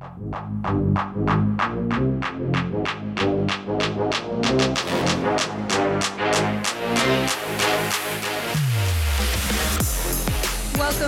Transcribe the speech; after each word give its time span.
Welcome 0.00 0.16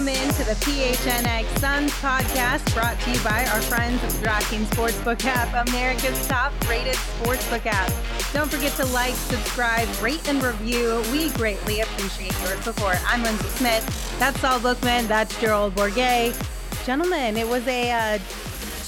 into 0.08 0.44
the 0.44 0.56
PHNX 0.60 1.58
Suns 1.58 1.90
podcast 1.92 2.74
brought 2.74 3.00
to 3.00 3.10
you 3.10 3.18
by 3.24 3.46
our 3.46 3.62
friends 3.62 4.04
of 4.04 4.20
the 4.20 4.26
DraftKings 4.26 4.66
Sportsbook 4.66 5.24
app, 5.24 5.68
America's 5.68 6.26
top 6.26 6.52
rated 6.68 6.96
sportsbook 6.96 7.64
app. 7.64 7.90
Don't 8.34 8.50
forget 8.50 8.72
to 8.72 8.84
like, 8.86 9.14
subscribe, 9.14 9.88
rate, 10.02 10.28
and 10.28 10.42
review. 10.42 11.02
We 11.10 11.30
greatly 11.30 11.80
appreciate 11.80 12.38
your 12.42 12.60
support. 12.60 12.98
I'm 13.10 13.22
Lindsay 13.22 13.48
Smith. 13.48 14.18
That's 14.18 14.38
Saul 14.40 14.60
Bookman. 14.60 15.06
That's 15.06 15.40
Gerald 15.40 15.74
Bourguet. 15.74 16.36
Gentlemen, 16.84 17.38
it 17.38 17.48
was 17.48 17.66
a 17.68 17.92
uh, 17.92 18.18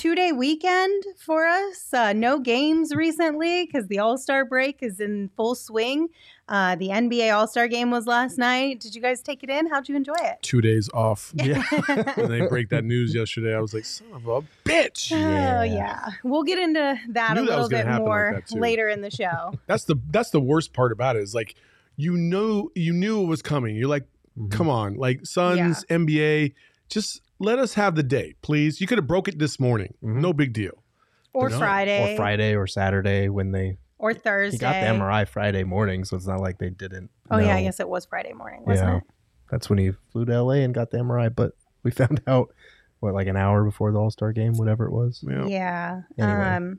two 0.04 0.14
day 0.14 0.32
weekend 0.32 1.02
for 1.16 1.46
us. 1.46 1.94
Uh, 1.94 2.12
no 2.12 2.38
games 2.38 2.94
recently 2.94 3.64
because 3.64 3.86
the 3.86 3.98
All 3.98 4.18
Star 4.18 4.44
break 4.44 4.82
is 4.82 5.00
in 5.00 5.30
full 5.34 5.54
swing. 5.54 6.10
Uh, 6.46 6.76
the 6.76 6.88
NBA 6.88 7.34
All 7.34 7.46
Star 7.46 7.68
game 7.68 7.90
was 7.90 8.06
last 8.06 8.36
night. 8.36 8.80
Did 8.80 8.94
you 8.94 9.00
guys 9.00 9.22
take 9.22 9.42
it 9.42 9.48
in? 9.48 9.66
How'd 9.66 9.88
you 9.88 9.96
enjoy 9.96 10.12
it? 10.20 10.42
Two 10.42 10.60
days 10.60 10.90
off. 10.92 11.32
Yeah. 11.44 11.62
when 12.16 12.30
they 12.30 12.46
break 12.46 12.68
that 12.68 12.84
news 12.84 13.14
yesterday, 13.14 13.54
I 13.56 13.60
was 13.60 13.72
like, 13.72 13.86
son 13.86 14.08
of 14.12 14.28
a 14.28 14.42
bitch. 14.66 15.10
Oh 15.10 15.62
yeah, 15.62 16.10
we'll 16.22 16.42
get 16.42 16.58
into 16.58 17.00
that 17.08 17.38
a 17.38 17.40
Knew 17.40 17.46
that 17.46 17.52
little 17.52 17.68
bit 17.70 17.86
happen 17.86 18.04
like 18.04 18.04
more 18.04 18.42
later 18.50 18.90
in 18.90 19.00
the 19.00 19.10
show. 19.10 19.54
That's 19.66 19.84
the 19.84 19.96
that's 20.10 20.28
the 20.30 20.40
worst 20.40 20.74
part 20.74 20.92
about 20.92 21.16
it 21.16 21.22
is 21.22 21.34
like 21.34 21.54
you 21.96 22.14
know 22.18 22.70
you 22.74 22.92
knew 22.92 23.22
it 23.22 23.26
was 23.26 23.40
coming. 23.40 23.74
You're 23.74 23.88
like, 23.88 24.04
come 24.50 24.68
on, 24.68 24.96
like 24.96 25.24
Suns, 25.24 25.86
NBA, 25.86 26.52
just 26.90 27.22
let 27.44 27.58
us 27.58 27.74
have 27.74 27.94
the 27.94 28.02
day, 28.02 28.34
please. 28.42 28.80
You 28.80 28.86
could 28.86 28.98
have 28.98 29.06
broke 29.06 29.28
it 29.28 29.38
this 29.38 29.60
morning. 29.60 29.94
Mhm. 30.02 30.20
No 30.20 30.32
big 30.32 30.52
deal. 30.52 30.82
or 31.32 31.48
No, 31.50 31.58
Friday, 31.58 32.12
or 32.14 32.16
Friday 32.16 32.54
or 32.54 32.66
Saturday 32.68 33.28
when 33.28 33.50
they 33.50 33.76
or 33.98 34.14
Thursday. 34.14 34.56
he 34.56 34.60
got 34.60 34.72
the 34.74 34.86
MRI 34.86 35.24
Friday 35.26 35.64
morning, 35.64 36.04
so 36.04 36.16
it's 36.16 36.26
not 36.28 36.38
like 36.40 36.58
they 36.58 36.70
didn't. 36.70 37.10
Oh 37.30 37.38
yeah, 37.38 37.56
I 37.56 37.62
guess 37.64 37.80
it 37.80 37.88
was 37.88 38.04
Friday 38.06 38.32
morning, 38.32 38.62
wasn't 38.64 38.88
Yeah. 38.88 38.96
it? 38.98 39.02
That's 39.50 39.68
when 39.68 39.78
he 39.80 39.90
flew 40.12 40.24
to 40.26 40.32
LA 40.32 40.62
and 40.62 40.72
got 40.72 40.90
the 40.92 40.98
MRI, 40.98 41.28
but 41.28 41.52
we 41.82 41.90
found 41.90 42.20
out 42.28 42.54
what 43.00 43.14
like 43.14 43.26
an 43.26 43.36
hour 43.36 43.64
before 43.64 43.90
the 43.92 43.98
All 43.98 44.10
Star 44.12 44.32
game, 44.32 44.52
whatever 44.56 44.86
it 44.86 44.92
was. 44.92 45.24
Yeah. 45.28 45.46
Yeah. 45.46 46.00
Anyway. 46.18 46.48
Um, 46.48 46.78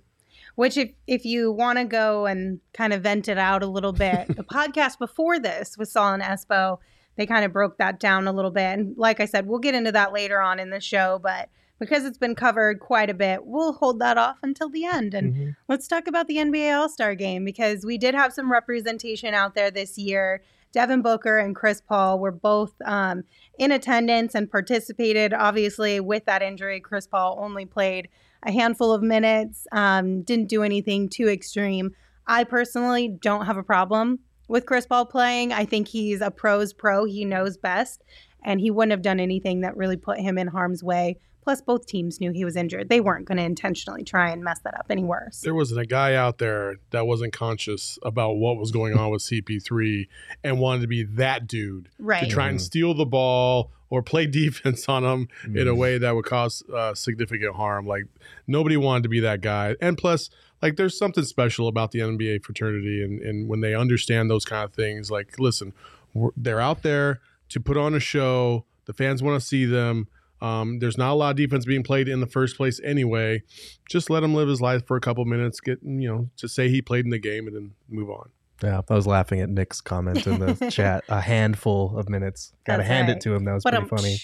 which 0.56 0.78
if 0.78 0.92
if 1.06 1.26
you 1.26 1.52
want 1.52 1.78
to 1.80 1.84
go 1.84 2.26
and 2.26 2.62
kind 2.74 2.94
of 2.94 3.02
vent 3.04 3.28
it 3.28 3.38
out 3.38 3.62
a 3.62 3.68
little 3.68 3.92
bit, 3.92 4.28
the 4.38 4.44
podcast 4.52 5.00
before 5.00 5.38
this 5.38 5.78
with 5.78 5.90
Saul 5.90 6.14
and 6.14 6.24
Espo, 6.24 6.78
they 7.18 7.26
kind 7.26 7.46
of 7.46 7.54
broke 7.54 7.78
that 7.78 8.00
down 8.00 8.28
a 8.28 8.32
little 8.34 8.52
bit. 8.52 8.62
And 8.80 8.98
like 8.98 9.20
I 9.20 9.26
said, 9.26 9.48
we'll 9.48 9.60
get 9.60 9.76
into 9.76 9.92
that 9.92 10.14
later 10.14 10.42
on 10.42 10.60
in 10.60 10.70
the 10.70 10.80
show, 10.82 11.20
but 11.22 11.50
because 11.80 12.06
it's 12.06 12.18
been 12.18 12.36
covered 12.36 12.80
quite 12.80 13.10
a 13.10 13.14
bit, 13.14 13.46
we'll 13.46 13.74
hold 13.74 14.00
that 14.00 14.18
off 14.18 14.38
until 14.44 14.70
the 14.70 14.86
end. 14.86 15.14
And 15.14 15.34
Mhm. 15.34 15.56
let's 15.68 15.88
talk 15.88 16.08
about 16.08 16.28
the 16.28 16.38
NBA 16.38 16.72
All 16.72 16.88
Star 16.90 17.16
game 17.16 17.44
because 17.44 17.86
we 17.86 17.98
did 17.98 18.16
have 18.16 18.32
some 18.34 18.52
representation 18.52 19.34
out 19.34 19.56
there 19.56 19.70
this 19.72 19.98
year. 19.98 20.42
Devin 20.72 21.02
Booker 21.02 21.38
and 21.38 21.56
Chris 21.56 21.82
Paul 21.82 22.20
were 22.20 22.32
both 22.32 22.74
um, 22.86 23.24
in 23.58 23.72
attendance 23.72 24.36
and 24.36 24.50
participated. 24.52 25.34
Obviously, 25.34 26.00
with 26.02 26.26
that 26.26 26.42
injury, 26.42 26.80
Chris 26.82 27.08
Paul 27.08 27.38
only 27.42 27.66
played 27.66 28.10
a 28.44 28.52
handful 28.52 28.92
of 28.92 29.02
minutes, 29.02 29.68
um, 29.72 30.22
didn't 30.22 30.48
do 30.48 30.64
anything 30.64 31.08
too 31.10 31.28
extreme. 31.30 31.92
I 32.28 32.44
personally 32.44 33.08
don't 33.08 33.46
have 33.46 33.58
a 33.58 33.64
problem 33.64 34.20
with 34.48 34.66
Chris 34.66 34.86
Paul 34.86 35.06
playing. 35.06 35.52
I 35.54 35.66
think 35.66 35.88
he's 35.88 36.22
a 36.22 36.32
pro's 36.32 36.74
pro. 36.74 37.06
He 37.06 37.26
knows 37.26 37.58
best, 37.58 38.04
and 38.44 38.60
he 38.60 38.72
wouldn't 38.72 38.92
have 38.92 39.02
done 39.02 39.20
anything 39.20 39.62
that 39.62 39.76
really 39.78 39.98
put 39.98 40.20
him 40.20 40.38
in 40.38 40.48
harm's 40.48 40.84
way. 40.84 41.18
Plus, 41.44 41.62
both 41.62 41.86
teams 41.86 42.20
knew 42.20 42.32
he 42.32 42.44
was 42.44 42.56
injured. 42.56 42.90
They 42.90 43.00
weren't 43.00 43.26
going 43.26 43.38
to 43.38 43.44
intentionally 43.44 44.04
try 44.04 44.32
and 44.32 44.44
mess 44.44 44.60
that 44.64 44.74
up 44.80 44.88
any 44.90 45.04
worse. 45.04 45.42
There 45.42 45.54
wasn't 45.54 45.80
a 45.80 45.86
guy 45.86 46.16
out 46.16 46.40
there 46.40 46.78
that 46.90 47.06
wasn't 47.06 47.34
conscious 47.34 48.00
about 48.02 48.38
what 48.38 48.58
was 48.58 48.72
going 48.72 48.98
on 48.98 49.12
with 49.12 49.22
CP3 49.22 50.08
and 50.44 50.60
wanted 50.60 50.82
to 50.82 50.88
be 50.88 51.04
that 51.04 51.46
dude 51.46 51.90
Right. 52.00 52.24
to 52.24 52.30
try 52.30 52.50
and 52.50 52.60
steal 52.60 52.96
the 52.96 53.06
ball 53.06 53.70
or 53.92 54.02
play 54.02 54.26
defense 54.42 54.90
on 54.90 55.04
him 55.04 55.28
in 55.54 55.68
a 55.68 55.76
way 55.76 56.00
that 56.00 56.16
would 56.16 56.26
cause 56.26 56.64
uh, 56.74 56.96
significant 56.96 57.56
harm. 57.56 57.86
Like 57.86 58.06
nobody 58.48 58.76
wanted 58.76 59.04
to 59.04 59.10
be 59.10 59.20
that 59.20 59.42
guy. 59.42 59.76
And 59.80 60.00
plus, 60.00 60.32
like 60.66 60.78
there's 60.78 60.98
something 60.98 61.24
special 61.24 61.68
about 61.68 61.92
the 61.92 62.00
NBA 62.00 62.44
fraternity, 62.44 63.04
and, 63.04 63.22
and 63.22 63.48
when 63.48 63.62
they 63.62 63.76
understand 63.76 64.32
those 64.32 64.46
kind 64.46 64.64
of 64.64 64.74
things, 64.74 65.12
like 65.12 65.38
listen, 65.38 65.74
we're, 66.16 66.32
they're 66.36 66.60
out 66.60 66.82
there 66.82 67.22
to 67.50 67.60
put 67.60 67.78
on 67.78 67.94
a 67.94 68.00
show. 68.00 68.66
The 68.86 68.94
fans 68.94 69.22
want 69.22 69.40
to 69.40 69.46
see 69.46 69.66
them. 69.66 70.08
Um, 70.42 70.80
there's 70.80 70.98
not 70.98 71.12
a 71.12 71.14
lot 71.14 71.30
of 71.30 71.36
defense 71.38 71.66
being 71.66 71.84
played 71.84 72.08
in 72.10 72.20
the 72.20 72.26
first 72.28 72.58
place 72.58 72.82
anyway. 72.84 73.44
Just 73.88 74.10
let 74.10 74.24
him 74.24 74.34
live 74.34 74.48
his 74.48 74.60
life 74.60 74.88
for 74.88 74.98
a 74.98 75.02
couple 75.02 75.24
minutes. 75.26 75.60
Get 75.60 75.80
you 75.84 76.08
know, 76.08 76.30
to 76.38 76.48
say 76.48 76.68
he 76.70 76.82
played 76.82 77.06
in 77.06 77.12
the 77.12 77.20
game 77.20 77.46
and 77.46 77.56
then 77.56 77.74
move 77.88 78.10
on. 78.10 78.30
Yeah, 78.64 78.82
I 78.90 78.96
was 78.96 79.06
laughing 79.06 79.42
at 79.42 79.50
Nick's 79.50 79.82
comment 79.82 80.26
in 80.26 80.40
the 80.40 80.70
chat. 80.72 81.04
A 81.10 81.22
handful 81.22 81.96
of 81.96 82.10
minutes. 82.10 82.54
Got 82.66 82.78
to 82.78 82.78
That's 82.80 82.88
hand 82.88 83.08
right. 83.10 83.18
it 83.18 83.22
to 83.22 83.36
him. 83.36 83.44
That 83.44 83.54
was 83.54 83.64
But, 83.64 83.74
pretty 83.74 83.84
um, 83.84 83.90
funny. 83.90 84.18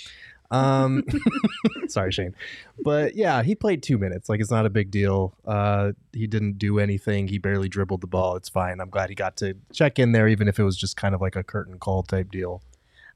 Um, 0.52 1.04
sorry, 1.88 2.12
Shane, 2.12 2.36
but 2.84 3.16
yeah, 3.16 3.42
he 3.42 3.56
played 3.56 3.82
two 3.82 3.98
minutes. 3.98 4.30
Like 4.30 4.40
it's 4.42 4.52
not 4.52 4.66
a 4.66 4.70
big 4.70 4.92
deal. 4.92 5.34
Uh, 5.46 5.94
he 6.14 6.28
didn't 6.28 6.58
do 6.58 6.78
anything. 6.78 7.28
He 7.28 7.38
barely 7.38 7.70
dribbled 7.70 8.02
the 8.02 8.08
ball. 8.08 8.36
It's 8.36 8.50
fine. 8.50 8.80
I'm 8.80 8.90
glad 8.90 9.10
he 9.10 9.16
got 9.16 9.38
to 9.38 9.56
check 9.74 9.98
in 9.98 10.12
there, 10.12 10.28
even 10.28 10.48
if 10.48 10.60
it 10.60 10.64
was 10.64 10.78
just 10.78 10.98
kind 10.98 11.16
of 11.16 11.22
like 11.22 11.36
a 11.36 11.44
curtain 11.44 11.80
call 11.80 12.04
type 12.04 12.30
deal. 12.32 12.62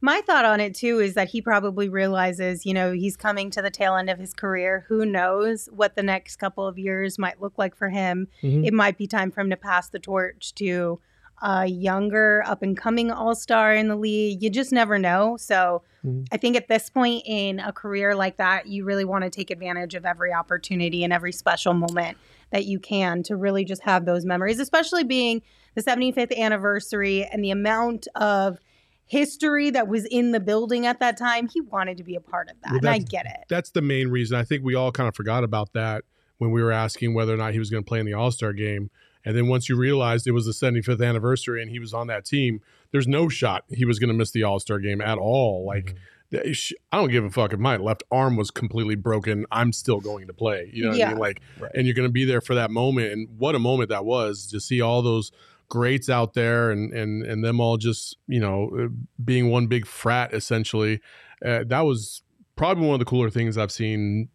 My 0.01 0.21
thought 0.21 0.45
on 0.45 0.59
it 0.59 0.75
too 0.75 0.99
is 0.99 1.13
that 1.15 1.29
he 1.29 1.41
probably 1.41 1.89
realizes, 1.89 2.65
you 2.65 2.73
know, 2.73 2.91
he's 2.91 3.17
coming 3.17 3.49
to 3.51 3.61
the 3.61 3.71
tail 3.71 3.95
end 3.95 4.09
of 4.09 4.19
his 4.19 4.33
career. 4.33 4.85
Who 4.87 5.05
knows 5.05 5.67
what 5.71 5.95
the 5.95 6.03
next 6.03 6.35
couple 6.35 6.67
of 6.67 6.77
years 6.77 7.17
might 7.17 7.41
look 7.41 7.57
like 7.57 7.75
for 7.75 7.89
him? 7.89 8.27
Mhm. 8.43 8.65
It 8.65 8.73
might 8.73 8.97
be 8.97 9.07
time 9.07 9.31
for 9.31 9.41
him 9.41 9.49
to 9.49 9.57
pass 9.57 9.89
the 9.89 9.99
torch 9.99 10.53
to 10.55 10.99
a 11.41 11.65
younger, 11.65 12.43
up 12.45 12.61
and 12.61 12.77
coming 12.77 13.11
all 13.11 13.35
star 13.35 13.73
in 13.73 13.87
the 13.87 13.95
league. 13.95 14.41
You 14.41 14.49
just 14.49 14.71
never 14.71 14.97
know. 14.97 15.37
So 15.37 15.83
Mhm. 16.05 16.27
I 16.31 16.37
think 16.37 16.55
at 16.55 16.67
this 16.67 16.89
point 16.89 17.23
in 17.25 17.59
a 17.59 17.73
career 17.73 18.15
like 18.15 18.37
that, 18.37 18.67
you 18.67 18.85
really 18.85 19.05
want 19.05 19.23
to 19.23 19.29
take 19.29 19.51
advantage 19.51 19.95
of 19.95 20.05
every 20.05 20.31
opportunity 20.33 21.03
and 21.03 21.11
every 21.11 21.31
special 21.31 21.73
moment 21.73 22.17
that 22.51 22.65
you 22.65 22.79
can 22.79 23.23
to 23.23 23.35
really 23.35 23.65
just 23.65 23.83
have 23.83 24.05
those 24.05 24.25
memories, 24.25 24.59
especially 24.59 25.03
being 25.03 25.41
the 25.73 25.81
75th 25.81 26.31
anniversary 26.37 27.25
and 27.25 27.43
the 27.43 27.51
amount 27.51 28.07
of 28.15 28.59
history 29.07 29.69
that 29.69 29.87
was 29.87 30.05
in 30.05 30.31
the 30.31 30.39
building 30.39 30.85
at 30.85 30.99
that 30.99 31.17
time. 31.17 31.47
He 31.47 31.61
wanted 31.61 31.97
to 31.97 32.03
be 32.03 32.15
a 32.15 32.21
part 32.21 32.49
of 32.49 32.55
that. 32.61 32.71
Well, 32.71 32.79
and 32.79 32.89
I 32.89 32.99
get 32.99 33.25
it. 33.25 33.45
That's 33.49 33.71
the 33.71 33.81
main 33.81 34.07
reason. 34.07 34.37
I 34.37 34.43
think 34.43 34.63
we 34.63 34.73
all 34.73 34.91
kind 34.91 35.07
of 35.07 35.15
forgot 35.15 35.43
about 35.43 35.73
that 35.73 36.05
when 36.37 36.51
we 36.51 36.63
were 36.63 36.71
asking 36.71 37.13
whether 37.13 37.33
or 37.33 37.37
not 37.37 37.53
he 37.53 37.59
was 37.59 37.69
going 37.69 37.83
to 37.83 37.87
play 37.87 37.99
in 37.99 38.05
the 38.05 38.13
All 38.13 38.31
Star 38.31 38.53
game. 38.53 38.89
And 39.25 39.35
then 39.35 39.47
once 39.47 39.67
you 39.67 39.75
realized 39.75 40.27
it 40.27 40.31
was 40.31 40.45
the 40.45 40.51
75th 40.51 41.03
anniversary 41.05 41.61
and 41.61 41.69
he 41.71 41.79
was 41.79 41.93
on 41.93 42.07
that 42.07 42.25
team, 42.25 42.61
there's 42.91 43.07
no 43.07 43.27
shot 43.27 43.63
he 43.69 43.83
was 43.85 43.99
going 43.99 44.07
to 44.09 44.13
miss 44.13 44.31
the 44.31 44.43
All 44.43 44.59
Star 44.59 44.79
game 44.79 45.01
at 45.01 45.17
all. 45.17 45.65
Like, 45.65 45.95
the- 46.29 46.53
sh- 46.53 46.73
I 46.91 46.97
don't 46.97 47.09
give 47.11 47.23
a 47.23 47.29
fuck 47.29 47.51
if 47.53 47.59
my 47.59 47.77
left 47.77 48.03
arm 48.11 48.35
was 48.35 48.51
completely 48.51 48.95
broken. 48.95 49.45
I'm 49.51 49.73
still 49.73 49.99
going 49.99 50.27
to 50.27 50.33
play. 50.33 50.69
You 50.73 50.83
know 50.85 50.89
what 50.91 51.01
I 51.01 51.09
mean? 51.09 51.17
Like, 51.17 51.41
Right. 51.59 51.71
and 51.75 51.85
you're 51.87 51.95
going 51.95 52.07
to 52.07 52.11
be 52.13 52.25
there 52.25 52.41
for 52.41 52.55
that 52.55 52.71
moment. 52.71 53.11
And 53.11 53.27
what 53.37 53.55
a 53.55 53.59
moment 53.59 53.89
that 53.89 54.05
was 54.05 54.47
to 54.47 54.59
see 54.59 54.81
all 54.81 55.01
those 55.01 55.31
greats 55.67 56.09
out 56.09 56.35
there 56.35 56.69
and 56.69 56.93
and 56.93 57.23
and 57.23 57.43
them 57.43 57.59
all 57.59 57.75
just 57.77 58.17
you 58.27 58.39
know 58.39 58.69
uh, 58.79 58.87
being 59.23 59.49
one 59.49 59.65
big 59.65 59.87
frat 59.87 60.31
essentially. 60.33 61.01
Uh, 61.43 61.63
that 61.67 61.81
was 61.81 62.21
probably 62.55 62.85
one 62.85 62.93
of 62.95 62.99
the 62.99 63.05
cooler 63.05 63.29
things 63.29 63.57
I've 63.57 63.71
seen 63.71 64.29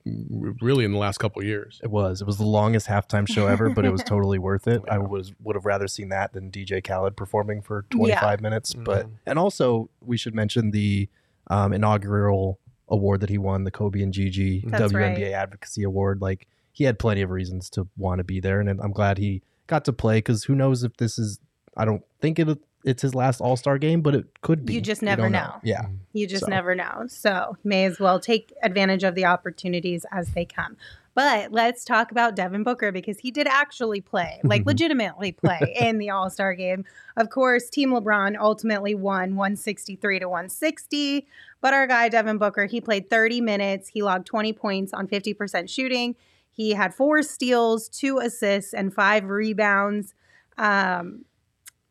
really 0.61 0.84
in 0.84 0.93
the 0.93 0.99
last 0.99 1.19
couple 1.19 1.40
of 1.40 1.46
years. 1.49 1.81
It 1.82 1.90
was. 1.90 2.20
It 2.20 2.26
was 2.26 2.37
the 2.38 2.44
longest 2.44 2.87
halftime 2.87 3.26
show 3.28 3.46
ever, 3.46 3.70
but 3.70 3.84
it 3.84 3.90
was 3.90 4.02
totally 4.05 4.38
worth 4.38 4.67
it. 4.69 4.82
I 4.90 4.99
was 4.99 5.32
would 5.43 5.56
have 5.56 5.64
rather 5.64 5.88
seen 5.88 6.08
that 6.11 6.32
than 6.32 6.50
DJ 6.50 6.82
Khaled 6.82 7.17
performing 7.17 7.62
for 7.62 7.87
25 7.90 8.40
minutes. 8.40 8.75
But 8.75 9.06
Mhm. 9.06 9.11
and 9.26 9.38
also 9.38 9.88
we 10.00 10.17
should 10.17 10.34
mention 10.34 10.70
the 10.70 11.08
um, 11.49 11.72
inaugural 11.72 12.58
award 12.88 13.20
that 13.20 13.31
he 13.31 13.38
won, 13.38 13.64
the 13.64 13.70
Kobe 13.70 14.02
and 14.02 14.12
Gigi 14.12 14.64
That's 14.66 14.93
WNBA 14.93 15.23
right. 15.25 15.32
Advocacy 15.32 15.82
Award. 15.82 16.20
Like 16.20 16.46
he 16.73 16.84
had 16.84 16.99
plenty 16.99 17.23
of 17.23 17.31
reasons 17.31 17.70
to 17.70 17.88
want 17.96 18.19
to 18.19 18.25
be 18.25 18.40
there, 18.40 18.61
and 18.61 18.69
I'm 18.69 18.93
glad 18.93 19.19
he 19.19 19.43
got 19.66 19.84
to 19.87 19.93
play 19.93 20.19
because 20.19 20.44
who 20.44 20.55
knows 20.55 20.84
if 20.84 20.96
this 20.96 21.19
is. 21.19 21.38
I 21.76 21.84
don't 21.84 22.02
think 22.20 22.38
it 22.38 22.58
it's 22.84 23.02
his 23.02 23.14
last 23.14 23.40
All 23.40 23.56
Star 23.56 23.78
game, 23.78 24.00
but 24.00 24.14
it 24.14 24.26
could 24.42 24.64
be. 24.64 24.74
You 24.74 24.80
just 24.80 25.02
never 25.02 25.22
don't 25.22 25.32
know. 25.32 25.54
Yeah. 25.62 25.86
You 26.12 26.26
just 26.26 26.44
So. 26.44 26.50
never 26.50 26.74
know. 26.74 27.04
So 27.08 27.56
may 27.64 27.84
as 27.84 27.98
well 28.00 28.18
take 28.20 28.52
advantage 28.62 29.04
of 29.04 29.14
the 29.14 29.24
opportunities 29.26 30.04
as 30.12 30.28
they 30.30 30.44
come. 30.44 30.76
But 31.12 31.50
let's 31.52 31.84
talk 31.84 32.12
about 32.12 32.36
Devin 32.36 32.62
Booker 32.62 32.92
because 32.92 33.18
he 33.18 33.30
did 33.32 33.48
actually 33.48 34.00
play, 34.00 34.40
like 34.44 34.64
legitimately 34.64 35.32
play 35.32 35.76
in 35.78 35.98
the 35.98 36.10
All 36.10 36.30
Star 36.30 36.54
game. 36.54 36.84
Of 37.16 37.30
course, 37.30 37.68
Team 37.68 37.90
LeBron 37.90 38.36
ultimately 38.38 38.94
won 38.94 39.36
163 39.36 40.20
to 40.20 40.28
160. 40.28 41.26
But 41.60 41.74
our 41.74 41.86
guy, 41.86 42.08
Devin 42.08 42.38
Booker, 42.38 42.66
he 42.66 42.80
played 42.80 43.10
30 43.10 43.40
minutes. 43.40 43.88
He 43.88 44.02
logged 44.02 44.26
20 44.26 44.52
points 44.54 44.94
on 44.94 45.06
50% 45.08 45.68
shooting. 45.68 46.16
He 46.50 46.72
had 46.72 46.94
four 46.94 47.22
steals, 47.22 47.88
two 47.88 48.18
assists, 48.18 48.72
and 48.72 48.94
five 48.94 49.24
rebounds. 49.28 50.14
Um, 50.56 51.24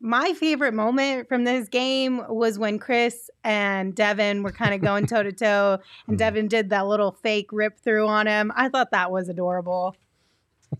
my 0.00 0.32
favorite 0.32 0.72
moment 0.72 1.28
from 1.28 1.44
this 1.44 1.68
game 1.68 2.24
was 2.28 2.58
when 2.58 2.78
Chris 2.78 3.30
and 3.44 3.94
Devin 3.94 4.42
were 4.42 4.52
kind 4.52 4.74
of 4.74 4.80
going 4.80 5.06
toe 5.06 5.22
to 5.22 5.32
toe, 5.32 5.78
and 6.06 6.16
mm. 6.16 6.18
Devin 6.18 6.48
did 6.48 6.70
that 6.70 6.86
little 6.86 7.12
fake 7.12 7.52
rip 7.52 7.78
through 7.78 8.06
on 8.06 8.26
him. 8.26 8.50
I 8.56 8.70
thought 8.70 8.90
that 8.92 9.12
was 9.12 9.28
adorable. 9.28 9.94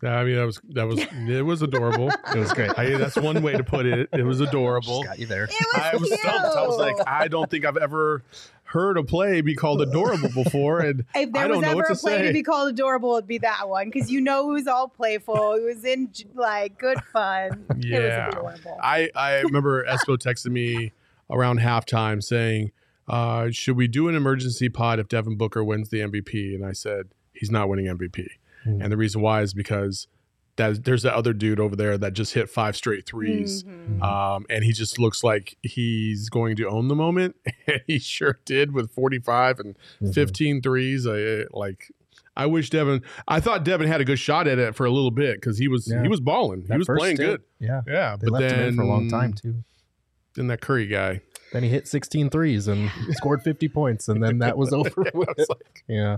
Yeah, 0.03 0.17
I 0.17 0.25
mean, 0.25 0.37
that 0.37 0.47
was 0.47 0.61
that 0.71 0.87
was 0.87 1.01
it 1.29 1.45
was 1.45 1.63
adorable. 1.63 2.11
It 2.11 2.39
was 2.39 2.53
great. 2.53 2.71
I, 2.79 2.97
that's 2.97 3.17
one 3.17 3.43
way 3.43 3.53
to 3.57 3.65
put 3.65 3.87
it. 3.87 4.09
It 4.13 4.23
was 4.23 4.41
adorable. 4.41 5.03
Just 5.03 5.09
got 5.09 5.19
you 5.19 5.27
there. 5.27 5.45
It 5.45 5.51
was, 5.51 5.83
I 5.83 5.97
was 5.97 6.09
cute. 6.09 6.21
stumped. 6.21 6.57
I 6.57 6.67
was 6.67 6.79
like, 6.79 6.97
I 7.07 7.29
don't 7.29 7.51
think 7.51 7.65
I've 7.65 7.77
ever 7.77 8.23
heard 8.65 8.97
a 8.97 9.03
play 9.03 9.41
be 9.41 9.57
called 9.57 9.83
adorable 9.83 10.29
before, 10.29 10.79
and 10.81 11.01
if 11.17 11.33
there 11.33 11.43
I 11.43 11.47
was 11.49 11.55
don't 11.57 11.63
know 11.63 11.69
ever 11.71 11.77
what 11.77 11.91
a 11.91 11.95
play 11.97 12.19
say. 12.19 12.27
to 12.29 12.33
be 12.33 12.43
called 12.45 12.69
adorable, 12.69 13.17
it'd 13.17 13.27
be 13.27 13.39
that 13.39 13.69
one 13.69 13.91
because 13.91 14.11
you 14.11 14.21
know 14.21 14.49
it 14.51 14.53
was 14.53 14.67
all 14.69 14.89
playful. 14.89 15.55
It 15.55 15.65
was 15.65 15.85
in 15.85 16.11
like 16.35 16.79
good 16.79 17.03
fun. 17.13 17.67
Yeah. 17.79 17.97
It 17.97 18.03
was 18.03 18.35
adorable. 18.37 18.79
I 18.83 19.11
I 19.17 19.41
remember 19.41 19.85
Espo 19.85 20.17
texted 20.17 20.53
me 20.53 20.93
around 21.29 21.59
halftime 21.59 22.23
saying, 22.23 22.71
uh, 23.09 23.51
"Should 23.51 23.77
we 23.77 23.89
do 23.89 24.09
an 24.09 24.15
emergency 24.15 24.69
pod 24.69 25.01
if 25.01 25.09
Devin 25.09 25.37
Booker 25.37 25.65
wins 25.65 25.89
the 25.89 25.99
MVP?" 25.99 26.55
And 26.55 26.65
I 26.65 26.73
said, 26.73 27.09
"He's 27.33 27.51
not 27.51 27.69
winning 27.69 27.87
MVP." 27.87 28.29
Hmm. 28.65 28.83
And 28.83 28.93
the 28.93 28.97
reason 28.97 29.21
why 29.21 29.43
is 29.43 29.55
because 29.55 30.07
that 30.57 30.85
there's 30.85 31.03
that 31.03 31.15
other 31.15 31.33
dude 31.33 31.59
over 31.61 31.75
there 31.77 31.97
that 31.97 32.13
just 32.13 32.35
hit 32.35 32.51
five 32.51 32.77
straight 32.77 33.07
3s 33.07 33.65
Mhm. 33.65 34.03
Um, 34.03 34.45
and 34.51 34.63
he 34.65 34.73
just 34.73 34.99
looks 34.99 35.25
like 35.25 35.57
he's 35.63 36.29
going 36.29 36.57
to 36.57 36.69
own 36.69 36.89
the 36.89 36.95
moment. 36.97 37.37
And 37.67 37.81
he 37.87 37.99
sure 38.01 38.39
did 38.45 38.73
with 38.73 38.91
45 38.91 39.61
and 39.61 39.77
Mhm. 40.03 40.13
15 40.13 40.61
threes. 40.61 41.07
I, 41.07 41.45
like, 41.53 41.93
I 42.37 42.47
wish 42.47 42.69
Devin, 42.71 43.03
I 43.29 43.39
thought 43.41 43.65
Devin 43.65 43.87
had 43.87 44.01
a 44.01 44.05
good 44.05 44.19
shot 44.19 44.47
at 44.49 44.59
it 44.59 44.75
for 44.75 44.85
a 44.87 44.91
little 44.91 45.11
bit 45.13 45.37
because 45.37 45.57
he 45.59 45.69
was, 45.69 45.87
Yeah. 45.91 46.03
he 46.03 46.09
was 46.09 46.21
balling. 46.21 46.67
He 46.71 46.77
was 46.77 46.87
playing 46.89 47.17
stint, 47.17 47.31
good. 47.31 47.43
Yeah. 47.67 47.83
Yeah. 47.87 48.17
They 48.17 48.27
but 48.27 48.33
left 48.33 48.49
then, 48.51 48.59
him 48.61 48.69
in 48.71 48.77
for 48.77 48.83
a 48.83 48.87
long 48.87 49.09
time 49.09 49.33
too. 49.35 49.63
Then 50.35 50.49
that 50.49 50.61
Curry 50.61 50.87
guy. 50.87 51.21
Then 51.53 51.63
he 51.65 51.69
hit 51.69 51.89
16 51.89 52.29
threes 52.31 52.69
and 52.69 52.91
scored 53.13 53.43
50 53.43 53.69
points, 53.69 54.09
and 54.09 54.23
then 54.23 54.39
that 54.39 54.57
was 54.59 54.73
over 54.73 54.91
I 55.07 55.11
with. 55.17 55.29
was 55.37 55.49
like, 55.49 55.85
Yeah, 55.89 56.17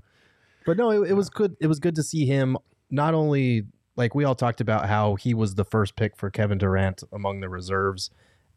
but 0.67 0.77
no, 0.77 0.91
it, 0.91 1.11
it 1.11 1.15
was 1.15 1.31
good. 1.31 1.57
It 1.61 1.67
was 1.67 1.79
good 1.79 1.95
to 1.97 2.03
see 2.03 2.27
him. 2.27 2.57
Not 2.91 3.15
only 3.15 3.67
like 3.97 4.15
we 4.15 4.25
all 4.25 4.35
talked 4.35 4.61
about 4.61 4.89
how 4.89 5.17
he 5.17 5.35
was 5.35 5.55
the 5.55 5.65
first 5.65 5.97
pick 5.97 6.17
for 6.17 6.31
Kevin 6.31 6.59
Durant 6.59 7.03
among 7.13 7.41
the 7.41 7.49
reserves, 7.49 8.11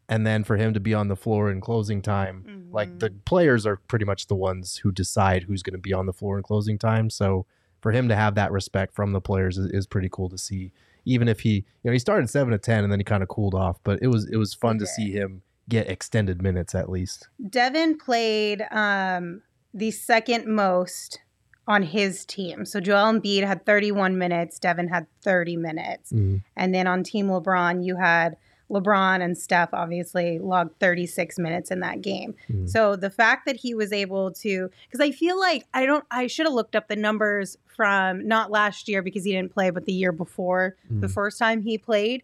and 0.08 0.26
then 0.26 0.44
for 0.44 0.56
him 0.56 0.72
to 0.74 0.80
be 0.80 0.94
on 0.94 1.08
the 1.08 1.16
floor 1.16 1.50
in 1.50 1.60
closing 1.60 2.00
time. 2.02 2.68
Like 2.70 2.98
the 2.98 3.10
players 3.24 3.66
are 3.66 3.76
pretty 3.76 4.04
much 4.04 4.26
the 4.26 4.34
ones 4.34 4.78
who 4.78 4.92
decide 4.92 5.44
who's 5.44 5.62
going 5.62 5.74
to 5.74 5.78
be 5.78 5.92
on 5.92 6.06
the 6.06 6.12
floor 6.12 6.36
in 6.36 6.42
closing 6.42 6.78
time. 6.78 7.10
So 7.10 7.46
for 7.80 7.92
him 7.92 8.08
to 8.08 8.16
have 8.16 8.34
that 8.36 8.52
respect 8.52 8.94
from 8.94 9.12
the 9.12 9.20
players 9.20 9.58
is, 9.58 9.70
is 9.72 9.86
pretty 9.86 10.08
cool 10.10 10.28
to 10.28 10.38
see. 10.38 10.72
Even 11.04 11.28
if 11.28 11.40
he, 11.40 11.54
you 11.54 11.64
know, 11.84 11.92
he 11.92 11.98
started 11.98 12.28
seven 12.28 12.52
to 12.52 12.58
ten 12.58 12.82
and 12.82 12.92
then 12.92 13.00
he 13.00 13.04
kind 13.04 13.22
of 13.22 13.28
cooled 13.28 13.54
off, 13.54 13.78
but 13.84 13.98
it 14.02 14.08
was 14.08 14.28
it 14.30 14.36
was 14.36 14.54
fun 14.54 14.78
to 14.78 14.86
see 14.86 15.12
him 15.12 15.42
get 15.68 15.88
extended 15.88 16.42
minutes 16.42 16.74
at 16.74 16.88
least. 16.88 17.28
Devin 17.48 17.98
played 17.98 18.66
um, 18.70 19.42
the 19.72 19.90
second 19.90 20.46
most 20.46 21.20
on 21.68 21.82
his 21.82 22.24
team. 22.24 22.64
So 22.64 22.80
Joel 22.80 23.12
Embiid 23.12 23.44
had 23.46 23.66
31 23.66 24.18
minutes. 24.18 24.58
Devin 24.58 24.88
had 24.88 25.06
30 25.22 25.56
minutes. 25.56 26.12
And 26.12 26.74
then 26.74 26.86
on 26.86 27.02
Team 27.02 27.26
LeBron, 27.28 27.84
you 27.84 27.96
had 27.96 28.36
LeBron 28.70 29.22
and 29.22 29.36
Steph 29.38 29.70
obviously 29.72 30.38
logged 30.40 30.78
36 30.80 31.38
minutes 31.38 31.70
in 31.70 31.80
that 31.80 32.02
game. 32.02 32.34
Mhm. 32.50 32.68
So 32.68 32.96
the 32.96 33.10
fact 33.10 33.46
that 33.46 33.56
he 33.56 33.74
was 33.74 33.92
able 33.92 34.32
to, 34.32 34.70
because 34.88 35.00
I 35.00 35.12
feel 35.12 35.38
like 35.38 35.66
I 35.72 35.86
don't, 35.86 36.04
I 36.10 36.26
should 36.26 36.46
have 36.46 36.52
looked 36.54 36.74
up 36.74 36.88
the 36.88 36.96
numbers 36.96 37.56
from 37.64 38.26
not 38.26 38.50
last 38.50 38.88
year 38.88 39.02
because 39.02 39.24
he 39.24 39.32
didn't 39.32 39.52
play, 39.52 39.70
but 39.70 39.84
the 39.84 39.92
year 39.92 40.10
before, 40.12 40.76
the 40.90 41.06
Mhm. 41.06 41.12
first 41.14 41.38
time 41.38 41.62
he 41.62 41.78
played 41.78 42.22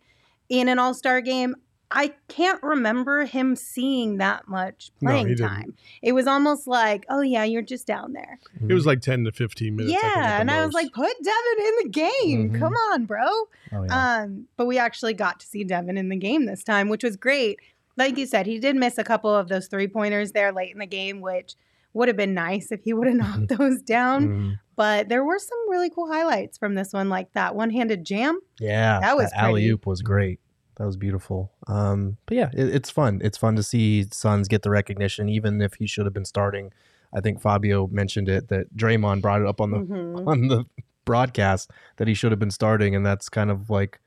in 0.48 0.68
an 0.68 0.78
All 0.80 0.94
Star 0.94 1.20
game. 1.20 1.54
I 1.94 2.14
can't 2.28 2.62
remember 2.62 3.24
him 3.24 3.54
seeing 3.54 4.16
that 4.18 4.48
much 4.48 4.90
playing 5.00 5.28
didn't. 5.28 5.46
time. 5.48 5.74
It 6.02 6.12
was 6.12 6.26
almost 6.26 6.66
like, 6.66 7.04
oh 7.08 7.20
yeah, 7.20 7.44
you're 7.44 7.62
just 7.62 7.86
down 7.86 8.12
there. 8.12 8.38
it 8.68 8.72
was 8.72 8.86
like 8.86 9.00
10 9.00 9.24
to 9.24 9.32
15 9.32 9.76
minutes. 9.76 9.94
I 9.94 10.06
yeah, 10.06 10.28
the 10.36 10.40
and 10.40 10.50
I 10.50 10.64
was 10.64 10.74
like, 10.74 10.92
put 10.92 11.12
Devin 11.22 11.66
in 11.66 11.74
the 11.82 11.88
game. 11.90 12.50
Mhm. 12.52 12.58
Come 12.58 12.74
on, 12.92 13.04
bro. 13.04 13.26
Oh, 13.72 13.84
yeah. 13.84 14.22
Um, 14.22 14.46
but 14.56 14.66
we 14.66 14.78
actually 14.78 15.14
got 15.14 15.40
to 15.40 15.46
see 15.46 15.64
Devin 15.64 15.96
in 15.98 16.08
the 16.08 16.16
game 16.16 16.46
this 16.46 16.64
time, 16.64 16.88
which 16.88 17.04
was 17.04 17.16
great. 17.16 17.58
Like 17.96 18.16
you 18.16 18.24
said, 18.26 18.46
he 18.46 18.58
did 18.58 18.74
miss 18.76 18.96
a 18.96 19.04
couple 19.04 19.34
of 19.34 19.48
those 19.48 19.66
three 19.68 19.86
pointers 19.88 20.32
there 20.32 20.50
late 20.52 20.72
in 20.72 20.78
the 20.78 20.86
game, 20.86 21.20
which 21.20 21.54
would 21.92 22.08
have 22.08 22.16
been 22.16 22.32
nice 22.32 22.72
if 22.72 22.82
he 22.84 22.94
would 22.94 23.06
have 23.06 23.16
knocked 23.16 23.48
those 23.58 23.82
down. 23.82 24.28
Mhm. 24.28 24.58
But 24.74 25.10
there 25.10 25.22
were 25.22 25.38
some 25.38 25.58
really 25.70 25.90
cool 25.90 26.10
highlights 26.10 26.56
from 26.56 26.74
this 26.74 26.94
one, 26.94 27.10
like 27.10 27.30
that 27.34 27.54
one 27.54 27.68
handed 27.70 28.04
jam. 28.06 28.40
Yeah, 28.58 28.98
That 29.00 29.16
was 29.16 29.30
alley 29.34 29.68
oop 29.68 29.86
was 29.86 30.00
great. 30.00 30.40
That 30.82 30.86
was 30.86 30.96
beautiful. 30.96 31.52
Um, 31.68 32.16
but 32.26 32.36
yeah, 32.36 32.50
it, 32.52 32.74
it's 32.74 32.90
fun. 32.90 33.20
It's 33.22 33.38
fun 33.38 33.54
to 33.54 33.62
see 33.62 34.04
Suns 34.10 34.48
get 34.48 34.62
the 34.62 34.70
recognition, 34.70 35.28
even 35.28 35.62
if 35.62 35.74
he 35.74 35.86
should 35.86 36.06
have 36.06 36.12
been 36.12 36.24
starting. 36.24 36.72
I 37.14 37.20
think 37.20 37.40
Fabio 37.40 37.86
mentioned 37.86 38.28
it 38.28 38.48
that 38.48 38.76
Draymond 38.76 39.22
brought 39.22 39.40
it 39.42 39.46
up 39.46 39.60
on 39.60 39.70
the 39.70 39.76
Mhm. 39.78 40.26
on 40.26 40.48
the 40.48 40.64
broadcast 41.04 41.70
that 41.98 42.08
he 42.08 42.14
should 42.14 42.32
have 42.32 42.40
been 42.40 42.50
starting, 42.50 42.96
and 42.96 43.06
that's 43.06 43.28
kind 43.28 43.48
of 43.48 43.70
like 43.70 44.00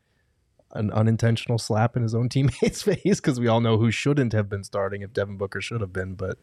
an 0.74 0.91
unintentional 0.91 1.58
slap 1.58 1.96
in 1.96 2.03
his 2.03 2.13
own 2.13 2.27
teammate's 2.36 2.82
face 2.82 3.22
because 3.22 3.39
we 3.39 3.48
all 3.48 3.62
know 3.62 3.77
who 3.77 3.89
shouldn't 3.89 4.34
have 4.34 4.50
been 4.50 4.65
starting 4.65 5.01
if 5.01 5.13
Devin 5.13 5.38
Booker 5.38 5.62
should 5.62 5.79
have 5.79 5.94
been. 5.94 6.15
But 6.15 6.38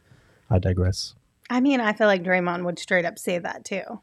I 0.48 0.58
digress. 0.58 1.14
I 1.50 1.60
mean, 1.60 1.78
I 1.82 1.92
feel 1.92 2.06
like 2.06 2.22
Draymond 2.22 2.64
would 2.64 2.78
straight 2.78 3.04
up 3.04 3.18
say 3.18 3.38
that 3.38 3.66
too. 3.66 4.00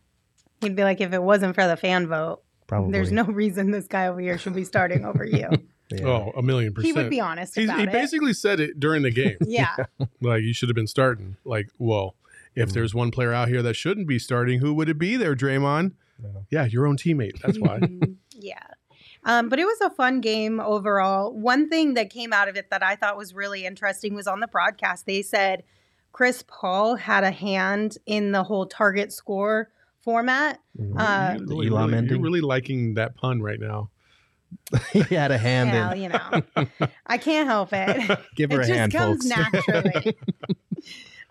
He'd 0.62 0.76
be 0.76 0.84
like, 0.84 1.02
if 1.02 1.12
it 1.12 1.24
wasn't 1.24 1.56
for 1.56 1.66
the 1.66 1.76
fan 1.76 2.08
vote, 2.08 2.44
Probably 2.68 2.92
there's 2.92 3.12
no 3.12 3.24
reason 3.24 3.72
this 3.72 3.88
guy 3.88 4.06
over 4.06 4.20
here 4.20 4.38
should 4.38 4.54
be 4.54 4.64
starting 4.64 5.06
over 5.06 5.26
you. 5.26 5.50
Yeah. 5.92 6.06
oh, 6.08 6.32
a 6.38 6.42
million 6.44 6.74
percent. 6.74 6.96
he 6.96 7.02
would 7.02 7.10
be 7.10 7.20
honest 7.20 7.58
about 7.58 7.78
he 7.78 7.84
it. 7.86 7.92
basically 7.92 8.34
said 8.34 8.60
it 8.60 8.80
during 8.80 9.02
the 9.02 9.12
game. 9.12 9.38
yeah. 9.42 9.76
like, 10.22 10.44
you 10.44 10.54
should 10.54 10.70
have 10.70 10.76
been 10.76 10.88
starting. 10.88 11.36
Like, 11.46 11.70
well, 11.80 12.16
if 12.56 12.70
Mhm. 12.70 12.74
there's 12.74 12.94
one 12.94 13.10
player 13.12 13.34
out 13.34 13.48
here 13.48 13.62
that 13.64 13.76
shouldn't 13.76 14.08
be 14.08 14.20
starting, 14.20 14.60
who 14.60 14.74
would 14.76 14.88
it 14.90 14.98
be 15.00 15.16
there, 15.18 15.36
Draymond? 15.36 15.94
Yeah. 16.22 16.30
Yeah, 16.52 16.66
your 16.66 16.86
own 16.86 16.98
teammate. 16.98 17.40
That's 17.42 17.58
why. 17.60 17.80
Mhm. 17.80 18.16
yeah. 18.34 18.60
Um, 19.24 19.50
but 19.50 19.60
it 19.60 19.66
was 19.66 19.82
a 19.82 19.90
fun 19.90 20.22
game 20.22 20.60
overall. 20.60 21.34
One 21.34 21.68
thing 21.70 21.94
that 21.96 22.10
came 22.10 22.32
out 22.34 22.48
of 22.48 22.56
it 22.56 22.70
that 22.70 22.82
I 22.84 22.96
thought 22.96 23.18
was 23.18 23.34
really 23.34 23.66
interesting 23.66 24.14
was 24.16 24.28
on 24.28 24.40
the 24.40 24.48
broadcast. 24.48 25.06
They 25.06 25.22
said 25.22 25.64
Chris 26.14 26.44
Paul 26.48 26.96
had 26.96 27.24
a 27.24 27.32
hand 27.32 27.98
in 28.06 28.32
the 28.32 28.44
whole 28.44 28.66
target 28.66 29.12
score 29.12 29.70
format. 30.02 30.60
You 30.78 30.94
The 30.94 31.38
really, 31.48 31.70
really- 31.70 32.08
you're 32.08 32.20
really 32.22 32.42
liking 32.42 32.94
that 32.94 33.16
pun 33.16 33.42
right 33.42 33.60
now. 33.60 33.90
he 34.92 35.00
had 35.16 35.32
a 35.32 35.38
hand 35.38 35.72
Well, 35.72 35.92
in. 35.94 36.02
you 36.02 36.10
know, 36.60 36.68
I 37.06 37.18
can't 37.18 37.48
help 37.48 37.70
it. 37.74 38.20
Give 38.36 38.52
her 38.52 38.62
it 38.62 38.70
a 38.70 38.76
hand, 38.76 38.94
It 38.94 38.98
just 38.98 39.32
hand, 39.32 39.32
comes 39.32 39.32
folks. 39.34 39.68
naturally. 39.68 40.18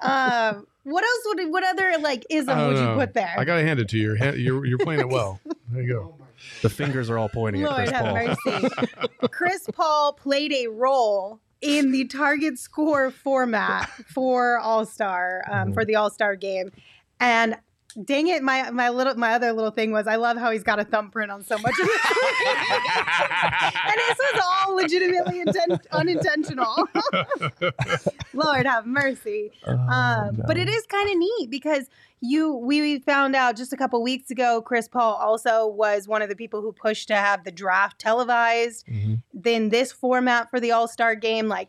um, 0.01 0.67
what 0.85 1.05
else 1.05 1.23
would 1.27 1.51
what 1.51 1.65
other 1.65 1.99
like 2.01 2.25
ism 2.31 2.57
don't 2.57 2.69
would 2.69 2.77
you 2.77 2.83
know. 2.85 2.97
put 2.97 3.15
there? 3.15 3.35
I 3.37 3.45
gotta 3.45 3.63
hand 3.63 3.81
it 3.81 3.89
to 3.91 3.99
you. 3.99 4.17
You're, 4.17 4.35
you're, 4.37 4.65
you're 4.67 4.79
playing 4.79 5.01
it 5.01 5.09
well. 5.09 5.41
There 5.71 5.83
you 5.83 5.89
go. 5.93 6.15
the 6.63 6.71
fingers 6.71 7.11
are 7.11 7.19
all 7.19 7.29
pointing 7.29 7.63
at 7.65 7.71
Lord 7.71 7.79
Chris 7.89 7.91
have 7.91 8.05
Paul. 8.05 8.61
mercy. 8.61 9.09
Chris 9.31 9.69
Paul 9.73 10.13
played 10.15 10.53
a 10.53 10.69
role 10.69 11.41
in 11.61 11.91
the 11.93 12.07
target 12.07 12.59
score 12.59 13.11
format 13.11 13.89
for 14.15 14.59
All 14.59 14.87
Star 14.87 15.43
um, 15.51 15.71
Mhm. 15.71 15.75
for 15.75 15.85
the 15.85 15.97
All 15.97 16.11
Star 16.11 16.37
game, 16.37 16.71
and 17.21 17.57
Dang 18.05 18.29
it! 18.29 18.43
My 18.43 18.71
my 18.71 18.91
little 18.91 19.15
my 19.17 19.33
other 19.35 19.53
little 19.53 19.71
thing 19.73 19.91
was 19.93 20.07
I 20.07 20.17
love 20.17 20.37
how 20.37 20.51
he's 20.53 20.63
got 20.63 20.79
a 20.79 20.85
thumbprint 20.85 21.31
on 21.33 21.43
so 21.43 21.59
much 21.59 21.73
of 21.81 21.87
this 21.87 22.01
and 23.85 23.97
this 23.97 24.19
was 24.19 24.43
all 24.45 24.77
legitimately 24.77 25.41
intent- 25.41 25.87
unintentional. 25.93 26.89
Lord 28.35 28.67
have 28.67 28.87
mercy. 28.87 29.51
Oh, 29.67 29.73
Um, 29.75 30.43
But 30.47 30.57
it 30.59 30.69
is 30.69 30.87
kind 30.87 31.11
of 31.11 31.17
neat 31.19 31.51
because 31.51 31.89
you 32.21 32.53
we 32.55 32.99
found 33.01 33.35
out 33.37 33.57
just 33.57 33.73
a 33.73 33.77
couple 33.77 34.03
weeks 34.03 34.31
ago. 34.31 34.61
Chris 34.63 34.89
Paul 34.89 35.15
also 35.15 35.67
was 35.67 36.07
one 36.09 36.23
of 36.23 36.29
the 36.29 36.37
people 36.37 36.61
who 36.63 36.73
pushed 36.73 37.09
to 37.09 37.15
have 37.17 37.45
the 37.45 37.53
draft 37.53 37.99
televised. 37.99 38.87
Mhm. 38.87 39.23
Then 39.35 39.69
this 39.71 39.93
format 39.93 40.51
for 40.51 40.61
the 40.61 40.73
All 40.73 40.89
Star 40.89 41.15
Game, 41.15 41.49
like 41.49 41.69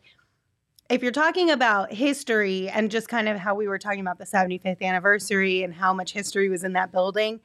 if 0.89 1.03
you're 1.03 1.12
talking 1.12 1.51
about 1.51 1.93
history 1.93 2.67
and 2.69 2.89
just 2.89 3.08
kind 3.08 3.29
of 3.29 3.38
how 3.38 3.55
we 3.55 3.67
were 3.67 3.77
talking 3.77 4.00
about 4.00 4.17
the 4.17 4.25
75th 4.25 4.81
anniversary 4.81 5.63
and 5.63 5.74
how 5.74 5.93
much 5.93 6.13
history 6.13 6.50
was 6.50 6.63
in 6.63 6.74
that 6.74 6.91
building. 6.91 7.39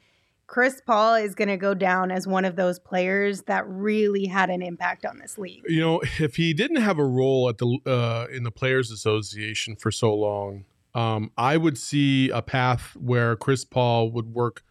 Chris 0.46 0.82
Paul 0.84 1.14
is 1.14 1.34
going 1.34 1.48
to 1.48 1.56
go 1.56 1.72
down 1.72 2.10
as 2.10 2.26
one 2.26 2.44
of 2.44 2.54
those 2.54 2.78
players 2.78 3.42
that 3.42 3.66
really 3.66 4.26
had 4.26 4.50
an 4.50 4.60
impact 4.60 5.06
on 5.06 5.18
this 5.18 5.38
league. 5.38 5.62
You 5.66 5.80
know, 5.80 6.02
if 6.20 6.36
he 6.36 6.52
didn't 6.52 6.82
have 6.82 6.98
a 6.98 7.04
role 7.04 7.48
at 7.48 7.58
the 7.58 7.78
uh, 7.86 8.26
in 8.30 8.42
the 8.42 8.50
Players 8.50 8.90
Association 8.90 9.74
for 9.74 9.90
so 9.90 10.14
long, 10.14 10.66
um, 10.94 11.30
I 11.38 11.56
would 11.56 11.78
see 11.78 12.28
a 12.28 12.42
path 12.42 12.94
where 12.94 13.36
Chris 13.36 13.64
Paul 13.64 14.10
would 14.10 14.34
work 14.34 14.62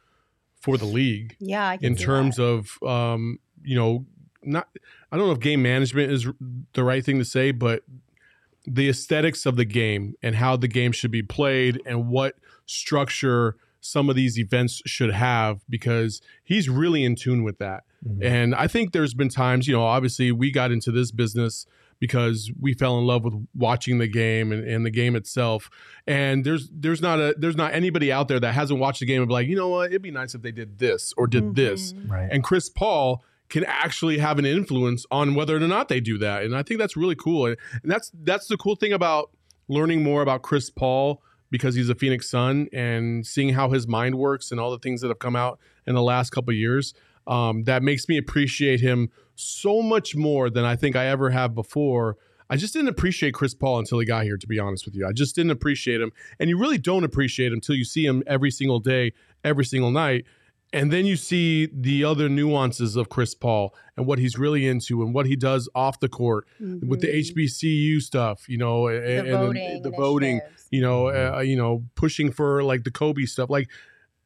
for 0.62 0.78
the 0.78 0.86
league 0.86 1.36
Yeah, 1.40 1.68
I 1.68 1.78
can 1.78 1.88
in 1.88 1.96
terms 1.96 2.38
that. 2.38 2.44
of 2.44 2.84
um, 2.84 3.40
you 3.64 3.76
know 3.76 4.06
not 4.44 4.68
I 5.12 5.18
don't 5.18 5.26
know 5.26 5.34
if 5.34 5.40
game 5.40 5.62
management 5.62 6.12
is 6.12 6.28
the 6.74 6.84
right 6.84 7.04
thing 7.04 7.18
to 7.20 7.26
say, 7.26 7.52
but 7.52 7.84
the 8.66 8.90
aesthetics 8.90 9.46
of 9.46 9.56
the 9.56 9.66
game 9.66 10.16
and 10.24 10.36
how 10.36 10.56
the 10.56 10.68
game 10.68 10.92
should 10.92 11.12
be 11.12 11.22
played 11.24 11.82
and 11.86 12.08
what 12.08 12.36
structure 12.66 13.56
some 13.82 14.10
of 14.10 14.16
these 14.16 14.40
events 14.40 14.82
should 14.86 15.12
have 15.12 15.60
because 15.70 16.22
he's 16.44 16.70
really 16.70 17.04
in 17.04 17.16
tune 17.16 17.44
with 17.44 17.58
that. 17.58 17.84
Mhm. 18.08 18.24
And 18.24 18.56
I 18.56 18.68
think 18.68 18.94
there's 18.94 19.14
been 19.14 19.28
times, 19.30 19.68
you 19.68 19.74
know, 19.76 19.84
obviously 19.84 20.32
we 20.32 20.52
got 20.52 20.72
into 20.72 20.90
this 20.92 21.12
business 21.12 21.66
because 22.00 22.52
we 22.60 22.74
fell 22.74 22.98
in 22.98 23.06
love 23.06 23.24
with 23.26 23.34
watching 23.54 23.98
the 23.98 24.08
game 24.08 24.52
and, 24.52 24.66
and 24.68 24.86
the 24.86 24.90
game 24.90 25.16
itself. 25.16 25.70
And 26.08 26.46
there's 26.46 26.70
there's 26.74 27.02
not 27.02 27.20
a 27.20 27.36
there's 27.38 27.56
not 27.58 27.74
anybody 27.74 28.12
out 28.12 28.28
there 28.30 28.40
that 28.40 28.54
hasn't 28.54 28.80
watched 28.80 29.02
the 29.02 29.06
game 29.06 29.22
and 29.22 29.28
be 29.28 29.34
like, 29.34 29.48
you 29.48 29.56
know 29.56 29.70
what, 29.70 29.90
it'd 29.92 30.02
be 30.02 30.12
nice 30.12 30.34
if 30.34 30.42
they 30.42 30.52
did 30.52 30.80
this 30.80 31.14
or 31.18 31.28
did 31.28 31.56
this. 31.56 31.92
Mhm. 31.94 32.10
Right. 32.10 32.30
And 32.32 32.44
Chris 32.44 32.70
Paul 32.70 33.24
can 33.54 33.64
actually 33.66 34.18
have 34.18 34.40
an 34.40 34.46
influence 34.46 35.06
on 35.12 35.36
whether 35.36 35.56
or 35.56 35.60
not 35.60 35.88
they 35.88 36.00
do 36.00 36.18
that. 36.18 36.42
And 36.42 36.56
I 36.56 36.64
think 36.64 36.80
that's 36.80 36.98
really 36.98 37.16
cool. 37.16 37.46
And, 37.46 37.56
and 37.84 37.92
that's 37.92 38.12
that's 38.24 38.48
the 38.48 38.58
cool 38.58 38.76
thing 38.76 38.94
about 38.94 39.30
learning 39.68 40.02
more 40.02 40.24
about 40.24 40.42
Chris 40.42 40.72
Paul 40.72 41.22
because 41.52 41.76
he's 41.76 41.88
a 41.88 41.94
Phoenix 41.94 42.28
Sun 42.28 42.68
and 42.74 43.24
seeing 43.24 43.50
how 43.50 43.70
his 43.70 43.88
mind 43.88 44.16
works 44.16 44.50
and 44.50 44.60
all 44.60 44.72
the 44.72 44.80
things 44.80 45.02
that 45.02 45.10
have 45.10 45.20
come 45.20 45.36
out 45.36 45.60
in 45.86 45.94
the 45.94 46.02
last 46.02 46.32
couple 46.32 46.52
years. 46.52 46.96
Um, 47.28 47.64
that 47.66 47.84
makes 47.84 48.10
me 48.10 48.18
appreciate 48.18 48.82
him 48.82 49.12
so 49.36 49.84
much 49.84 50.16
more 50.16 50.50
than 50.50 50.66
I 50.66 50.76
think 50.76 50.96
I 50.96 51.06
ever 51.06 51.30
have 51.30 51.54
before. 51.54 52.18
I 52.50 52.56
just 52.58 52.74
didn't 52.74 52.90
appreciate 52.90 53.36
Chris 53.36 53.54
Paul 53.54 53.78
until 53.78 54.00
he 54.00 54.06
got 54.08 54.24
here, 54.24 54.38
to 54.38 54.48
be 54.48 54.58
honest 54.58 54.84
with 54.84 54.96
you. 54.96 55.06
I 55.06 55.12
just 55.12 55.36
didn't 55.36 55.52
appreciate 55.52 56.02
him. 56.02 56.12
And 56.40 56.50
you 56.50 56.58
really 56.58 56.80
don't 56.80 57.04
appreciate 57.04 57.48
him 57.48 57.54
until 57.54 57.76
you 57.76 57.86
see 57.86 58.04
him 58.04 58.24
every 58.26 58.50
single 58.50 58.80
day, 58.80 59.14
every 59.44 59.64
single 59.64 59.92
night. 59.92 60.26
And 60.74 60.92
then 60.92 61.06
you 61.06 61.16
see 61.16 61.70
the 61.72 62.04
other 62.04 62.28
nuances 62.28 62.96
of 62.96 63.08
Chris 63.08 63.36
Paul 63.36 63.76
and 63.96 64.08
what 64.08 64.18
he's 64.18 64.40
really 64.40 64.68
into 64.68 65.04
and 65.04 65.14
what 65.14 65.28
he 65.28 65.36
does 65.36 65.70
off 65.76 66.00
the 66.00 66.10
court 66.10 66.48
with 66.60 67.02
the. 67.02 67.14
HBCU 67.14 68.02
stuff, 68.02 68.50
you 68.50 68.58
know, 68.58 68.88
and, 68.88 69.06
the 69.06 69.20
and 69.20 69.32
voting, 69.32 69.82
the 69.84 69.92
voting, 69.92 70.42
you 70.72 70.82
know, 70.82 71.10
uh, 71.10 71.40
you 71.42 71.56
know, 71.56 71.84
pushing 71.94 72.32
for 72.32 72.64
like 72.64 72.84
the 72.84 72.92
Kobe 72.92 73.26
stuff. 73.26 73.52
Like 73.52 73.70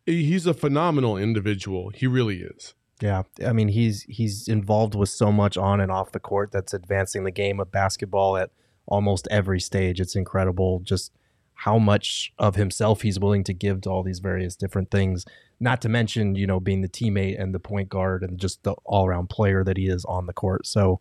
he's 0.06 0.48
a 0.48 0.54
phenomenal 0.54 1.18
individual. 1.18 1.90
He 1.90 2.08
really 2.08 2.42
is. 2.42 2.74
Yeah, 3.02 3.24
I 3.46 3.54
mean 3.54 3.68
he's 3.68 4.04
he's 4.04 4.48
involved 4.48 4.96
with 4.96 5.10
so 5.10 5.32
much 5.32 5.56
on 5.56 5.82
and 5.82 5.92
off 5.92 6.14
the 6.14 6.20
court 6.20 6.52
that's 6.52 6.74
advancing 6.74 7.26
the 7.26 7.32
game 7.32 7.60
of 7.60 7.72
basketball 7.72 8.38
at 8.38 8.50
almost 8.88 9.28
every 9.30 9.60
stage. 9.60 10.00
It's 10.00 10.16
incredible 10.16 10.80
just 10.80 11.12
how 11.58 11.80
much 11.80 12.32
of 12.38 12.56
himself 12.56 13.02
he's 13.02 13.20
willing 13.20 13.44
to 13.44 13.54
give 13.54 13.82
to 13.82 13.90
all 13.90 14.04
these 14.04 14.20
various 14.20 14.56
different 14.56 14.92
things. 14.92 15.26
Not 15.60 15.82
to 15.82 15.90
mention, 15.90 16.36
you 16.36 16.46
know, 16.46 16.60
being 16.60 16.82
the 16.82 16.88
teammate 16.90 17.42
and 17.42 17.54
the 17.54 17.60
point 17.60 17.90
guard 17.90 18.24
and 18.24 18.40
just 18.40 18.62
the 18.62 18.74
all-around 18.86 19.30
player 19.30 19.64
that 19.64 19.76
he 19.76 19.88
is 19.88 20.06
on 20.06 20.28
the 20.28 20.34
court. 20.34 20.68
So, 20.68 21.00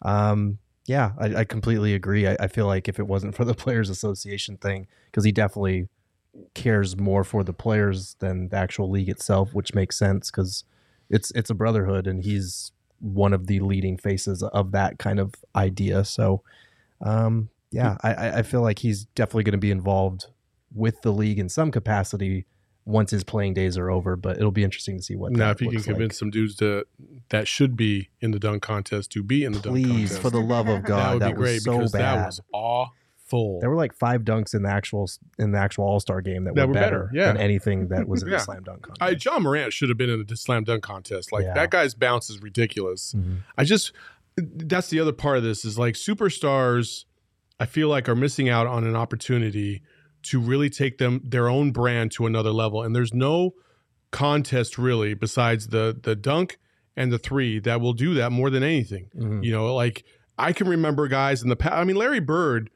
um, 0.00 0.58
yeah, 0.86 1.12
I, 1.18 1.40
I 1.40 1.44
completely 1.44 1.92
agree. 1.92 2.26
I, 2.26 2.36
I 2.40 2.46
feel 2.48 2.66
like 2.66 2.88
if 2.88 2.98
it 2.98 3.06
wasn't 3.06 3.34
for 3.34 3.44
the 3.44 3.52
Players 3.54 3.90
Association 3.90 4.56
thing, 4.56 4.86
because 5.06 5.24
he 5.24 5.32
definitely 5.32 5.88
cares 6.54 6.96
more 6.96 7.22
for 7.22 7.44
the 7.44 7.52
players 7.52 8.16
than 8.20 8.48
the 8.48 8.56
actual 8.56 8.88
league 8.88 9.10
itself, 9.10 9.52
which 9.52 9.74
makes 9.74 9.98
sense 9.98 10.30
because 10.30 10.64
it's 11.10 11.30
it's 11.32 11.50
a 11.50 11.54
brotherhood 11.54 12.06
and 12.06 12.24
he's 12.24 12.72
one 13.00 13.34
of 13.34 13.46
the 13.46 13.60
leading 13.60 13.98
faces 13.98 14.42
of 14.42 14.72
that 14.72 14.98
kind 14.98 15.20
of 15.20 15.34
idea. 15.54 16.04
So, 16.04 16.42
um, 17.02 17.50
yeah, 17.70 17.96
I- 18.02 18.14
I, 18.14 18.38
I 18.38 18.42
feel 18.42 18.62
like 18.62 18.78
he's 18.78 19.04
definitely 19.14 19.44
going 19.44 19.52
to 19.52 19.58
be 19.58 19.70
involved 19.70 20.26
with 20.74 21.00
the 21.02 21.12
league 21.12 21.38
in 21.38 21.48
some 21.48 21.70
capacity 21.70 22.46
once 22.84 23.10
his 23.10 23.22
playing 23.24 23.52
days 23.54 23.76
are 23.76 23.90
over. 23.90 24.16
But 24.16 24.36
it'll 24.38 24.50
be 24.50 24.64
interesting 24.64 24.96
to 24.96 25.02
see 25.02 25.16
what. 25.16 25.32
now, 25.32 25.48
that 25.48 25.56
if 25.56 25.60
you 25.62 25.68
can 25.68 25.74
looks 25.76 25.86
like. 25.86 25.94
convince 25.96 26.18
some 26.18 26.30
dudes 26.30 26.56
to 26.56 26.84
that 27.30 27.46
should 27.48 27.76
be 27.76 28.08
in 28.20 28.30
the 28.30 28.38
dunk 28.38 28.62
contest 28.62 29.10
to 29.12 29.22
be 29.22 29.44
in 29.44 29.52
the 29.52 29.60
dunk 29.60 29.74
please, 29.76 29.86
contest, 30.10 30.20
for 30.22 30.30
the 30.30 30.40
love 30.40 30.68
of 30.68 30.82
God, 30.84 30.96
that 30.96 30.98
God, 30.98 31.12
would 31.14 31.22
that, 31.22 31.28
be 31.28 31.32
great 31.34 31.54
was 31.54 31.64
so 31.64 31.72
because 31.78 31.92
bad. 31.92 32.18
that 32.18 32.26
was 32.26 32.40
awful. 32.52 33.58
there 33.60 33.68
were 33.68 33.76
like 33.76 33.92
five 33.94 34.22
dunks 34.22 34.54
in 34.54 34.62
the 34.62 34.70
actual 34.70 35.08
in 35.38 35.50
the 35.52 35.58
actual 35.58 35.84
All 35.84 36.00
Star 36.00 36.20
game 36.22 36.44
that, 36.44 36.54
That 36.54 36.62
were, 36.62 36.68
were 36.68 36.74
better, 36.80 37.04
better, 37.04 37.10
yeah. 37.12 37.26
than 37.32 37.36
anything 37.42 37.88
that 37.88 38.08
was 38.08 38.22
in 38.22 38.28
Yeah. 38.30 38.36
the 38.38 38.42
slam 38.44 38.62
dunk 38.62 38.82
contest. 38.82 39.02
I, 39.28 39.30
Ja 39.30 39.38
Morant 39.38 39.72
should 39.74 39.90
have 39.90 39.98
been 39.98 40.08
in 40.10 40.24
the 40.26 40.36
slam 40.36 40.64
dunk 40.64 40.82
contest. 40.82 41.30
Like 41.32 41.44
Yeah. 41.44 41.52
that 41.54 41.70
guy's 41.70 41.94
bounce 41.94 42.30
is 42.30 42.40
ridiculous. 42.40 43.12
Mhm. 43.14 43.38
I 43.58 43.64
just 43.64 43.92
that's 44.38 44.88
the 44.88 45.00
other 45.00 45.12
part 45.12 45.36
of 45.36 45.42
this 45.42 45.64
is 45.64 45.78
like 45.78 45.94
superstars 45.94 47.04
I 47.60 47.66
feel 47.66 47.88
like 47.88 48.08
are 48.08 48.14
missing 48.14 48.48
out 48.48 48.66
on 48.66 48.84
an 48.84 48.94
opportunity 48.96 49.82
to 50.24 50.40
really 50.40 50.70
take 50.70 50.98
them 50.98 51.20
their 51.24 51.48
own 51.48 51.70
brand 51.72 52.12
to 52.12 52.26
another 52.26 52.50
level 52.50 52.82
and 52.82 52.94
there's 52.94 53.14
no 53.14 53.54
contest 54.10 54.78
really 54.78 55.14
besides 55.14 55.68
the 55.68 55.98
the 56.02 56.16
dunk 56.16 56.58
and 56.96 57.12
the 57.12 57.18
3 57.18 57.58
that 57.60 57.80
will 57.80 57.92
do 57.92 58.14
that 58.14 58.32
more 58.32 58.50
than 58.50 58.62
anything. 58.62 59.08
Mhm. 59.16 59.44
You 59.44 59.52
know, 59.52 59.74
like 59.74 60.04
I 60.38 60.52
can 60.52 60.68
remember 60.68 61.08
guys 61.08 61.42
in 61.42 61.48
the 61.48 61.56
past 61.56 61.74
I 61.74 61.84
mean 61.84 61.96
Larry 61.96 62.20
Bird 62.20 62.70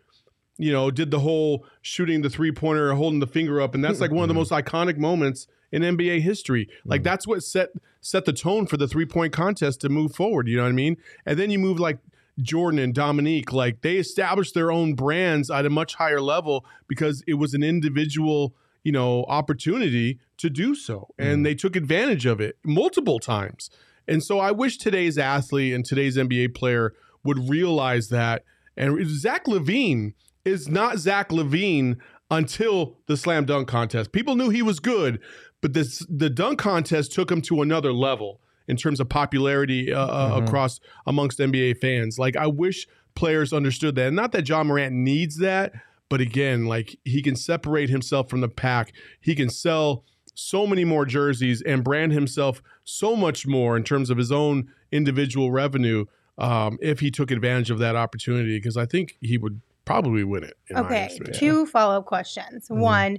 you 0.59 0.71
know, 0.71 0.91
did 0.91 1.11
the 1.11 1.19
whole 1.21 1.65
shooting 1.81 2.21
the 2.21 2.29
three 2.29 2.53
pointer, 2.53 2.93
holding 2.93 3.21
the 3.21 3.27
finger 3.27 3.59
up, 3.61 3.75
and 3.75 3.83
that's 3.83 4.01
like 4.01 4.11
one 4.13 4.23
of 4.23 4.29
the 4.29 4.35
most 4.35 4.53
iconic 4.53 4.99
moments 4.99 5.47
in 5.73 5.83
NBA 5.83 6.21
history. 6.21 6.69
Like 6.85 7.01
Mhm. 7.01 7.05
that's 7.05 7.27
what 7.27 7.43
set 7.43 7.71
set 8.03 8.27
the 8.27 8.35
tone 8.35 8.67
for 8.67 8.77
the 8.77 8.87
three 8.87 9.07
point 9.07 9.33
contest 9.33 9.81
to 9.81 9.89
move 9.89 10.15
forward. 10.15 10.47
You 10.49 10.59
know 10.59 10.65
what 10.65 10.69
I 10.69 10.73
mean? 10.73 10.99
And 11.25 11.39
then 11.39 11.51
you 11.51 11.59
move 11.59 11.81
like 11.81 11.99
Jordan 12.41 12.79
and 12.79 12.95
Dominique, 12.95 13.53
like 13.53 13.83
they 13.83 13.97
established 13.97 14.55
their 14.55 14.73
own 14.73 14.95
brands 14.95 15.51
at 15.51 15.67
a 15.67 15.71
much 15.71 15.95
higher 15.97 16.21
level 16.21 16.65
because 16.89 17.23
it 17.27 17.35
was 17.35 17.53
an 17.55 17.63
individual, 17.63 18.55
you 18.85 18.93
know, 18.93 19.25
opportunity 19.29 20.19
to 20.39 20.49
do 20.49 20.75
so, 20.75 21.09
and 21.19 21.41
Mhm. 21.41 21.45
they 21.45 21.55
took 21.55 21.77
advantage 21.77 22.27
of 22.27 22.41
it 22.41 22.57
multiple 22.65 23.19
times. 23.19 23.71
And 24.09 24.23
so 24.23 24.39
I 24.41 24.51
wish 24.51 24.79
today's 24.79 25.19
athlete 25.19 25.75
and 25.75 25.85
today's 25.85 26.17
NBA 26.19 26.49
player 26.49 26.95
would 27.23 27.49
realize 27.49 28.09
that. 28.09 28.45
And 28.77 29.07
Zach 29.07 29.47
LaVine 29.47 30.15
is 30.45 30.69
not 30.69 30.99
Zach 30.99 31.29
LaVine 31.31 31.99
until 32.31 32.97
the 33.07 33.17
slam 33.17 33.45
dunk 33.45 33.69
contest. 33.69 34.11
People 34.11 34.35
knew 34.35 34.49
he 34.49 34.63
was 34.63 34.81
good, 34.81 35.21
but 35.61 35.75
this 35.75 36.05
the 36.09 36.31
dunk 36.31 36.59
contest 36.59 37.13
took 37.13 37.31
him 37.31 37.43
to 37.43 37.63
another 37.63 37.93
level 37.93 38.41
in 38.69 38.77
terms 38.77 39.01
of 39.01 39.09
popularity 39.09 39.93
uh, 39.93 40.07
uh, 40.07 40.41
Mhm. 40.41 40.47
across 40.47 40.81
amongst 41.07 41.39
NBA 41.41 41.75
fans. 41.81 42.19
Like 42.19 42.37
I 42.37 42.47
wish 42.47 42.87
players 43.15 43.53
understood 43.53 43.95
that. 43.97 44.07
And 44.09 44.17
not 44.17 44.33
that 44.33 44.49
Ja 44.49 44.63
Morant 44.65 44.95
needs 44.95 45.37
that, 45.39 45.73
but 46.09 46.21
again, 46.21 46.65
like 46.67 46.97
he 47.05 47.23
can 47.23 47.37
separate 47.37 47.91
himself 47.91 48.29
from 48.31 48.41
the 48.41 48.49
pack. 48.49 48.93
He 49.21 49.35
can 49.35 49.51
sell 49.51 50.05
so 50.35 50.67
many 50.67 50.85
more 50.85 51.05
jerseys 51.05 51.61
and 51.63 51.85
brand 51.85 52.13
himself 52.13 52.63
so 52.85 53.15
much 53.15 53.47
more 53.47 53.77
in 53.77 53.85
terms 53.85 54.09
of 54.09 54.17
his 54.17 54.33
own 54.33 54.69
individual 54.91 55.51
revenue 55.51 56.07
um, 56.39 56.79
if 56.81 57.01
he 57.01 57.11
took 57.11 57.31
advantage 57.31 57.71
of 57.71 57.79
that 57.79 57.95
opportunity 57.97 58.57
because 58.57 58.77
I 58.79 58.87
think 58.87 59.17
he 59.21 59.37
would 59.37 59.61
probably 59.85 60.25
win 60.25 60.45
it. 60.45 60.55
Okay, 60.75 61.05
estimation. 61.05 61.35
two 61.35 61.67
follow 61.67 61.99
up 61.99 62.07
questions. 62.07 62.69
Mhm. 62.71 62.79
One, 62.79 63.19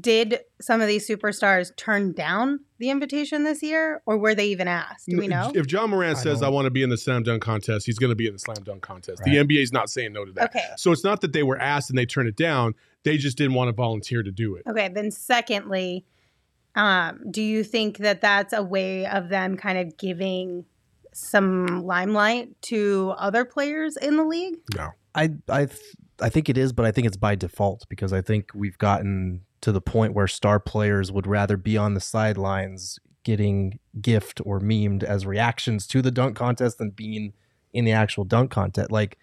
did 0.00 0.40
some 0.60 0.80
of 0.80 0.88
these 0.88 1.08
superstars 1.08 1.74
turn 1.76 2.12
down 2.12 2.60
the 2.78 2.90
invitation 2.90 3.44
this 3.44 3.62
year, 3.62 4.02
or 4.06 4.18
were 4.18 4.34
they 4.34 4.46
even 4.48 4.68
asked? 4.68 5.06
Do 5.08 5.16
we 5.18 5.28
know? 5.28 5.52
If 5.54 5.70
Ja 5.70 5.86
Morant 5.86 6.18
I 6.18 6.22
says 6.22 6.42
I 6.42 6.46
don't- 6.46 6.54
want 6.54 6.66
to 6.66 6.70
be 6.70 6.82
in 6.82 6.90
the 6.90 6.96
slam 6.98 7.22
dunk 7.22 7.42
contest, 7.42 7.86
he's 7.86 7.98
going 7.98 8.10
to 8.10 8.16
be 8.16 8.26
in 8.26 8.32
the 8.32 8.38
slam 8.38 8.62
dunk 8.64 8.82
contest. 8.82 9.22
The 9.24 9.36
NBA 9.36 9.62
is 9.62 9.72
not 9.72 9.88
saying 9.90 10.12
no 10.12 10.24
to 10.24 10.32
that. 10.32 10.50
Okay. 10.50 10.64
So 10.76 10.92
it's 10.92 11.04
not 11.04 11.20
that 11.20 11.32
they 11.32 11.42
were 11.42 11.58
asked 11.58 11.90
and 11.90 11.98
they 11.98 12.06
turned 12.06 12.28
it 12.28 12.36
down. 12.36 12.74
They 13.04 13.16
just 13.16 13.38
didn't 13.38 13.54
want 13.54 13.68
to 13.68 13.72
volunteer 13.72 14.22
to 14.22 14.30
do 14.32 14.56
it. 14.56 14.64
Okay. 14.68 14.88
Then, 14.88 15.10
secondly, 15.10 16.04
um, 16.74 17.20
do 17.30 17.40
you 17.42 17.62
think 17.64 17.98
that 17.98 18.20
that's 18.20 18.52
a 18.52 18.62
way 18.62 19.06
of 19.06 19.28
them 19.28 19.56
kind 19.56 19.78
of 19.78 19.96
giving 19.96 20.64
some 21.12 21.84
limelight 21.86 22.60
to 22.62 23.14
other 23.16 23.44
players 23.44 23.96
in 23.96 24.16
the 24.16 24.24
league? 24.24 24.56
No. 24.76 24.90
I 25.14 25.30
I 25.48 25.64
th- 25.66 25.80
I 26.20 26.28
think 26.28 26.48
it 26.48 26.58
is, 26.58 26.72
but 26.72 26.84
I 26.84 26.92
think 26.92 27.06
it's 27.06 27.16
by 27.16 27.34
default 27.34 27.86
because 27.88 28.12
I 28.12 28.20
think 28.20 28.50
we've 28.54 28.76
gotten 28.78 29.40
to 29.66 29.72
the 29.72 29.80
point 29.80 30.14
where 30.14 30.28
star 30.28 30.60
players 30.60 31.10
would 31.10 31.26
rather 31.26 31.56
be 31.56 31.76
on 31.76 31.94
the 31.94 32.00
sidelines 32.00 33.00
getting 33.24 33.80
gift 34.00 34.40
or 34.44 34.60
memed 34.60 35.02
as 35.02 35.26
reactions 35.26 35.88
to 35.88 36.00
the 36.00 36.12
dunk 36.12 36.36
contest 36.36 36.78
than 36.78 36.90
being 36.90 37.32
in 37.72 37.84
the 37.84 37.90
actual 37.90 38.22
dunk 38.22 38.52
contest. 38.52 38.92
Like 38.92 39.18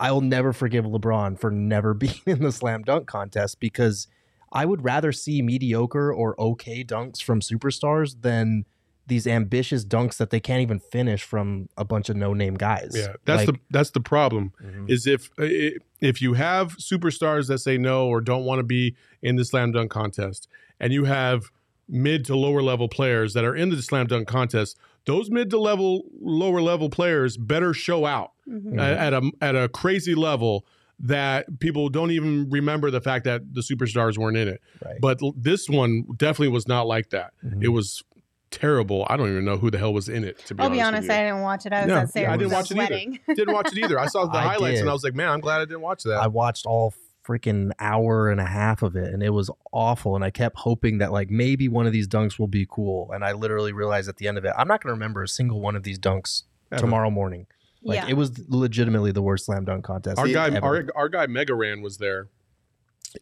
I'll 0.00 0.22
never 0.22 0.54
forgive 0.54 0.86
LeBron 0.86 1.38
for 1.38 1.50
never 1.50 1.92
being 2.04 2.22
in 2.24 2.42
the 2.42 2.50
slam 2.50 2.80
dunk 2.80 3.06
contest 3.06 3.60
because 3.60 4.08
I 4.54 4.64
would 4.64 4.82
rather 4.82 5.12
see 5.12 5.42
mediocre 5.42 6.10
or 6.10 6.34
okay 6.40 6.82
dunks 6.82 7.22
from 7.22 7.42
superstars 7.42 8.22
than 8.22 8.64
these 9.06 9.26
ambitious 9.26 9.84
dunks 9.84 10.16
that 10.16 10.30
they 10.30 10.40
can't 10.40 10.62
even 10.62 10.78
finish 10.78 11.22
from 11.22 11.68
a 11.76 11.84
bunch 11.84 12.08
of 12.08 12.16
no-name 12.16 12.54
guys. 12.54 12.92
Yeah, 12.94 13.14
that's 13.24 13.46
Like- 13.46 13.56
the 13.56 13.60
that's 13.70 13.90
the 13.90 14.00
problem. 14.00 14.52
Mhm. 14.62 14.90
Is 14.90 15.06
if 15.06 15.30
if 16.00 16.20
you 16.22 16.34
have 16.34 16.76
superstars 16.78 17.48
that 17.48 17.58
say 17.58 17.76
no 17.78 18.06
or 18.06 18.20
don't 18.20 18.44
want 18.44 18.58
to 18.60 18.62
be 18.64 18.94
in 19.22 19.36
the 19.36 19.44
slam 19.44 19.72
dunk 19.72 19.90
contest, 19.90 20.48
and 20.80 20.92
you 20.92 21.04
have 21.04 21.44
mid 21.88 22.24
to 22.24 22.34
lower 22.36 22.62
level 22.62 22.88
players 22.88 23.34
that 23.34 23.44
are 23.44 23.54
in 23.54 23.68
the 23.70 23.80
slam 23.82 24.06
dunk 24.06 24.26
contest, 24.26 24.78
those 25.04 25.30
mid 25.30 25.50
to 25.50 25.58
level 25.60 26.04
lower 26.20 26.62
level 26.62 26.88
players 26.88 27.36
better 27.36 27.74
show 27.74 28.06
out 28.06 28.30
Mhm. 28.48 28.78
at, 28.80 28.96
at 28.98 29.14
a 29.14 29.30
at 29.42 29.54
a 29.56 29.68
crazy 29.68 30.14
level 30.14 30.64
that 30.98 31.58
people 31.58 31.88
don't 31.90 32.10
even 32.12 32.48
remember 32.48 32.90
the 32.90 33.00
fact 33.00 33.24
that 33.24 33.42
the 33.52 33.60
superstars 33.60 34.16
weren't 34.16 34.36
in 34.36 34.48
it. 34.48 34.60
Right. 34.82 34.98
But 35.00 35.18
this 35.36 35.68
one 35.68 36.04
definitely 36.16 36.48
was 36.48 36.68
not 36.68 36.86
like 36.86 37.10
that. 37.10 37.32
Mhm. 37.44 37.64
It 37.64 37.68
was 37.68 38.02
terrible. 38.54 39.06
I 39.08 39.16
don't 39.16 39.28
even 39.30 39.44
know 39.44 39.56
who 39.56 39.70
the 39.70 39.78
hell 39.78 39.92
was 39.92 40.08
in 40.08 40.24
it. 40.24 40.38
To 40.46 40.54
be 40.54 40.62
I'll 40.62 40.70
be 40.70 40.80
honest, 40.80 41.08
honest, 41.08 41.08
with 41.08 41.16
I 41.18 41.22
didn't 41.24 41.40
watch 41.42 41.66
it. 41.66 41.72
I 41.72 41.80
was 41.80 41.88
No, 41.88 41.96
at 41.98 42.10
Sarah 42.10 42.32
I 42.32 42.36
didn't 42.36 42.52
watch 42.52 42.70
it 42.70 42.76
either. 42.78 42.82
wedding. 42.94 43.20
didn't 43.28 43.52
watch 43.54 43.72
it 43.72 43.78
either. 43.78 43.98
I 43.98 44.06
saw 44.06 44.26
the 44.32 44.38
I 44.38 44.42
highlights 44.42 44.80
and. 44.80 44.88
I 44.88 44.92
was 44.92 45.04
like, 45.04 45.14
man, 45.14 45.28
I'm 45.28 45.40
glad 45.40 45.60
I 45.60 45.64
didn't 45.64 45.80
watch 45.82 46.02
that. 46.04 46.18
I 46.20 46.26
watched 46.28 46.66
all 46.66 46.94
freaking 47.26 47.70
hour 47.78 48.28
and 48.28 48.38
a 48.38 48.44
half 48.44 48.82
of 48.82 48.96
it 48.96 49.14
and 49.14 49.22
it 49.22 49.30
was 49.30 49.50
awful 49.72 50.14
and 50.14 50.22
I 50.22 50.28
kept 50.30 50.58
hoping 50.58 50.98
that 50.98 51.10
like 51.10 51.30
maybe 51.30 51.68
one 51.68 51.86
of 51.86 51.92
these 51.94 52.06
dunks 52.06 52.38
will 52.38 52.48
be 52.48 52.66
cool 52.68 53.10
and 53.14 53.24
I 53.24 53.32
literally 53.32 53.72
realized 53.72 54.10
at 54.10 54.18
the 54.18 54.28
end 54.28 54.36
of 54.36 54.44
it 54.44 54.52
I'm 54.58 54.68
not 54.68 54.82
going 54.82 54.90
to 54.90 54.92
remember 54.92 55.22
a 55.22 55.28
single 55.28 55.62
one 55.62 55.74
of 55.74 55.84
these 55.84 55.98
dunks 55.98 56.42
Ever. 56.70 56.82
tomorrow 56.82 57.08
morning. 57.10 57.46
Like 57.82 57.96
yeah. 57.96 58.08
it 58.08 58.14
was 58.18 58.46
legitimately 58.48 59.12
the 59.12 59.22
worst 59.22 59.46
slam 59.46 59.64
dunk 59.64 59.84
contest. 59.84 60.18
our 60.18 60.28
guy, 60.28 60.48
ever. 60.48 60.66
our, 60.66 60.86
our 60.94 61.08
guy 61.08 61.26
Mega 61.26 61.54
Ran 61.54 61.80
was 61.80 61.96
there, 61.98 62.28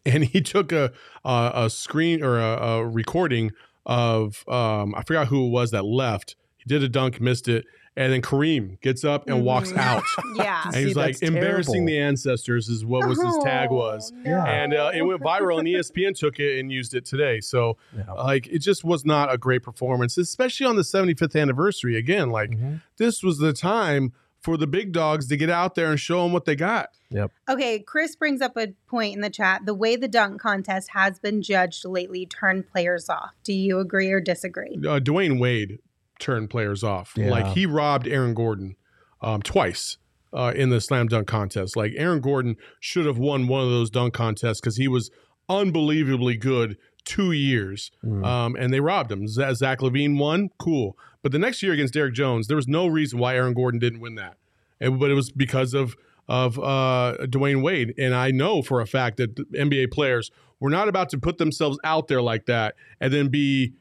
and 0.05 0.23
he 0.25 0.41
took 0.41 0.71
a 0.71 0.91
a, 1.25 1.51
a 1.53 1.69
screen 1.69 2.23
or 2.23 2.39
a, 2.39 2.57
a 2.57 2.85
recording 2.85 3.51
of 3.85 4.43
um, 4.47 4.95
I 4.95 5.03
forgot 5.03 5.27
who 5.27 5.47
it 5.47 5.49
was 5.49 5.71
that 5.71 5.85
left. 5.85 6.35
He 6.57 6.65
did 6.65 6.81
a 6.83 6.89
dunk, 6.89 7.19
missed 7.19 7.47
it, 7.49 7.65
and 7.97 8.11
then 8.13 8.21
Kareem 8.21 8.79
gets 8.81 9.03
up 9.03 9.27
and 9.29 9.43
walks 9.43 9.71
Mhm. 9.71 9.77
out. 9.77 10.03
yeah. 10.35 10.61
And 10.65 10.75
he's 10.75 10.87
See, 10.89 10.93
like, 10.93 11.21
embarrassing 11.21 11.73
terrible. 11.85 11.87
the 11.87 11.99
ancestors 11.99 12.69
is 12.69 12.85
what 12.85 13.07
was 13.07 13.21
his 13.21 13.37
tag 13.43 13.69
was. 13.69 14.11
Oh, 14.15 14.19
no. 14.23 14.29
Yeah. 14.31 14.45
And 14.45 14.73
uh, 14.73 14.91
it 14.95 15.01
went 15.03 15.21
viral, 15.21 15.59
and 15.59 15.67
ESPN 15.67 16.17
took 16.17 16.39
it 16.39 16.59
and 16.59 16.71
used 16.71 16.93
it 16.95 17.05
today. 17.05 17.39
So, 17.41 17.77
Yeah. 17.95 18.11
like, 18.13 18.47
it 18.47 18.59
just 18.59 18.83
was 18.85 19.05
not 19.05 19.31
a 19.31 19.37
great 19.37 19.61
performance, 19.61 20.17
especially 20.17 20.65
on 20.65 20.75
the 20.77 20.83
75th 20.83 21.35
anniversary. 21.35 21.97
Again, 21.97 22.29
like, 22.29 22.51
Mhm. 22.51 22.81
this 22.97 23.21
was 23.21 23.37
the 23.39 23.51
time 23.53 24.13
for 24.43 24.57
the 24.57 24.67
big 24.67 24.91
dogs 24.91 25.27
to 25.29 25.37
get 25.37 25.49
out 25.49 25.73
there 25.75 25.89
and 25.89 25.99
show 25.99 26.21
them 26.23 26.33
what 26.33 26.45
they 26.45 26.55
got. 26.55 26.89
Yep. 27.09 27.31
Okay, 27.49 27.79
Chris 27.79 28.15
brings 28.15 28.41
up 28.41 28.57
a 28.57 28.73
point 28.87 29.15
in 29.15 29.21
the 29.21 29.29
chat. 29.29 29.65
The 29.65 29.73
way 29.73 29.95
the 29.95 30.07
dunk 30.07 30.41
contest 30.41 30.89
has 30.93 31.17
been 31.19 31.41
judged 31.41 31.85
lately 31.85 32.25
turned 32.25 32.67
players 32.67 33.07
off. 33.09 33.31
Do 33.43 33.53
you 33.53 33.79
agree 33.79 34.11
or 34.11 34.19
disagree? 34.19 34.75
uh, 34.87 34.99
Dwyane 34.99 35.39
Wade 35.39 35.79
turned 36.19 36.49
players 36.49 36.83
off. 36.83 37.13
Yeah. 37.15 37.29
Like 37.29 37.47
he 37.47 37.65
robbed 37.65 38.07
Aaron 38.07 38.33
Gordon 38.33 38.75
um, 39.21 39.41
twice 39.41 39.97
uh, 40.33 40.51
in 40.55 40.69
the 40.69 40.81
slam 40.81 41.07
dunk 41.07 41.27
contest. 41.27 41.75
Like 41.77 41.93
Aaron 41.95 42.19
Gordon 42.19 42.55
should 42.79 43.05
have 43.05 43.17
won 43.17 43.47
one 43.47 43.61
of 43.63 43.69
those 43.69 43.89
dunk 43.89 44.13
contests 44.13 44.59
because 44.59 44.75
he 44.77 44.87
was 44.87 45.09
unbelievably 45.49 46.37
good 46.37 46.77
two 47.05 47.31
years, 47.31 47.91
Mm. 48.03 48.25
um, 48.25 48.55
and 48.57 48.73
they 48.73 48.79
robbed 48.79 49.11
him. 49.11 49.27
Z- 49.27 49.53
Zach 49.55 49.79
LaVine 49.79 50.17
won, 50.17 50.49
cool. 50.57 50.97
But 51.23 51.31
the 51.31 51.39
next 51.39 51.63
year 51.63 51.73
against 51.73 51.95
Derrick 51.95 52.13
Jones, 52.13 52.45
there 52.47 52.55
was 52.57 52.67
no 52.67 52.85
reason 52.85 53.17
why 53.17 53.35
Aaron 53.35 53.55
Gordon 53.55 53.79
didn't 53.79 54.01
win 54.01 54.13
that, 54.15 54.37
And- 54.79 54.99
but 54.99 55.09
it 55.09 55.15
was 55.15 55.31
because 55.31 55.73
of 55.73 55.95
of 56.29 56.57
uh, 56.57 57.17
Dwyane 57.23 57.61
Wade. 57.61 57.93
And 57.97 58.15
I 58.15 58.31
know 58.31 58.61
for 58.61 58.79
a 58.79 58.85
fact 58.87 59.17
that 59.17 59.35
the 59.35 59.43
NBA 59.57 59.87
players 59.91 60.31
were 60.61 60.69
not 60.69 60.87
about 60.87 61.09
to 61.09 61.17
put 61.17 61.37
themselves 61.37 61.77
out 61.83 62.07
there 62.07 62.21
like 62.21 62.45
that 62.45 62.75
and 63.01 63.11
then 63.11 63.27
be 63.27 63.73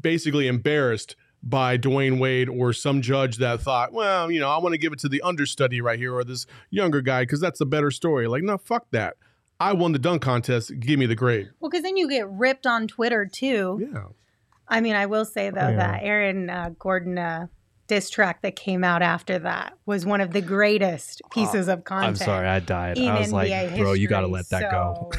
basically 0.00 0.46
embarrassed 0.46 1.16
by 1.42 1.76
Dwyane 1.78 2.20
Wade 2.20 2.48
or 2.48 2.72
some 2.72 3.00
judge 3.02 3.38
that 3.38 3.60
thought, 3.60 3.92
well, 3.92 4.30
you 4.30 4.38
know, 4.38 4.48
I 4.48 4.58
want 4.58 4.72
to 4.74 4.78
give 4.78 4.92
it 4.92 5.00
to 5.00 5.08
the 5.08 5.20
understudy 5.22 5.80
right 5.80 5.98
here 5.98 6.14
or 6.14 6.22
this 6.22 6.46
younger 6.70 7.00
guy 7.00 7.22
because 7.22 7.40
that's 7.40 7.60
a 7.60 7.66
better 7.66 7.90
story. 7.90 8.28
Like, 8.28 8.44
no, 8.44 8.56
fuck 8.58 8.86
that. 8.92 9.16
I 9.58 9.72
won 9.72 9.90
the 9.90 9.98
dunk 9.98 10.22
contest. 10.22 10.70
Give 10.78 10.96
me 10.98 11.06
the 11.06 11.16
grade. 11.16 11.50
Well, 11.58 11.70
because 11.70 11.82
then 11.82 11.96
you 11.96 12.08
get 12.08 12.28
ripped 12.30 12.66
on 12.68 12.86
Twitter 12.86 13.26
too. 13.26 13.88
Yeah. 13.92 14.04
I 14.70 14.80
mean, 14.80 14.94
I 14.96 15.06
will 15.06 15.24
say 15.24 15.50
though 15.50 15.68
Yeah. 15.70 15.76
that 15.76 16.00
Aaron 16.02 16.48
uh, 16.48 16.70
Gordon 16.78 17.18
uh, 17.18 17.46
diss 17.90 18.08
track 18.08 18.40
that 18.42 18.54
came 18.54 18.84
out 18.84 19.02
after 19.02 19.36
that 19.40 19.72
was 19.84 20.06
one 20.06 20.20
of 20.20 20.30
the 20.32 20.40
greatest 20.40 21.20
oh, 21.24 21.28
pieces 21.30 21.66
of 21.66 21.82
content. 21.82 22.20
I'm 22.20 22.24
sorry, 22.24 22.46
I 22.46 22.60
died. 22.60 22.96
I 23.00 23.18
was 23.18 23.32
like, 23.32 23.50
NBA 23.50 23.78
bro, 23.78 23.94
you 23.94 24.06
got 24.06 24.20
to 24.20 24.28
let 24.28 24.48
that 24.50 24.70
go. 24.70 25.10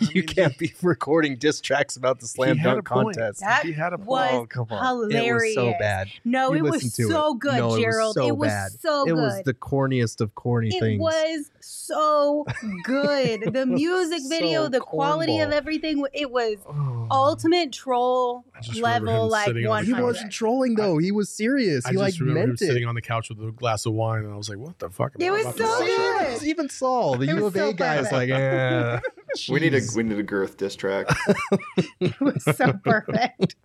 So 0.00 0.06
you 0.14 0.22
can't 0.22 0.56
be 0.56 0.72
recording 0.82 1.36
diss 1.36 1.60
tracks 1.60 1.96
about 1.96 2.20
the 2.20 2.26
slam 2.26 2.56
He 2.56 2.62
had 2.62 2.70
a 2.70 2.74
dunk 2.76 2.86
contest. 2.86 3.40
That 3.40 3.66
He 3.66 3.72
had 3.72 3.92
a 3.92 3.98
point. 3.98 4.08
was 4.08 4.30
oh, 4.32 4.46
come 4.46 4.66
on. 4.70 4.96
It 4.96 4.98
was 4.98 5.12
hilarious. 5.12 5.54
so 5.54 5.74
bad. 5.78 6.08
No, 6.24 6.54
You 6.54 6.64
it 6.66 6.70
was 6.70 6.94
so 6.94 7.34
it. 7.34 7.40
good, 7.40 7.56
No, 7.56 7.74
it 7.74 7.76
was 7.76 7.80
Gerald. 7.80 8.14
so 8.14 8.26
it 8.26 8.36
was 8.38 8.48
bad. 8.48 8.70
so 8.80 9.04
good. 9.04 9.10
it 9.10 9.14
was 9.16 9.42
the 9.44 9.54
corniest 9.54 10.20
of 10.22 10.34
corny 10.34 10.68
it 10.74 10.80
things. 10.80 10.98
It 10.98 11.02
was 11.02 11.50
so 11.60 12.46
good. 12.84 13.52
the 13.52 13.66
music 13.82 14.22
video, 14.30 14.62
So 14.64 14.68
the 14.70 14.80
quality 14.80 15.40
of 15.40 15.52
everything, 15.52 16.02
it 16.14 16.30
was 16.30 16.56
Oh. 16.66 17.06
ultimate 17.10 17.70
troll 17.72 18.44
I 18.54 18.60
just 18.62 18.76
remember 18.76 19.10
level, 19.10 19.28
like 19.28 19.46
sitting 19.46 19.66
on 19.66 19.84
He 19.84 19.92
wasn't 19.92 20.32
trolling 20.32 20.74
though. 20.76 20.96
He 20.96 21.12
was 21.12 21.28
serious. 21.28 21.84
I 21.84 21.90
He 21.90 21.96
just 22.14 22.20
remember 22.20 22.40
him 22.40 22.46
meant 22.48 22.58
sitting 22.58 22.82
it. 22.82 22.86
on 22.86 22.94
the 22.94 23.02
couch 23.02 23.28
with 23.28 23.40
a 23.46 23.52
glass 23.52 23.86
of 23.86 23.92
wine, 23.92 24.24
and 24.24 24.32
I 24.32 24.36
was 24.36 24.48
like, 24.48 24.58
"What 24.58 24.78
the 24.78 24.90
fuck?" 24.90 25.12
am 25.14 25.20
It 25.22 25.28
I 25.28 25.30
was 25.30 25.42
about 25.46 25.56
so 25.58 25.64
watch 25.64 25.80
right 25.80 26.38
good. 26.38 26.48
Even 26.48 26.68
Saul, 26.68 27.16
the 27.16 27.24
It 27.24 27.36
U 27.36 27.36
was 27.36 27.44
of 27.44 27.56
A 27.56 27.58
so 27.58 27.72
guy, 27.72 27.96
is 27.96 28.12
like, 28.12 28.30
eh, 28.30 29.00
We 29.50 29.60
need 29.60 29.74
a 29.74 29.80
we 29.96 30.02
need 30.02 30.18
a 30.18 30.22
girth 30.22 30.56
diss 30.56 30.76
track. 30.76 31.06
it 32.00 32.20
was 32.20 32.42
so 32.44 32.72
perfect. 32.84 33.56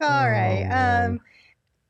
All 0.00 0.30
right. 0.30 0.62
Oh, 0.64 0.68
man. 0.68 1.10
um, 1.10 1.20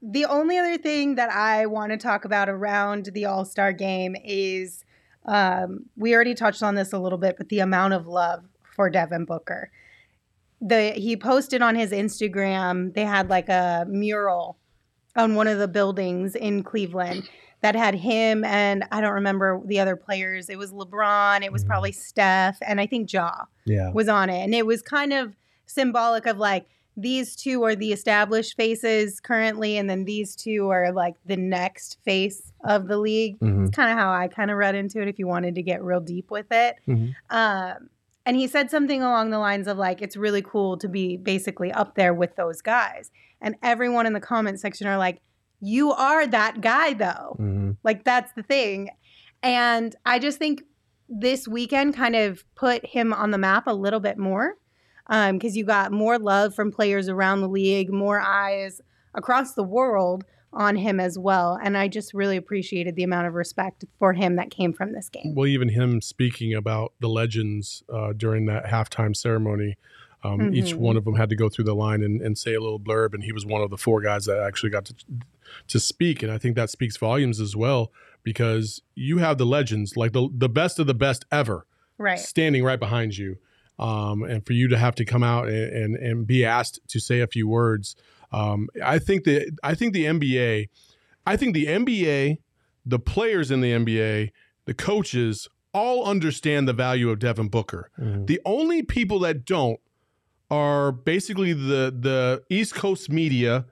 the 0.03 0.25
only 0.25 0.59
other 0.59 0.79
thing 0.79 1.14
that 1.16 1.31
I 1.31 1.66
want 1.66 1.92
to 1.92 1.99
talk 1.99 2.25
about 2.25 2.49
around 2.49 3.11
the 3.12 3.27
All 3.27 3.45
Star 3.45 3.73
game 3.73 4.16
is 4.25 4.85
um, 5.27 5.87
we 5.97 6.14
already 6.14 6.35
touched 6.35 6.62
on 6.62 6.75
this 6.75 6.92
a 6.92 6.99
little 6.99 7.18
bit, 7.18 7.37
but 7.37 7.49
the 7.49 7.61
amount 7.61 7.92
of 7.95 8.07
love 8.07 8.45
for 8.75 8.90
Devin 8.90 9.25
Booker. 9.25 9.71
The 10.61 10.90
he 10.92 11.16
posted 11.16 11.61
on 11.62 11.75
his 11.75 11.90
Instagram. 11.90 12.95
They 12.95 13.05
had 13.05 13.29
like 13.29 13.49
a 13.49 13.85
mural 13.88 14.59
on 15.16 15.35
one 15.35 15.46
of 15.48 15.59
the 15.59 15.68
buildings 15.68 16.35
in 16.35 16.62
Cleveland 16.62 17.29
that 17.61 17.75
had 17.77 17.94
him 17.94 18.44
and 18.44 18.85
I 18.90 19.01
don't 19.01 19.12
remember 19.12 19.61
the 19.64 19.79
other 19.79 19.94
players. 19.94 20.48
It 20.48 20.59
was 20.59 20.72
LeBron. 20.72 21.42
It 21.44 21.53
was 21.53 21.64
probably 21.64 21.92
Steph, 21.92 22.59
and 22.62 22.81
I 22.81 22.87
think 22.87 23.12
Ja 23.12 23.31
Yeah. 23.64 23.90
was 23.92 24.09
on 24.09 24.31
it. 24.31 24.42
And 24.42 24.55
it 24.55 24.66
was 24.66 24.83
kind 24.83 25.12
of 25.12 25.37
symbolic 25.66 26.27
of 26.27 26.38
like 26.38 26.66
these 26.96 27.37
two 27.37 27.62
are 27.62 27.75
the 27.75 27.92
established 27.92 28.57
faces 28.57 29.20
currently, 29.20 29.79
and 29.79 29.88
then 29.88 30.05
these 30.05 30.35
two 30.37 30.68
are 30.70 30.92
like 30.92 31.14
the 31.25 31.37
next 31.37 31.98
face 32.05 32.53
of 32.64 32.88
the 32.88 32.98
league. 32.98 33.38
Mhm. 33.40 33.66
It's 33.68 33.77
kind 33.77 33.90
of 33.90 33.96
how 33.96 34.12
I 34.12 34.29
kind 34.29 34.51
of 34.51 34.57
read 34.59 34.75
into 34.75 35.01
it 35.01 35.09
if 35.09 35.18
you 35.18 35.27
wanted 35.27 35.55
to 35.55 35.62
get 35.62 35.83
real 35.83 36.01
deep 36.01 36.31
with 36.31 36.46
it. 36.51 36.77
Mhm. 36.88 37.14
Um, 37.31 37.88
and 38.27 38.37
he 38.37 38.46
said 38.46 38.70
something 38.70 39.03
along 39.03 39.31
the 39.31 39.38
lines 39.38 39.66
of 39.68 39.79
like, 39.79 40.03
it's 40.03 40.16
really 40.16 40.42
cool 40.42 40.77
to 40.79 40.88
be 40.88 41.16
basically 41.16 41.72
up 41.72 41.94
there 41.94 42.12
with 42.12 42.37
those 42.37 42.61
guys. 42.61 43.11
And 43.42 43.57
everyone 43.62 44.07
in 44.07 44.14
the 44.14 44.20
comment 44.20 44.61
section 44.61 44.87
are 44.87 44.96
like, 44.96 45.20
you 45.61 45.92
are 45.92 46.26
that 46.26 46.61
guy 46.61 46.94
though. 46.94 47.37
Mhm. 47.38 47.76
Like 47.85 48.05
that's 48.05 48.33
the 48.33 48.42
thing. 48.42 48.88
And 49.42 49.94
I 50.07 50.18
just 50.18 50.38
think 50.38 50.62
this 51.09 51.46
weekend 51.46 51.94
kind 51.94 52.16
of 52.16 52.44
put 52.55 52.87
him 52.87 53.12
on 53.12 53.33
the 53.33 53.38
map 53.38 53.66
a 53.66 53.74
little 53.74 54.00
bit 54.00 54.16
more 54.16 54.57
because 55.09 55.57
you 55.57 55.64
got 55.64 55.92
more 55.92 56.18
love 56.18 56.55
from 56.55 56.72
players 56.72 57.09
around 57.09 57.40
the 57.42 57.48
league, 57.48 57.92
more 57.92 58.20
eyes 58.20 58.81
across 59.14 59.55
the 59.55 59.64
world 59.64 60.24
on 60.55 60.76
him 60.76 61.00
as 61.00 61.18
well. 61.18 61.59
And 61.62 61.76
I 61.76 61.88
just 61.88 62.14
really 62.14 62.37
appreciated 62.37 62.94
the 62.94 63.02
amount 63.02 63.26
of 63.26 63.35
respect 63.35 63.85
for 63.98 64.12
him 64.12 64.37
that 64.37 64.50
came 64.50 64.72
from 64.72 64.92
this 64.92 65.09
game. 65.09 65.35
Well, 65.35 65.46
even 65.46 65.68
him 65.68 66.00
speaking 66.00 66.55
about 66.55 66.92
the 67.00 67.09
legends 67.09 67.83
uh, 67.92 68.12
during 68.16 68.46
that 68.46 68.66
halftime 68.66 69.16
ceremony. 69.16 69.76
Um, 70.24 70.54
Each 70.54 70.72
Mhm. 70.74 70.76
one 70.78 70.96
of 70.96 71.04
them 71.04 71.16
had 71.16 71.28
to 71.30 71.37
go 71.37 71.48
through 71.48 71.64
the 71.64 71.74
line 71.74 72.02
and, 72.02 72.20
and 72.22 72.38
say 72.38 72.54
a 72.54 72.61
little 72.61 72.78
blurb, 72.80 73.12
and 73.14 73.24
he 73.24 73.32
was 73.32 73.44
one 73.44 73.61
of 73.62 73.70
the 73.70 73.76
four 73.76 74.00
guys 74.00 74.24
that 74.26 74.38
actually 74.38 74.70
got 74.70 74.85
to 74.87 74.94
to 75.68 75.78
speak. 75.78 76.22
And 76.22 76.32
I 76.32 76.38
think 76.38 76.56
that 76.56 76.70
speaks 76.70 76.96
volumes 76.96 77.38
as 77.40 77.54
well 77.54 77.92
because 78.22 78.80
you 78.94 79.18
have 79.18 79.37
the 79.37 79.44
legends, 79.46 79.96
like 79.96 80.12
the 80.12 80.28
the 80.35 80.48
best 80.48 80.78
of 80.78 80.87
the 80.87 80.94
best 80.94 81.24
ever, 81.30 81.66
Right. 81.98 82.18
standing 82.18 82.64
right 82.64 82.78
behind 82.80 83.18
you. 83.18 83.37
Um, 83.78 84.22
and 84.22 84.46
for 84.46 84.52
you 84.52 84.68
to 84.68 84.78
have 84.78 84.94
to 84.94 85.04
come 85.04 85.22
out 85.24 85.48
and, 85.48 85.72
and, 85.74 85.96
and 85.96 86.26
be 86.26 86.44
asked 86.44 86.78
to 86.88 87.00
say 87.00 87.20
a 87.20 87.26
few 87.26 87.48
words, 87.48 87.96
um, 88.30 88.68
I 88.82 88.98
think 88.98 89.24
that 89.24 89.50
I 89.62 89.74
think 89.74 89.92
the 89.92 90.04
NBA, 90.06 90.68
I 91.26 91.37
think 91.37 91.52
the 91.54 91.66
NBA, 91.66 92.38
the 92.87 92.98
players 92.98 93.50
in 93.50 93.61
the 93.61 93.72
NBA, 93.72 94.30
the 94.66 94.74
coaches 94.74 95.48
all 95.74 96.04
understand 96.04 96.68
the 96.68 96.72
value 96.72 97.11
of 97.11 97.18
Devin 97.18 97.48
Booker. 97.48 97.90
Mhm. 98.00 98.26
The 98.26 98.40
only 98.44 98.82
people 98.82 99.18
that 99.20 99.44
don't 99.44 99.80
are 100.52 100.92
basically 100.92 101.54
the 101.54 101.96
the 101.98 102.42
East 102.50 102.74
Coast 102.74 103.10
media 103.10 103.64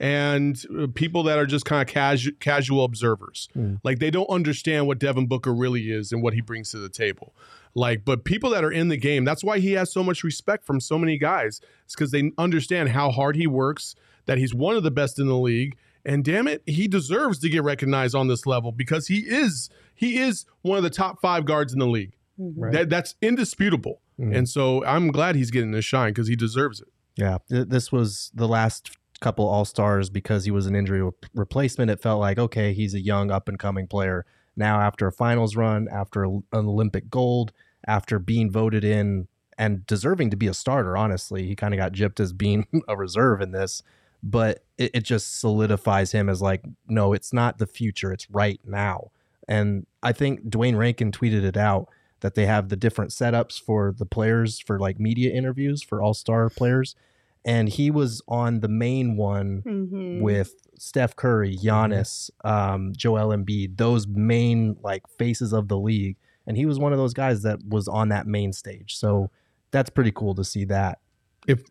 and 0.00 0.60
uh, 0.76 0.88
people 0.92 1.22
that 1.22 1.38
are 1.38 1.46
just 1.46 1.64
kind 1.64 1.80
of 1.80 1.86
casual 1.86 2.32
casual 2.40 2.84
observers. 2.84 3.48
Mm. 3.56 3.78
Like 3.84 4.00
they 4.00 4.10
don't 4.10 4.28
understand 4.28 4.88
what 4.88 4.98
Devin 4.98 5.28
Booker 5.28 5.54
really 5.54 5.92
is 5.92 6.10
and 6.10 6.22
what 6.22 6.34
he 6.34 6.40
brings 6.40 6.72
to 6.72 6.78
the 6.78 6.88
table. 6.88 7.34
Like, 7.76 8.04
but 8.04 8.24
people 8.24 8.50
that 8.50 8.64
are 8.64 8.72
in 8.72 8.88
the 8.88 8.96
game, 8.96 9.24
that's 9.24 9.44
why 9.44 9.60
he 9.60 9.72
has 9.72 9.92
so 9.92 10.02
much 10.02 10.24
respect 10.24 10.66
from 10.66 10.80
so 10.80 10.98
many 10.98 11.18
guys. 11.18 11.60
It's 11.84 11.94
because 11.94 12.10
they 12.10 12.32
understand 12.36 12.88
how 12.88 13.10
hard 13.10 13.36
he 13.36 13.46
works, 13.46 13.94
that 14.26 14.38
he's 14.38 14.54
one 14.54 14.76
of 14.76 14.82
the 14.82 14.90
best 14.90 15.20
in 15.20 15.26
the 15.26 15.36
league, 15.36 15.76
and 16.04 16.24
damn 16.24 16.48
it, 16.48 16.62
he 16.66 16.88
deserves 16.88 17.38
to 17.40 17.48
get 17.48 17.62
recognized 17.62 18.16
on 18.16 18.26
this 18.26 18.44
level 18.44 18.72
because 18.72 19.06
he 19.06 19.18
is 19.18 19.70
he 19.94 20.18
is 20.18 20.46
one 20.62 20.78
of 20.78 20.82
the 20.82 20.90
top 20.90 21.20
five 21.20 21.44
guards 21.44 21.72
in 21.72 21.78
the 21.78 21.86
league. 21.86 22.14
Right. 22.36 22.72
That 22.72 22.90
that's 22.90 23.14
indisputable. 23.22 24.00
Mhm. 24.18 24.36
And 24.36 24.48
so 24.48 24.84
I'm 24.84 25.10
glad 25.10 25.34
he's 25.36 25.50
getting 25.50 25.72
this 25.72 25.84
shine 25.84 26.10
because 26.10 26.28
he 26.28 26.36
deserves 26.36 26.80
it. 26.80 26.88
Yeah, 27.16 27.38
this 27.48 27.92
was 27.92 28.30
the 28.34 28.48
last 28.48 28.96
couple 29.20 29.46
All 29.46 29.64
Stars 29.64 30.10
because 30.10 30.44
he 30.44 30.50
was 30.50 30.66
an 30.66 30.74
injury 30.74 31.08
replacement. 31.34 31.90
It 31.90 32.00
felt 32.00 32.20
like 32.20 32.38
okay, 32.38 32.72
he's 32.72 32.94
a 32.94 33.00
young 33.00 33.30
up 33.30 33.48
and 33.48 33.58
coming 33.58 33.86
player. 33.86 34.26
Now, 34.56 34.80
after 34.80 35.06
a 35.06 35.12
finals 35.12 35.56
run, 35.56 35.88
after 35.90 36.24
an 36.24 36.42
Olympic 36.52 37.10
gold, 37.10 37.52
after 37.86 38.18
being 38.18 38.50
voted 38.50 38.84
in 38.84 39.28
and 39.58 39.86
deserving 39.86 40.30
to 40.30 40.36
be 40.36 40.46
a 40.46 40.54
starter, 40.54 40.96
honestly, 40.96 41.46
he 41.46 41.56
kind 41.56 41.74
of 41.74 41.78
got 41.78 41.92
gypped 41.92 42.20
as 42.20 42.32
being 42.32 42.66
a 42.88 42.96
reserve 42.96 43.40
in 43.40 43.52
this. 43.52 43.82
But 44.22 44.64
it, 44.78 44.90
it 44.94 45.04
just 45.04 45.38
solidifies 45.38 46.12
him 46.12 46.28
as 46.28 46.40
like, 46.40 46.64
no, 46.88 47.12
it's 47.12 47.32
not 47.32 47.58
the 47.58 47.66
future, 47.66 48.12
it's 48.12 48.30
right 48.30 48.60
now. 48.64 49.10
And 49.46 49.86
I 50.02 50.12
think 50.12 50.48
Duane 50.48 50.76
Rankin 50.76 51.12
tweeted 51.12 51.44
it 51.44 51.56
out 51.56 51.88
that 52.24 52.34
they 52.34 52.46
have 52.46 52.70
the 52.70 52.76
different 52.76 53.10
setups 53.10 53.60
for 53.60 53.92
the 53.94 54.06
players 54.06 54.58
for 54.58 54.78
like 54.78 54.98
media 54.98 55.30
interviews 55.30 55.82
for 55.82 56.00
all 56.00 56.14
star 56.14 56.48
players. 56.48 56.96
And 57.44 57.68
he 57.68 57.90
was 57.90 58.22
on 58.26 58.60
the 58.60 58.68
main 58.68 59.18
one 59.18 59.60
Mhm. 59.66 60.22
with 60.22 60.54
Steph 60.78 61.14
Curry, 61.16 61.54
Giannis, 61.54 62.30
um, 62.42 62.94
Joel 62.96 63.28
Embiid, 63.36 63.76
those 63.76 64.06
main 64.08 64.78
like 64.82 65.06
faces 65.18 65.52
of 65.52 65.68
the 65.68 65.76
league. 65.78 66.16
And 66.46 66.56
he 66.56 66.64
was 66.64 66.78
one 66.78 66.92
of 66.94 66.98
those 66.98 67.12
guys 67.12 67.42
that 67.42 67.58
was 67.68 67.88
on 67.88 68.08
that 68.08 68.26
main 68.26 68.54
stage. 68.54 68.96
So 68.96 69.30
that's 69.70 69.90
pretty 69.90 70.10
cool 70.10 70.34
to 70.36 70.44
see 70.44 70.64
that. 70.64 71.00
If 71.46 71.64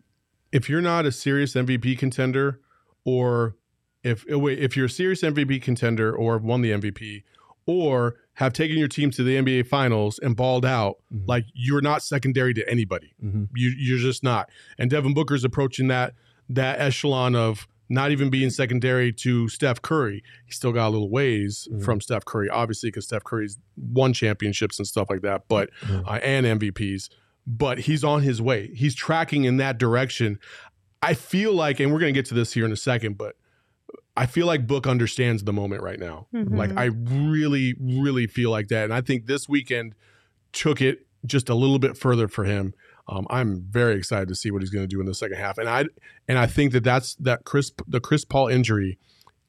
if 0.52 0.70
you're 0.70 0.82
not 0.82 1.08
a 1.08 1.12
serious 1.12 1.56
MVP 1.56 1.96
contender, 1.98 2.60
or 3.06 3.56
if 4.04 4.24
oh, 4.30 4.46
if 4.46 4.78
you're 4.78 4.86
a 4.86 4.90
serious 5.02 5.24
MVP 5.24 5.60
contender 5.60 6.16
or 6.16 6.38
won 6.38 6.62
the 6.62 6.70
MVP, 6.74 7.24
or 7.66 8.18
have 8.36 8.52
taken 8.54 8.78
your 8.78 8.88
team 8.88 9.12
to 9.12 9.24
the 9.24 9.36
NBA 9.38 9.64
Finals 9.68 10.18
and 10.20 10.36
balled 10.36 10.66
out, 10.66 10.98
Mhm. 11.14 11.28
like 11.28 11.46
you're 11.54 11.82
not 11.82 12.02
secondary 12.02 12.54
to 12.56 12.68
anybody. 12.70 13.14
Mhm. 13.24 13.50
You 13.56 13.70
you're 13.78 14.00
just 14.00 14.24
not. 14.24 14.50
And 14.78 14.90
Devin 14.90 15.14
Booker's 15.14 15.44
approaching 15.44 15.88
that 15.90 16.16
that 16.50 16.80
echelon 16.80 17.36
of 17.36 17.68
not 17.90 18.12
even 18.12 18.30
being 18.30 18.50
secondary 18.50 19.12
to 19.14 19.48
Steph 19.50 19.82
Curry. 19.82 20.24
He's 20.46 20.56
still 20.56 20.72
got 20.72 20.88
a 20.88 20.90
little 20.90 21.10
ways 21.10 21.68
Mhm. 21.72 21.84
from 21.84 22.02
Steph 22.02 22.26
Curry, 22.26 22.50
obviously, 22.50 22.90
because 22.90 23.06
Steph 23.06 23.24
Curry's 23.24 23.60
won 23.78 24.14
championships 24.14 24.80
and 24.80 24.88
stuff 24.88 25.10
like 25.10 25.22
that, 25.22 25.44
but 25.48 25.70
uh, 25.90 26.20
and 26.24 26.46
MVPs. 26.46 27.10
But 27.46 27.80
he's 27.82 28.04
on 28.04 28.24
his 28.24 28.42
way. 28.42 28.72
He's 28.74 28.96
tracking 28.96 29.44
in 29.44 29.58
that 29.58 29.78
direction. 29.78 30.40
I 31.04 31.14
feel 31.14 31.54
like, 31.54 31.80
and 31.80 31.92
we're 31.94 32.00
gonna 32.00 32.14
get 32.14 32.26
to 32.28 32.34
this 32.34 32.54
here 32.54 32.66
in 32.66 32.72
a 32.72 32.78
second, 32.78 33.18
but 33.18 33.36
I 34.16 34.26
feel 34.28 34.46
like 34.46 34.68
Book 34.68 34.86
understands 34.86 35.44
the 35.44 35.54
moment 35.54 35.82
right 35.82 36.00
now. 36.00 36.28
Mhm. 36.34 36.56
Like 36.56 36.72
I 36.78 36.86
really, 36.86 37.76
really 37.80 38.28
feel 38.28 38.52
like 38.52 38.68
that, 38.68 38.84
and 38.86 38.94
I 38.94 39.02
think 39.02 39.26
this 39.26 39.50
weekend 39.50 39.96
took 40.52 40.82
it 40.82 41.06
just 41.26 41.50
a 41.50 41.56
little 41.56 41.80
bit 41.80 41.98
further 41.98 42.28
for 42.28 42.44
him. 42.44 42.74
Um, 43.08 43.26
I'm 43.30 43.62
very 43.70 43.96
excited 43.96 44.28
to 44.30 44.36
see 44.36 44.52
what 44.52 44.62
he's 44.62 44.70
going 44.70 44.84
to 44.84 44.88
do 44.88 45.00
in 45.00 45.06
the 45.06 45.16
second 45.16 45.38
half, 45.38 45.58
and 45.58 45.68
I 45.68 45.86
and 46.28 46.38
I 46.38 46.46
think 46.46 46.72
that 46.74 46.84
that's 46.84 47.16
that 47.16 47.44
Chris 47.44 47.72
the 47.88 48.00
Chris 48.00 48.24
Paul 48.24 48.48
injury 48.48 49.00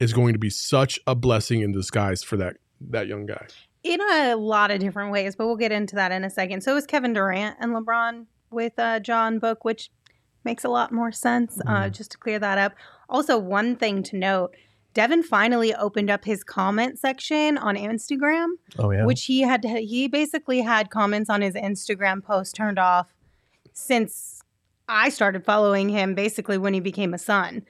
is 0.00 0.12
going 0.12 0.32
to 0.32 0.38
be 0.38 0.50
such 0.50 0.98
a 1.06 1.14
blessing 1.14 1.60
in 1.60 1.72
disguise 1.72 2.22
for 2.22 2.36
that 2.38 2.56
that 2.80 3.06
young 3.06 3.26
guy. 3.26 3.46
in 3.84 4.00
a 4.00 4.34
lot 4.34 4.70
of 4.70 4.78
different 4.80 5.12
ways, 5.12 5.36
but 5.36 5.46
we'll 5.46 5.56
get 5.56 5.70
into 5.70 5.94
that 5.94 6.10
in 6.10 6.24
a 6.24 6.30
second. 6.30 6.62
So 6.62 6.74
is 6.76 6.86
Kevin 6.86 7.12
Durant 7.12 7.56
and 7.60 7.72
LeBron 7.72 8.24
with 8.50 8.72
uh, 8.78 8.98
John 9.00 9.38
Book, 9.38 9.62
which 9.64 9.90
makes 10.42 10.64
a 10.64 10.68
lot 10.68 10.90
more 10.90 11.12
sense. 11.12 11.60
Uh, 11.66 11.88
just 11.90 12.10
to 12.12 12.18
clear 12.18 12.38
that 12.38 12.56
up. 12.58 12.72
Also, 13.08 13.38
one 13.38 13.76
thing 13.76 14.02
to 14.04 14.16
note: 14.16 14.54
Devin 14.94 15.22
finally 15.22 15.74
opened 15.74 16.10
up 16.10 16.24
his 16.24 16.44
comment 16.44 16.98
section 16.98 17.58
on 17.58 17.76
Instagram, 17.76 18.48
Oh, 18.78 18.90
yeah. 18.90 19.04
which 19.04 19.24
he 19.24 19.40
had. 19.42 19.64
He 19.64 20.08
basically 20.08 20.60
had 20.60 20.90
comments 20.90 21.28
on 21.30 21.40
his 21.42 21.54
Instagram 21.54 22.22
post 22.22 22.54
turned 22.54 22.78
off 22.78 23.12
since 23.72 24.40
I 24.88 25.08
started 25.08 25.44
following 25.44 25.88
him. 25.88 26.14
Basically, 26.14 26.58
when 26.58 26.74
he 26.74 26.80
became 26.80 27.14
a 27.14 27.18
Sun, 27.18 27.62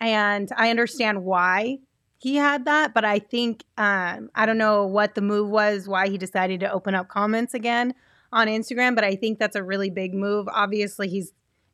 and 0.00 0.50
I 0.56 0.70
understand 0.70 1.24
why 1.24 1.78
he 2.20 2.36
had 2.36 2.64
that, 2.64 2.94
but 2.94 3.04
I 3.04 3.18
think 3.20 3.64
um, 3.76 4.28
I 4.34 4.44
don't 4.46 4.58
know 4.58 4.84
what 4.86 5.14
the 5.14 5.20
move 5.20 5.50
was, 5.50 5.86
why 5.88 6.08
he 6.08 6.18
decided 6.18 6.60
to 6.60 6.72
open 6.72 6.94
up 6.94 7.08
comments 7.08 7.54
again 7.54 7.94
on 8.32 8.46
Instagram, 8.48 8.94
but 8.94 9.04
I 9.04 9.14
think 9.16 9.38
that's 9.38 9.56
a 9.56 9.62
really 9.62 9.88
big 9.88 10.14
move. 10.14 10.48
Obviously, 10.52 11.08
he's 11.08 11.32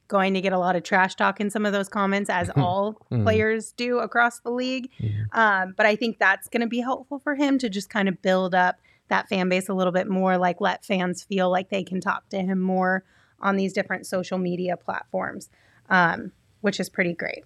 going 0.09 0.35
to 0.35 0.40
get 0.40 0.53
a 0.53 0.59
lot 0.59 0.77
of 0.77 0.83
trash 0.83 1.14
talk 1.14 1.40
in 1.40 1.51
some 1.51 1.64
of 1.67 1.73
those 1.73 1.88
comments, 1.88 2.29
as 2.31 2.51
all 2.57 2.97
Mhm. 3.11 3.23
players 3.25 3.73
do 3.73 3.99
across 3.99 4.40
the 4.40 4.51
league. 4.51 4.90
Mhm. 5.01 5.27
Um, 5.33 5.75
but 5.77 5.87
I 5.87 5.97
think 5.97 6.19
that's 6.19 6.49
going 6.49 6.61
to 6.61 6.67
be 6.67 6.81
helpful 6.81 7.19
for 7.19 7.35
him 7.35 7.59
to 7.59 7.69
just 7.69 7.88
kind 7.90 8.09
of 8.09 8.21
build 8.23 8.55
up 8.55 8.77
that 9.09 9.29
fan 9.29 9.49
base 9.49 9.69
a 9.69 9.75
little 9.75 9.93
bit 9.93 10.09
more, 10.09 10.38
like 10.38 10.61
let 10.61 10.85
fans 10.85 11.23
feel 11.23 11.51
like 11.51 11.69
they 11.71 11.83
can 11.85 12.01
talk 12.01 12.29
to 12.31 12.38
him 12.38 12.61
more 12.61 13.05
on 13.40 13.57
these 13.57 13.73
different 13.73 14.07
social 14.07 14.38
media 14.38 14.77
platforms, 14.77 15.51
um, 15.90 16.33
which 16.62 16.81
is 16.81 16.88
pretty 16.88 17.12
great. 17.12 17.45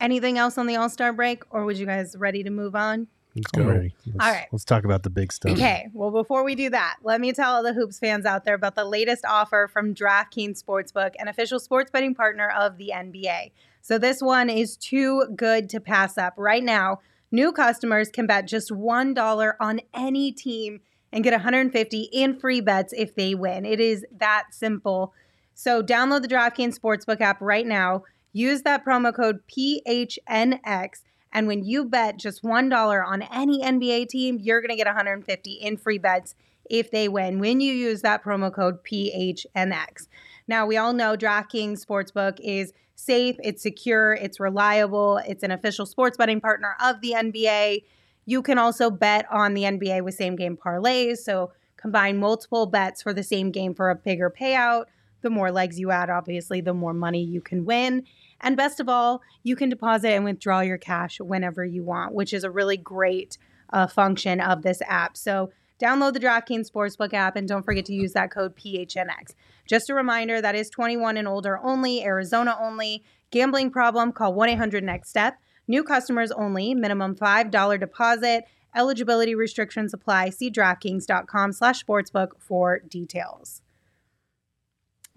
Anything 0.00 0.36
else 0.38 0.56
on 0.58 0.66
the 0.66 0.76
All 0.76 0.88
Star 0.90 1.12
break, 1.12 1.42
or 1.50 1.64
would 1.64 1.78
you 1.78 1.86
guys 1.86 2.16
ready 2.18 2.42
to 2.42 2.50
move 2.50 2.74
on? 2.76 3.08
Let's 3.36 3.50
go. 3.50 3.64
ready. 3.64 3.94
Let's, 4.06 4.24
All 4.24 4.32
right. 4.32 4.46
Let's 4.50 4.64
talk 4.64 4.84
about 4.84 5.02
the 5.02 5.10
big 5.10 5.30
stuff. 5.30 5.52
Okay, 5.52 5.90
well, 5.92 6.10
before 6.10 6.42
we 6.42 6.54
do 6.54 6.70
that, 6.70 6.96
let 7.02 7.20
me 7.20 7.32
tell 7.34 7.56
all 7.56 7.62
the 7.62 7.74
Hoops 7.74 7.98
fans 7.98 8.24
out 8.24 8.44
there 8.44 8.54
about 8.54 8.74
the 8.76 8.84
latest 8.84 9.26
offer 9.26 9.68
from 9.70 9.94
DraftKings 9.94 10.62
Sportsbook, 10.62 11.12
an 11.18 11.28
official 11.28 11.60
sports 11.60 11.90
betting 11.90 12.14
partner 12.14 12.48
of 12.48 12.78
the 12.78 12.92
NBA. 12.94 13.52
So, 13.82 13.98
this 13.98 14.22
one 14.22 14.48
is 14.48 14.76
too 14.78 15.26
good 15.36 15.68
to 15.70 15.80
pass 15.80 16.16
up. 16.16 16.32
Right 16.38 16.64
now, 16.64 17.00
new 17.30 17.52
customers 17.52 18.08
can 18.08 18.26
bet 18.26 18.48
just 18.48 18.70
$1 18.70 19.52
on 19.60 19.80
any 19.92 20.32
team 20.32 20.80
and 21.12 21.22
get 21.22 21.34
150 21.34 22.08
in 22.12 22.40
free 22.40 22.62
bets 22.62 22.94
if 22.96 23.14
they 23.14 23.34
win. 23.34 23.66
It 23.66 23.80
is 23.80 24.06
that 24.16 24.46
simple. 24.50 25.12
So, 25.52 25.82
download 25.82 26.22
the 26.22 26.28
DraftKings 26.28 26.78
Sportsbook 26.78 27.20
app 27.20 27.42
right 27.42 27.66
now. 27.66 28.04
Use 28.32 28.62
that 28.62 28.82
promo 28.84 29.14
code 29.14 29.40
PHNX. 29.46 31.02
And 31.36 31.46
when 31.46 31.64
you 31.64 31.84
bet 31.84 32.16
just 32.16 32.42
$1 32.42 33.06
on 33.06 33.22
any 33.30 33.62
NBA 33.62 34.08
team, 34.08 34.38
you're 34.40 34.62
going 34.62 34.70
to 34.70 34.76
get 34.76 34.86
150 34.86 35.52
in 35.52 35.76
free 35.76 35.98
bets 35.98 36.34
if 36.70 36.90
they 36.90 37.08
win 37.08 37.40
when 37.40 37.60
you 37.60 37.74
use 37.74 38.00
that 38.00 38.24
promo 38.24 38.50
code 38.50 38.82
PHNX. 38.82 40.08
Now, 40.48 40.64
we 40.64 40.78
all 40.78 40.94
know 40.94 41.14
DraftKings 41.14 41.84
Sportsbook 41.84 42.40
is 42.40 42.72
safe, 42.94 43.36
it's 43.44 43.62
secure, 43.62 44.14
it's 44.14 44.40
reliable, 44.40 45.18
it's 45.28 45.42
an 45.42 45.50
official 45.50 45.84
sports 45.84 46.16
betting 46.16 46.40
partner 46.40 46.74
of 46.82 47.02
the 47.02 47.12
NBA. 47.14 47.82
You 48.24 48.40
can 48.40 48.56
also 48.56 48.88
bet 48.90 49.30
on 49.30 49.52
the 49.52 49.64
NBA 49.64 50.04
with 50.04 50.14
same 50.14 50.36
game 50.36 50.56
parlays. 50.56 51.18
So, 51.18 51.52
combine 51.76 52.16
multiple 52.16 52.64
bets 52.64 53.02
for 53.02 53.12
the 53.12 53.22
same 53.22 53.50
game 53.50 53.74
for 53.74 53.90
a 53.90 53.94
bigger 53.94 54.30
payout. 54.30 54.86
The 55.20 55.28
more 55.28 55.52
legs 55.52 55.78
you 55.78 55.90
add, 55.90 56.08
obviously, 56.08 56.62
the 56.62 56.72
more 56.72 56.94
money 56.94 57.22
you 57.22 57.42
can 57.42 57.66
win. 57.66 58.06
And 58.40 58.56
best 58.56 58.80
of 58.80 58.88
all, 58.88 59.22
you 59.42 59.56
can 59.56 59.68
deposit 59.68 60.10
and 60.10 60.24
withdraw 60.24 60.60
your 60.60 60.78
cash 60.78 61.20
whenever 61.20 61.64
you 61.64 61.82
want, 61.82 62.14
which 62.14 62.32
is 62.32 62.44
a 62.44 62.50
really 62.50 62.76
great 62.76 63.38
uh, 63.72 63.86
function 63.86 64.40
of 64.40 64.62
this 64.62 64.82
app. 64.86 65.16
So 65.16 65.50
download 65.82 66.12
the 66.12 66.20
DraftKings 66.20 66.70
Sportsbook 66.70 67.12
app 67.12 67.36
and 67.36 67.48
don't 67.48 67.64
forget 67.64 67.84
to 67.86 67.94
use 67.94 68.12
that 68.12 68.30
code 68.30 68.56
PHNX. 68.56 69.34
Just 69.68 69.90
a 69.90 69.94
reminder 69.94 70.40
that 70.40 70.54
is 70.54 70.70
21 70.70 71.16
and 71.16 71.26
older 71.26 71.58
only, 71.62 72.04
Arizona 72.04 72.56
only. 72.60 73.02
Gambling 73.30 73.70
problem, 73.70 74.12
call 74.12 74.34
1 74.34 74.50
800 74.50 74.84
NEXT 74.84 75.10
STEP. 75.10 75.38
New 75.68 75.82
customers 75.82 76.30
only, 76.30 76.74
minimum 76.74 77.16
$5 77.16 77.80
deposit. 77.80 78.44
Eligibility 78.74 79.34
restrictions 79.34 79.92
apply. 79.92 80.30
See 80.30 80.50
DraftKings.com 80.50 81.52
slash 81.52 81.84
sportsbook 81.84 82.28
for 82.38 82.78
details. 82.78 83.62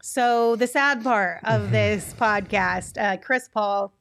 So 0.02 0.56
the 0.56 0.68
sad 0.68 1.04
part 1.04 1.42
of 1.44 1.72
this 1.72 2.14
podcast, 2.18 3.02
uh, 3.02 3.18
Chris 3.18 3.50
Paul 3.50 3.94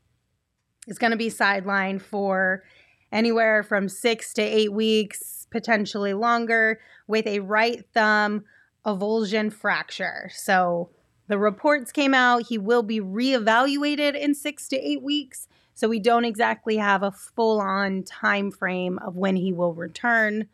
is 0.86 0.98
going 0.98 1.10
to 1.10 1.16
be 1.16 1.28
sidelined 1.28 2.02
for 2.02 2.62
anywhere 3.10 3.62
from 3.62 3.88
six 3.88 4.32
to 4.34 4.42
eight 4.42 4.72
weeks, 4.72 5.46
potentially 5.50 6.14
longer, 6.14 6.80
with 7.06 7.26
a 7.26 7.40
right 7.40 7.84
thumb 7.94 8.44
avulsion 8.86 9.52
fracture. 9.52 10.30
So 10.32 10.90
the 11.26 11.38
reports 11.38 11.92
came 11.92 12.14
out 12.14 12.46
he 12.46 12.58
will 12.58 12.82
be 12.82 13.00
reevaluated 13.00 14.14
in 14.14 14.34
six 14.34 14.68
to 14.68 14.76
eight 14.76 15.02
weeks. 15.02 15.48
So 15.74 15.88
we 15.88 16.00
don't 16.00 16.24
exactly 16.24 16.76
have 16.78 17.02
a 17.02 17.12
full-on 17.12 18.02
time 18.02 18.50
frame 18.50 18.98
of 18.98 19.16
when 19.16 19.36
he 19.36 19.52
will 19.52 19.74
return. 19.74 20.48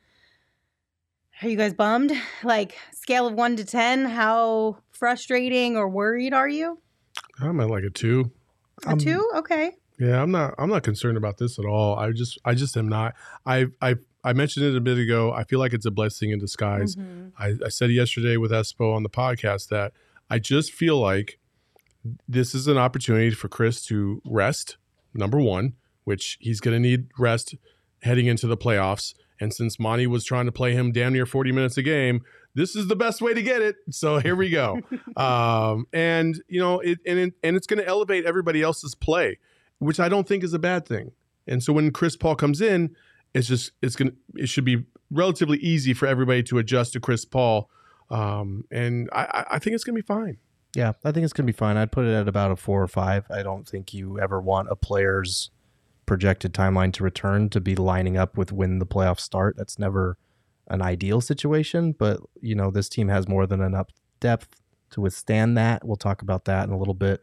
Are 1.43 1.49
you 1.49 1.57
guys 1.57 1.75
bummed? 1.75 2.13
Like 2.43 2.77
scale 2.93 3.27
of 3.27 3.35
one 3.35 3.57
to 3.57 3.65
ten, 3.65 4.05
how 4.05 4.79
frustrating 4.91 5.77
or 5.77 5.89
worried 5.89 6.33
are 6.33 6.49
you? 6.49 6.79
I'm 7.41 7.61
at 7.61 7.69
like 7.71 7.85
a 7.85 7.91
two. 7.91 8.31
A 8.87 8.91
Um, 8.93 8.99
two? 8.99 9.29
Okay. 9.37 9.73
Yeah, 9.99 10.21
I'm 10.23 10.31
not. 10.31 10.55
I'm 10.59 10.69
not 10.71 10.83
concerned 10.83 11.17
about 11.17 11.39
this 11.39 11.59
at 11.59 11.65
all. 11.65 11.97
I 11.97 12.11
just, 12.13 12.39
I 12.45 12.55
just 12.55 12.77
am 12.77 12.89
not. 12.89 13.15
I, 13.47 13.67
I, 13.81 13.95
I 14.25 14.33
mentioned 14.33 14.67
it 14.67 14.77
a 14.77 14.81
bit 14.81 14.99
ago. 14.99 15.33
I 15.33 15.45
feel 15.45 15.59
like 15.61 15.73
it's 15.73 15.87
a 15.87 15.91
blessing 15.91 16.31
in 16.31 16.39
disguise. 16.41 16.97
Mhm. 16.97 17.33
I, 17.39 17.55
I 17.65 17.69
said 17.69 17.91
yesterday 17.91 18.37
with 18.37 18.51
Espo 18.51 18.95
on 18.95 19.03
the 19.05 19.11
podcast 19.11 19.69
that 19.69 19.93
I 20.31 20.39
just 20.41 20.73
feel 20.73 20.99
like 20.99 21.39
this 22.29 22.55
is 22.55 22.67
an 22.67 22.77
opportunity 22.77 23.31
for 23.31 23.49
Chris 23.49 23.85
to 23.87 24.21
rest. 24.25 24.77
Number 25.15 25.39
one, 25.39 25.75
which 26.05 26.39
he's 26.41 26.61
going 26.61 26.75
to 26.75 26.81
need 26.81 27.07
rest 27.19 27.55
heading 28.03 28.27
into 28.27 28.47
the 28.49 28.57
playoffs. 28.57 29.15
And 29.41 29.53
since 29.53 29.79
Monty 29.79 30.07
was 30.07 30.25
trying 30.25 30.47
to 30.47 30.53
play 30.53 30.73
him 30.75 30.93
damn 30.93 31.13
near 31.13 31.27
40 31.27 31.53
minutes 31.53 31.77
a 31.77 31.83
game, 31.83 32.23
this 32.55 32.77
is 32.77 32.87
the 32.87 32.97
best 32.97 33.21
way 33.21 33.35
to 33.35 33.43
get 33.43 33.63
it. 33.63 33.77
So 33.91 34.19
here 34.19 34.37
we 34.37 34.49
go. 34.51 34.81
um, 35.17 35.87
and 35.93 36.41
you 36.49 36.61
know, 36.61 36.81
it 36.81 36.99
and 37.07 37.19
it, 37.19 37.35
and 37.43 37.57
it's 37.57 37.67
going 37.67 37.81
to 37.81 37.87
elevate 37.87 38.25
everybody 38.25 38.63
else's 38.63 38.95
play, 38.95 39.39
which 39.79 39.99
I 39.99 40.09
don't 40.09 40.27
think 40.29 40.45
is 40.45 40.55
a 40.55 40.59
bad 40.59 40.87
thing. 40.87 41.13
And 41.47 41.63
so 41.63 41.73
when 41.73 41.91
Chris 41.91 42.17
Paul 42.17 42.37
comes 42.37 42.61
in, 42.61 42.95
it's 43.35 43.49
just 43.49 43.73
it's 43.83 43.97
gonna 43.97 44.13
it 44.37 44.49
should 44.49 44.65
be 44.65 44.85
relatively 45.11 45.59
easy 45.59 45.93
for 45.95 46.07
everybody 46.07 46.43
to 46.45 46.59
adjust 46.59 46.93
to 46.93 47.01
Chris 47.01 47.25
Paul. 47.25 47.69
Um, 48.11 48.65
and 48.71 49.09
I, 49.13 49.45
I- 49.51 49.59
think 49.59 49.75
it's 49.75 49.85
gonna 49.85 49.97
be 49.97 50.03
fine. 50.03 50.39
Yeah, 50.77 50.93
I 51.05 51.13
think 51.13 51.23
it's 51.25 51.33
going 51.33 51.47
to 51.47 51.53
be 51.53 51.57
fine. 51.57 51.77
I'd 51.77 51.93
put 51.93 52.05
it 52.05 52.13
at 52.13 52.27
about 52.27 52.51
a 52.51 52.57
four 52.57 52.83
or 52.83 52.89
five. 52.89 53.27
I 53.31 53.45
don't 53.45 53.65
think 53.65 53.95
you 53.95 54.19
ever 54.19 54.41
want 54.41 54.69
a 54.73 54.75
player's 54.75 55.51
projected 56.07 56.53
timeline 56.53 56.93
to 56.95 57.05
return 57.05 57.49
to 57.51 57.61
be 57.61 57.75
lining 57.77 58.17
up 58.17 58.37
with 58.37 58.53
when 58.53 58.79
the 58.79 58.87
playoffs 58.87 59.21
start. 59.21 59.57
That's 59.57 59.79
never 59.79 60.19
an 60.69 60.83
ideal 60.83 61.21
situation, 61.21 61.93
but 61.93 62.21
you 62.41 62.55
know, 62.55 62.71
this 62.71 62.89
team 62.89 63.09
has 63.09 63.29
more 63.29 63.47
than 63.47 63.61
enough 63.61 63.89
depth 64.21 64.61
to 64.91 65.01
withstand 65.01 65.57
that. 65.59 65.85
We'll 65.85 65.97
talk 65.97 66.23
about 66.23 66.45
that 66.47 66.65
in 66.65 66.75
a 66.75 66.79
little 66.79 66.95
bit. 66.95 67.21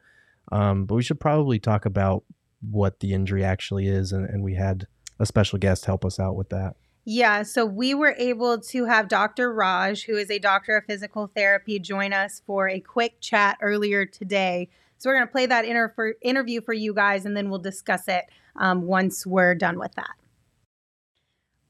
Um, 0.52 0.86
but 0.86 0.96
we 0.96 1.04
should 1.04 1.20
probably 1.20 1.60
talk 1.60 1.86
about 1.86 2.24
what 2.70 3.00
the 3.00 3.14
injury 3.14 3.44
actually 3.44 3.88
is, 3.88 4.12
and, 4.12 4.30
and 4.30 4.44
we 4.44 4.56
had 4.56 4.88
a 5.20 5.26
special 5.26 5.58
guest 5.58 5.86
help 5.86 6.06
us 6.06 6.20
out 6.20 6.36
with 6.36 6.50
that. 6.50 6.76
Yeah, 7.04 7.42
so 7.44 7.66
we 7.66 7.96
were 7.96 8.16
able 8.18 8.60
to 8.60 8.86
have 8.86 9.08
Dr. 9.08 9.52
Raj, 9.52 10.06
who 10.06 10.18
is 10.18 10.30
a 10.30 10.38
doctor 10.38 10.78
of 10.78 10.86
physical 10.86 11.32
therapy, 11.36 11.80
join 11.80 12.14
us 12.14 12.44
for 12.46 12.70
a 12.70 12.80
quick 12.80 13.20
chat 13.22 13.58
earlier 13.62 14.06
today. 14.06 14.70
So 15.02 15.10
we're 15.10 15.16
going 15.16 15.28
to 15.28 15.32
play 15.32 15.48
that 15.48 15.66
inter- 15.66 15.92
for, 15.96 16.14
interview 16.22 16.62
for 16.62 16.74
you 16.74 16.94
guys, 16.94 17.26
and 17.26 17.36
then 17.36 17.50
we'll 17.50 17.58
discuss 17.58 18.08
it 18.08 18.26
um, 18.56 18.84
once 18.84 19.26
we're 19.26 19.56
done 19.56 19.80
with 19.80 19.96
that. 19.96 20.12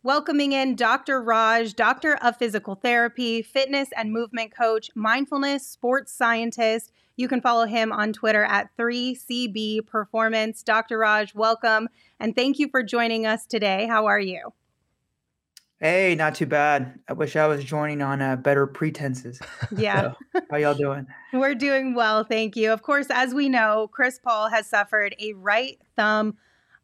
Welcoming 0.03 0.51
in 0.51 0.75
Dr. 0.75 1.21
Raj, 1.21 1.73
doctor 1.73 2.15
of 2.21 2.35
physical 2.35 2.75
therapy, 2.75 3.41
fitness 3.41 3.87
and 3.95 4.11
movement 4.11 4.53
coach, 4.53 4.89
mindfulness, 4.95 5.65
sports 5.65 6.11
scientist. 6.11 6.91
You 7.15 7.29
can 7.29 7.39
follow 7.39 7.65
him 7.65 7.93
on 7.93 8.11
Twitter 8.11 8.43
at 8.43 8.75
3CB 8.77 9.87
Performance. 9.87 10.61
Dr. 10.61 10.97
Raj, 10.97 11.33
welcome 11.33 11.87
and 12.19 12.35
thank 12.35 12.59
you 12.59 12.67
for 12.67 12.83
joining 12.83 13.25
us 13.25 13.45
today. 13.45 13.87
How 13.87 14.07
are 14.07 14.19
you? 14.19 14.51
Hey, 15.81 16.13
not 16.13 16.35
too 16.35 16.45
bad. 16.45 16.99
I 17.09 17.13
wish 17.13 17.35
I 17.35 17.47
was 17.47 17.63
joining 17.63 18.03
on 18.03 18.21
uh, 18.21 18.35
better 18.35 18.67
pretenses. 18.67 19.39
Yeah. 19.75 20.13
So, 20.33 20.41
how 20.51 20.57
y'all 20.57 20.75
doing? 20.75 21.07
We're 21.33 21.55
doing 21.55 21.95
well, 21.95 22.23
thank 22.23 22.55
you. 22.55 22.71
Of 22.71 22.83
course, 22.83 23.07
as 23.09 23.33
we 23.33 23.49
know, 23.49 23.89
Chris 23.91 24.19
Paul 24.19 24.49
has 24.49 24.67
suffered 24.67 25.15
a 25.19 25.33
right 25.33 25.79
thumb 25.95 26.37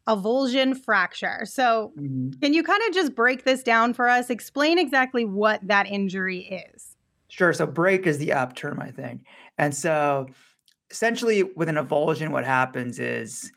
avulsion 0.08 0.76
fracture. 0.76 1.44
So, 1.44 1.92
Mhm. 1.96 2.40
can 2.40 2.52
you 2.54 2.64
kind 2.64 2.82
of 2.88 2.94
just 2.94 3.14
break 3.14 3.44
this 3.44 3.62
down 3.62 3.94
for 3.94 4.08
us? 4.08 4.30
Explain 4.30 4.78
exactly 4.78 5.24
what 5.24 5.60
that 5.68 5.86
injury 5.86 6.64
is. 6.74 6.96
Sure. 7.28 7.52
So 7.52 7.66
break 7.66 8.04
is 8.06 8.18
the 8.18 8.32
apt 8.32 8.56
term, 8.56 8.80
I 8.80 8.90
think. 8.90 9.20
And 9.58 9.72
so 9.74 10.26
essentially 10.90 11.42
with 11.44 11.68
an 11.68 11.76
avulsion, 11.76 12.30
what 12.30 12.44
happens 12.44 12.98
is 12.98 13.52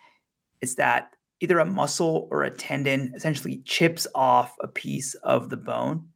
it's 0.59 0.75
that 0.75 1.15
either 1.41 1.59
a 1.59 1.65
muscle 1.65 2.27
or 2.31 2.43
a 2.43 2.51
tendon 2.51 3.11
essentially 3.15 3.57
chips 3.65 4.07
off 4.15 4.55
a 4.61 4.67
piece 4.67 5.15
of 5.15 5.49
the 5.49 5.57
bone. 5.57 6.07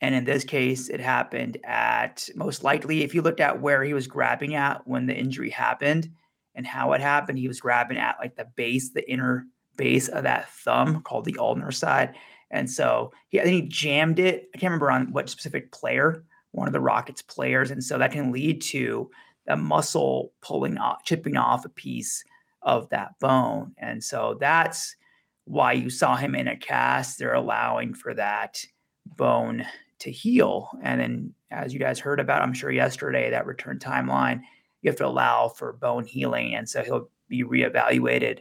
And 0.00 0.14
in 0.14 0.24
this 0.24 0.44
case, 0.44 0.88
it 0.88 1.00
happened 1.00 1.58
at 1.64 2.28
most 2.34 2.64
likely, 2.64 3.02
if 3.02 3.14
you 3.14 3.22
looked 3.22 3.40
at 3.40 3.60
where 3.60 3.84
he 3.84 3.94
was 3.94 4.06
grabbing 4.06 4.54
at 4.54 4.86
when 4.86 5.06
the 5.06 5.14
injury 5.14 5.50
happened 5.50 6.10
and 6.54 6.66
how 6.66 6.92
it 6.92 7.00
happened, 7.00 7.38
he 7.38 7.48
was 7.48 7.60
grabbing 7.60 7.98
at 7.98 8.16
like 8.18 8.36
the 8.36 8.46
base, 8.56 8.90
the 8.90 9.08
inner 9.10 9.46
base 9.76 10.08
of 10.08 10.24
that 10.24 10.50
thumb 10.50 11.02
called 11.02 11.26
the 11.26 11.36
ulnar 11.38 11.70
side. 11.70 12.14
And 12.50 12.70
so 12.70 13.12
he, 13.28 13.40
I 13.40 13.44
think 13.44 13.62
he 13.62 13.68
jammed 13.68 14.18
it. 14.18 14.48
I 14.54 14.58
can't 14.58 14.70
remember 14.70 14.90
on 14.90 15.12
what 15.12 15.28
specific 15.28 15.70
player, 15.72 16.24
one 16.52 16.66
of 16.66 16.72
the 16.72 16.80
Rockets 16.80 17.22
players. 17.22 17.70
And 17.70 17.84
so 17.84 17.98
that 17.98 18.12
can 18.12 18.32
lead 18.32 18.62
to 18.62 19.10
a 19.48 19.56
muscle 19.56 20.32
pulling 20.40 20.78
off, 20.78 21.04
chipping 21.04 21.36
off 21.36 21.64
a 21.64 21.70
piece 21.70 22.24
of 22.66 22.88
that 22.90 23.18
bone. 23.20 23.72
And 23.78 24.04
so 24.04 24.36
that's 24.38 24.94
why 25.44 25.72
you 25.72 25.88
saw 25.88 26.16
him 26.16 26.34
in 26.34 26.48
a 26.48 26.56
cast. 26.56 27.18
They're 27.18 27.32
allowing 27.32 27.94
for 27.94 28.12
that 28.14 28.62
bone 29.06 29.64
to 30.00 30.10
heal. 30.10 30.68
And 30.82 31.00
then, 31.00 31.34
as 31.50 31.72
you 31.72 31.78
guys 31.78 32.00
heard 32.00 32.20
about, 32.20 32.42
I'm 32.42 32.52
sure 32.52 32.70
yesterday, 32.70 33.30
that 33.30 33.46
return 33.46 33.78
timeline, 33.78 34.40
you 34.82 34.90
have 34.90 34.98
to 34.98 35.06
allow 35.06 35.48
for 35.48 35.72
bone 35.72 36.04
healing. 36.04 36.54
And 36.54 36.68
so 36.68 36.82
he'll 36.82 37.08
be 37.28 37.44
reevaluated 37.44 38.40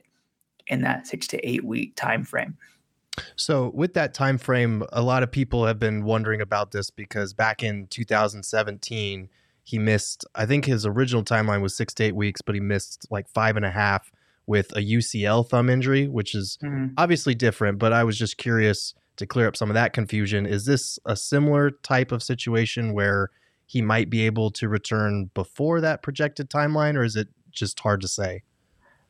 in 0.67 0.81
that 0.81 1.05
six 1.05 1.27
to 1.27 1.47
eight 1.47 1.63
week 1.63 1.95
time 1.95 2.25
frame. 2.25 2.57
So 3.35 3.71
with 3.73 3.93
that 3.93 4.13
time 4.13 4.39
frame, 4.39 4.83
a 4.91 5.01
lot 5.01 5.23
of 5.23 5.31
people 5.31 5.65
have 5.67 5.79
been 5.79 6.03
wondering 6.03 6.41
about 6.41 6.71
this 6.71 6.89
because 6.89 7.33
back 7.33 7.63
in 7.63 7.87
2017, 7.87 9.29
he 9.65 9.79
missed. 9.79 10.23
I 10.35 10.45
think 10.45 10.65
his 10.65 10.85
original 10.85 11.23
timeline 11.23 11.61
was 11.61 11.75
six 11.75 11.93
to 11.95 12.03
eight 12.03 12.15
weeks, 12.15 12.41
but 12.41 12.53
he 12.53 12.61
missed 12.61 13.07
like 13.09 13.27
five 13.27 13.57
and 13.57 13.65
a 13.65 13.71
half 13.71 14.11
with 14.45 14.71
a 14.73 14.79
UCL 14.79 15.49
thumb 15.49 15.71
injury, 15.71 16.07
which 16.07 16.35
is 16.35 16.59
mm-hmm. 16.63 16.93
obviously 16.97 17.33
different. 17.33 17.79
But 17.79 17.91
I 17.91 18.03
was 18.03 18.17
just 18.17 18.37
curious 18.37 18.93
to 19.17 19.25
clear 19.25 19.47
up 19.47 19.57
some 19.57 19.71
of 19.71 19.73
that 19.73 19.91
confusion. 19.91 20.45
Is 20.45 20.65
this 20.65 20.99
a 21.05 21.15
similar 21.15 21.71
type 21.71 22.11
of 22.11 22.21
situation 22.21 22.93
where 22.93 23.31
he 23.65 23.81
might 23.81 24.11
be 24.11 24.27
able 24.27 24.51
to 24.51 24.69
return 24.69 25.31
before 25.33 25.81
that 25.81 26.03
projected 26.03 26.47
timeline, 26.47 26.95
or 26.95 27.03
is 27.03 27.15
it 27.15 27.29
just 27.51 27.79
hard 27.79 28.01
to 28.01 28.07
say? 28.07 28.43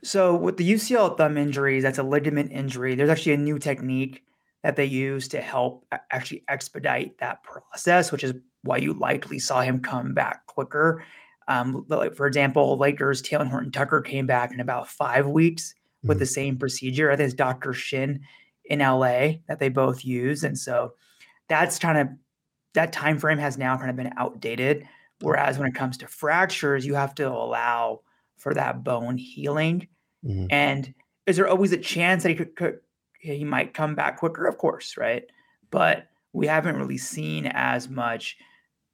So 0.04 0.36
with 0.36 0.56
the 0.56 0.74
UCL 0.74 1.18
thumb 1.18 1.38
injuries, 1.38 1.84
that's 1.84 1.98
a 1.98 2.04
ligament 2.04 2.54
injury. 2.54 2.96
There's 2.96 3.10
actually 3.10 3.34
a 3.34 3.38
new 3.38 3.60
technique 3.60 4.24
that 4.64 4.78
they 4.78 4.86
use 4.86 5.28
to 5.30 5.42
help 5.42 5.86
actually 6.12 6.44
expedite 6.48 7.18
that 7.18 7.44
process, 7.44 8.12
which 8.12 8.24
is 8.24 8.34
why 8.66 8.78
you 8.78 8.94
likely 8.94 9.40
saw 9.40 9.62
him 9.62 9.80
come 9.80 10.14
back 10.14 10.46
quicker. 10.48 11.04
Um, 11.48 11.86
like 11.88 12.16
for 12.16 12.28
example, 12.28 12.78
Lakers 12.78 13.22
Talen 13.22 13.50
Horton 13.50 13.72
Tucker 13.72 14.02
came 14.02 14.26
back 14.26 14.52
in 14.52 14.60
about 14.60 14.90
five 14.90 15.28
weeks 15.28 15.74
with 16.04 16.20
the 16.20 16.26
same 16.26 16.58
procedure. 16.58 17.10
I 17.12 17.16
think 17.16 17.26
it's 17.26 17.34
Dr. 17.36 17.74
Shin 17.74 18.22
in 18.66 18.80
LA 18.80 19.36
that 19.48 19.60
they 19.60 19.70
both 19.70 20.04
use, 20.04 20.44
and 20.44 20.58
so 20.58 20.94
that's 21.48 21.80
kind 21.80 21.98
of 21.98 22.10
that 22.74 22.92
time 22.92 23.18
frame 23.18 23.38
has 23.38 23.58
now 23.58 23.78
kind 23.78 23.90
of 23.90 23.96
been 23.96 24.14
outdated. 24.18 24.88
Whereas 25.22 25.58
when 25.58 25.68
it 25.68 25.76
comes 25.76 25.98
to 26.00 26.08
fractures, 26.08 26.86
you 26.86 26.94
have 26.96 27.16
to 27.16 27.28
allow 27.28 28.02
for 28.38 28.54
that 28.54 28.84
bone 28.84 29.18
healing. 29.18 29.88
Mhm. 30.26 30.48
And 30.52 30.94
is 31.26 31.38
there 31.38 31.48
always 31.48 31.72
a 31.72 31.78
chance 31.78 32.24
that 32.24 32.30
he 32.30 32.36
could, 32.36 32.56
could 32.56 32.80
he 33.20 33.44
might 33.44 33.74
come 33.74 33.96
back 33.96 34.18
quicker? 34.18 34.46
Of 34.46 34.58
course, 34.58 34.98
right? 34.98 35.24
But 35.72 36.08
we 36.34 36.48
haven't 36.48 36.76
really 36.76 36.98
seen 36.98 37.46
as 37.48 37.88
much 37.90 38.38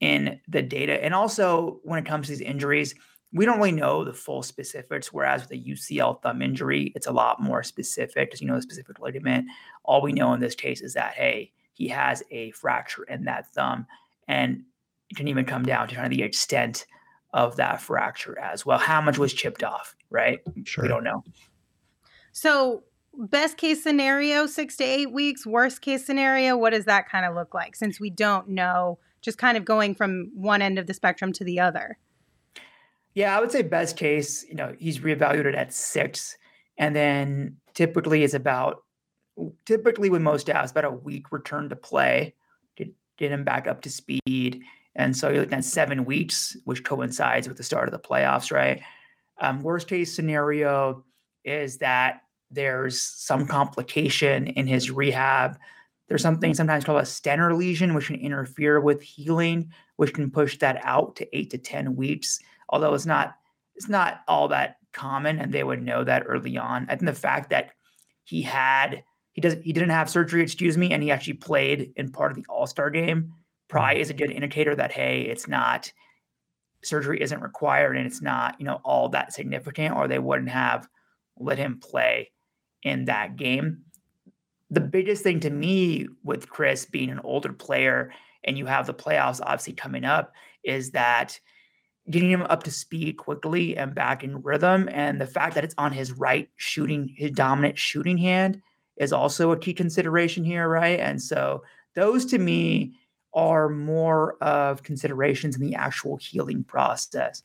in 0.01 0.41
the 0.47 0.61
data. 0.61 1.01
And 1.03 1.13
also 1.13 1.79
when 1.83 1.99
it 1.99 2.05
comes 2.05 2.27
to 2.27 2.33
these 2.33 2.41
injuries, 2.41 2.95
we 3.31 3.45
don't 3.45 3.57
really 3.57 3.71
know 3.71 4.03
the 4.03 4.13
full 4.13 4.43
specifics. 4.43 5.13
Whereas 5.13 5.43
with 5.43 5.51
a 5.51 5.63
UCL 5.63 6.21
thumb 6.21 6.41
injury, 6.41 6.91
it's 6.95 7.07
a 7.07 7.11
lot 7.11 7.41
more 7.41 7.63
specific 7.63 8.29
because 8.29 8.41
you 8.41 8.47
know 8.47 8.55
the 8.55 8.61
specific 8.61 8.99
ligament. 8.99 9.45
All 9.85 10.01
we 10.01 10.11
know 10.11 10.33
in 10.33 10.41
this 10.41 10.55
case 10.55 10.81
is 10.81 10.95
that 10.95 11.13
hey, 11.13 11.53
he 11.73 11.87
has 11.87 12.23
a 12.31 12.51
fracture 12.51 13.03
in 13.03 13.25
that 13.25 13.53
thumb, 13.53 13.87
and 14.27 14.63
it 15.09 15.15
can 15.15 15.27
even 15.27 15.45
come 15.45 15.63
down 15.63 15.87
to 15.87 15.95
kind 15.95 16.05
of 16.05 16.17
the 16.17 16.23
extent 16.23 16.85
of 17.33 17.55
that 17.55 17.81
fracture 17.81 18.37
as 18.37 18.65
well. 18.65 18.77
How 18.77 18.99
much 18.99 19.17
was 19.17 19.33
chipped 19.33 19.63
off, 19.63 19.95
right? 20.09 20.39
Sure. 20.65 20.83
We 20.83 20.89
don't 20.89 21.03
know. 21.03 21.23
So, 22.33 22.83
best 23.13 23.57
case 23.57 23.81
scenario, 23.81 24.45
six 24.47 24.75
to 24.77 24.83
eight 24.83 25.11
weeks. 25.13 25.45
Worst 25.45 25.81
case 25.81 26.05
scenario, 26.05 26.57
what 26.57 26.71
does 26.71 26.85
that 26.85 27.07
kind 27.09 27.25
of 27.25 27.35
look 27.35 27.53
like 27.53 27.75
since 27.75 27.99
we 27.99 28.09
don't 28.09 28.49
know? 28.49 28.99
Just 29.21 29.37
kind 29.37 29.57
of 29.57 29.65
going 29.65 29.95
from 29.95 30.31
one 30.33 30.61
end 30.61 30.79
of 30.79 30.87
the 30.87 30.93
spectrum 30.93 31.31
to 31.33 31.43
the 31.43 31.59
other. 31.59 31.97
Yeah, 33.13 33.37
I 33.37 33.41
would 33.41 33.51
say 33.51 33.61
best 33.61 33.97
case, 33.97 34.45
you 34.47 34.55
know, 34.55 34.75
he's 34.79 34.99
reevaluated 34.99 35.55
at 35.55 35.73
six. 35.73 36.37
And 36.77 36.95
then 36.95 37.57
typically 37.73 38.23
is 38.23 38.33
about, 38.33 38.83
typically 39.65 40.09
with 40.09 40.21
most 40.21 40.47
apps, 40.47 40.71
about 40.71 40.85
a 40.85 40.91
week 40.91 41.31
return 41.31 41.69
to 41.69 41.75
play, 41.75 42.33
get, 42.75 42.89
get 43.17 43.31
him 43.31 43.43
back 43.43 43.67
up 43.67 43.81
to 43.81 43.89
speed. 43.89 44.63
And 44.95 45.15
so 45.15 45.29
you're 45.29 45.41
looking 45.41 45.57
at 45.57 45.65
seven 45.65 46.05
weeks, 46.05 46.57
which 46.65 46.83
coincides 46.83 47.47
with 47.47 47.57
the 47.57 47.63
start 47.63 47.87
of 47.87 47.91
the 47.91 47.99
playoffs, 47.99 48.51
right? 48.51 48.81
Um, 49.39 49.61
worst 49.61 49.87
case 49.87 50.15
scenario 50.15 51.03
is 51.43 51.77
that 51.79 52.21
there's 52.49 53.01
some 53.01 53.47
complication 53.47 54.47
in 54.47 54.67
his 54.67 54.91
rehab. 54.91 55.57
There's 56.11 56.21
something 56.21 56.53
sometimes 56.53 56.83
called 56.83 57.01
a 57.01 57.05
Stener 57.05 57.53
lesion, 57.55 57.93
which 57.93 58.07
can 58.07 58.17
interfere 58.17 58.79
with 58.79 59.01
healing, 59.01 59.71
which 59.95 60.13
can 60.13 60.29
push 60.29 60.57
that 60.59 60.79
out 60.83 61.15
to 61.15 61.37
eight 61.37 61.49
to 61.51 61.57
10 61.57 61.95
weeks 61.95 62.39
although 62.71 62.93
it's 62.93 63.05
not 63.05 63.35
it's 63.75 63.89
not 63.89 64.21
all 64.27 64.47
that 64.49 64.77
common, 64.93 65.39
and 65.39 65.53
they 65.53 65.63
would 65.63 65.81
know 65.81 66.03
that 66.03 66.23
early 66.25 66.57
on. 66.57 66.85
I 66.89 66.95
think 66.95 67.05
the 67.05 67.13
fact 67.13 67.49
that 67.49 67.71
he 68.23 68.41
had 68.41 69.03
he 69.33 69.41
doesn't, 69.41 69.63
he 69.63 69.71
didn't 69.71 69.91
have 69.91 70.09
surgery, 70.09 70.41
excuse 70.41 70.77
me, 70.77 70.91
and 70.91 71.01
he 71.01 71.11
actually 71.11 71.33
played 71.33 71.93
in 71.95 72.11
part 72.11 72.31
of 72.31 72.37
the 72.37 72.45
All 72.49 72.67
Star 72.67 72.89
game 72.89 73.33
probably 73.69 73.95
Mm-hmm. 73.95 74.01
is 74.01 74.09
a 74.09 74.15
good 74.15 74.31
indicator 74.31 74.75
that 74.75 74.91
hey, 74.91 75.21
it's 75.21 75.47
not 75.47 75.91
surgery 76.83 77.21
isn't 77.21 77.41
required 77.41 77.95
and 77.95 78.07
it's 78.07 78.21
not 78.21 78.55
you 78.59 78.65
know 78.65 78.81
all 78.83 79.09
that 79.09 79.33
significant, 79.33 79.95
or 79.95 80.07
they 80.07 80.19
wouldn't 80.19 80.49
have 80.49 80.87
let 81.37 81.57
him 81.57 81.79
play 81.79 82.31
in 82.83 83.05
that 83.05 83.35
game. 83.35 83.83
The 84.71 84.81
biggest 84.81 85.23
thing 85.23 85.39
to 85.41 85.49
me 85.49 86.07
with 86.23 86.49
Chris 86.49 86.85
being 86.85 87.09
an 87.09 87.19
older 87.23 87.53
player 87.53 88.11
and 88.43 88.57
you 88.57 88.65
have 88.65 88.87
the 88.87 88.93
playoffs 88.93 89.39
obviously 89.43 89.73
coming 89.73 90.05
up 90.05 90.33
is 90.63 90.91
that 90.91 91.39
getting 92.09 92.31
him 92.31 92.41
up 92.43 92.63
to 92.63 92.71
speed 92.71 93.17
quickly 93.17 93.77
and 93.77 93.93
back 93.93 94.23
in 94.23 94.41
rhythm. 94.41 94.89
And 94.91 95.21
the 95.21 95.27
fact 95.27 95.55
that 95.55 95.63
it's 95.63 95.75
on 95.77 95.91
his 95.91 96.11
right 96.13 96.49
shooting, 96.55 97.13
his 97.15 97.31
dominant 97.31 97.77
shooting 97.77 98.17
hand 98.17 98.61
is 98.97 99.13
also 99.13 99.51
a 99.51 99.57
key 99.57 99.73
consideration 99.73 100.43
here, 100.43 100.67
right? 100.67 100.99
And 100.99 101.21
so 101.21 101.63
those 101.95 102.25
to 102.27 102.39
me 102.39 102.93
are 103.33 103.69
more 103.69 104.35
of 104.41 104.83
considerations 104.83 105.55
in 105.55 105.61
the 105.61 105.75
actual 105.75 106.17
healing 106.17 106.63
process. 106.63 107.43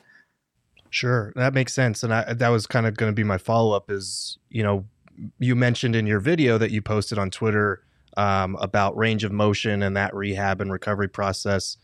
Sure, 0.90 1.32
that 1.36 1.52
makes 1.52 1.74
sense, 1.74 2.02
and 2.02 2.14
I, 2.14 2.32
that 2.32 2.48
was 2.48 2.66
kind 2.66 2.86
of 2.86 2.96
going 2.96 3.10
to 3.10 3.14
be 3.14 3.24
my 3.24 3.38
follow 3.38 3.74
up. 3.74 3.90
Is 3.90 4.38
you 4.48 4.62
know, 4.62 4.86
you 5.38 5.54
mentioned 5.54 5.96
in 5.96 6.06
your 6.06 6.20
video 6.20 6.58
that 6.58 6.70
you 6.70 6.82
posted 6.82 7.18
on 7.18 7.30
Twitter 7.30 7.82
um, 8.16 8.56
about 8.56 8.96
range 8.96 9.24
of 9.24 9.32
motion 9.32 9.82
and 9.82 9.96
that 9.96 10.14
rehab 10.14 10.60
and 10.60 10.72
recovery 10.72 11.08
process. 11.08 11.76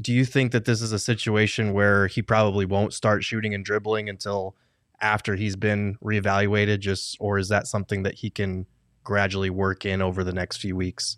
Do 0.00 0.12
you 0.12 0.24
think 0.24 0.52
that 0.52 0.64
this 0.64 0.80
is 0.80 0.92
a 0.92 0.98
situation 0.98 1.72
where 1.72 2.06
he 2.06 2.22
probably 2.22 2.64
won't 2.64 2.92
start 2.92 3.24
shooting 3.24 3.54
and 3.54 3.64
dribbling 3.64 4.08
until 4.08 4.54
after 5.00 5.34
he's 5.34 5.56
been 5.56 5.96
reevaluated? 6.02 6.80
Just 6.80 7.16
or 7.20 7.38
is 7.38 7.48
that 7.48 7.66
something 7.66 8.02
that 8.04 8.14
he 8.14 8.30
can 8.30 8.66
gradually 9.04 9.50
work 9.50 9.84
in 9.84 10.02
over 10.02 10.22
the 10.22 10.32
next 10.32 10.58
few 10.58 10.76
weeks? 10.76 11.16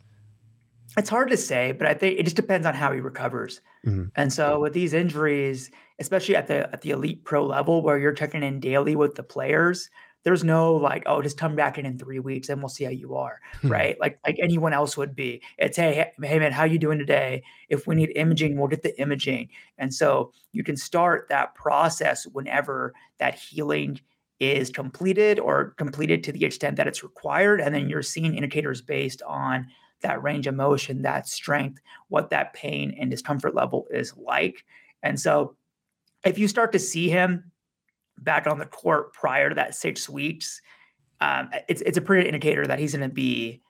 It's 0.96 1.08
hard 1.08 1.30
to 1.30 1.36
say, 1.36 1.72
but 1.72 1.86
I 1.86 1.94
think 1.94 2.18
it 2.18 2.24
just 2.24 2.36
depends 2.36 2.66
on 2.66 2.74
how 2.74 2.92
he 2.92 3.00
recovers. 3.00 3.60
Mhm. 3.86 4.10
And 4.16 4.32
so 4.32 4.60
with 4.60 4.72
these 4.72 4.92
injuries, 4.92 5.70
especially 5.98 6.36
at 6.36 6.46
the 6.48 6.70
at 6.72 6.80
the 6.80 6.90
elite 6.90 7.24
pro 7.24 7.44
level 7.46 7.82
where 7.82 7.98
you're 7.98 8.12
checking 8.12 8.42
in 8.42 8.60
daily 8.60 8.96
with 8.96 9.14
the 9.14 9.22
players, 9.22 9.88
there's 10.22 10.44
no 10.44 10.74
like, 10.74 11.02
oh, 11.06 11.22
just 11.22 11.38
come 11.38 11.56
back 11.56 11.78
in 11.78 11.86
in 11.86 11.98
three 11.98 12.18
weeks 12.18 12.48
and 12.48 12.60
we'll 12.60 12.68
see 12.68 12.84
how 12.84 12.90
you 12.90 13.16
are, 13.16 13.40
hmm. 13.62 13.68
right? 13.68 14.00
Like 14.00 14.18
like 14.26 14.38
anyone 14.40 14.72
else 14.72 14.96
would 14.96 15.14
be. 15.14 15.42
It's 15.58 15.76
hey, 15.76 16.12
hey, 16.22 16.38
man, 16.38 16.52
how 16.52 16.64
you 16.64 16.78
doing 16.78 16.98
today? 16.98 17.42
If 17.68 17.86
we 17.86 17.94
hmm. 17.94 18.00
need 18.00 18.12
imaging, 18.16 18.58
we'll 18.58 18.68
get 18.68 18.82
the 18.82 18.98
imaging. 19.00 19.48
And 19.78 19.92
so 19.92 20.32
you 20.52 20.62
can 20.62 20.76
start 20.76 21.26
that 21.28 21.54
process 21.54 22.26
whenever 22.26 22.92
that 23.18 23.34
healing 23.34 24.00
is 24.40 24.70
completed 24.70 25.38
or 25.38 25.74
completed 25.76 26.24
to 26.24 26.32
the 26.32 26.44
extent 26.44 26.76
that 26.76 26.86
it's 26.86 27.02
required, 27.02 27.60
and 27.60 27.74
then 27.74 27.88
you're 27.88 28.02
seeing 28.02 28.34
indicators 28.34 28.80
based 28.80 29.22
on 29.22 29.66
that 30.00 30.22
range 30.22 30.46
of 30.46 30.54
motion, 30.54 31.02
that 31.02 31.28
strength, 31.28 31.80
what 32.08 32.30
that 32.30 32.54
pain 32.54 32.96
and 32.98 33.10
discomfort 33.10 33.54
level 33.54 33.86
is 33.90 34.14
like. 34.16 34.64
And 35.02 35.20
so 35.20 35.56
if 36.24 36.38
you 36.38 36.48
start 36.48 36.72
to 36.72 36.78
see 36.78 37.08
him 37.08 37.49
back 38.20 38.46
on 38.46 38.58
the 38.58 38.66
court 38.66 39.12
prior 39.12 39.48
to 39.48 39.54
that 39.56 39.74
six 39.74 40.08
weeks, 40.08 40.60
um, 41.20 41.50
it's 41.68 41.82
it's 41.82 41.98
a 41.98 42.02
pretty 42.02 42.26
indicator 42.28 42.66
that 42.66 42.78
he's 42.78 42.94
going 42.94 43.08
to 43.08 43.14
be 43.14 43.62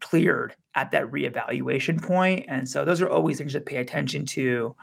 cleared 0.00 0.54
at 0.74 0.90
that 0.90 1.10
reevaluation 1.10 2.02
point. 2.02 2.46
And 2.48 2.68
so 2.68 2.84
those 2.84 3.00
are 3.00 3.08
always 3.08 3.38
things 3.38 3.52
to 3.52 3.60
pay 3.60 3.76
attention 3.76 4.26
to. 4.26 4.74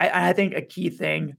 I, 0.00 0.28
I 0.28 0.32
think 0.32 0.54
a 0.54 0.62
key 0.62 0.90
thing 0.90 1.36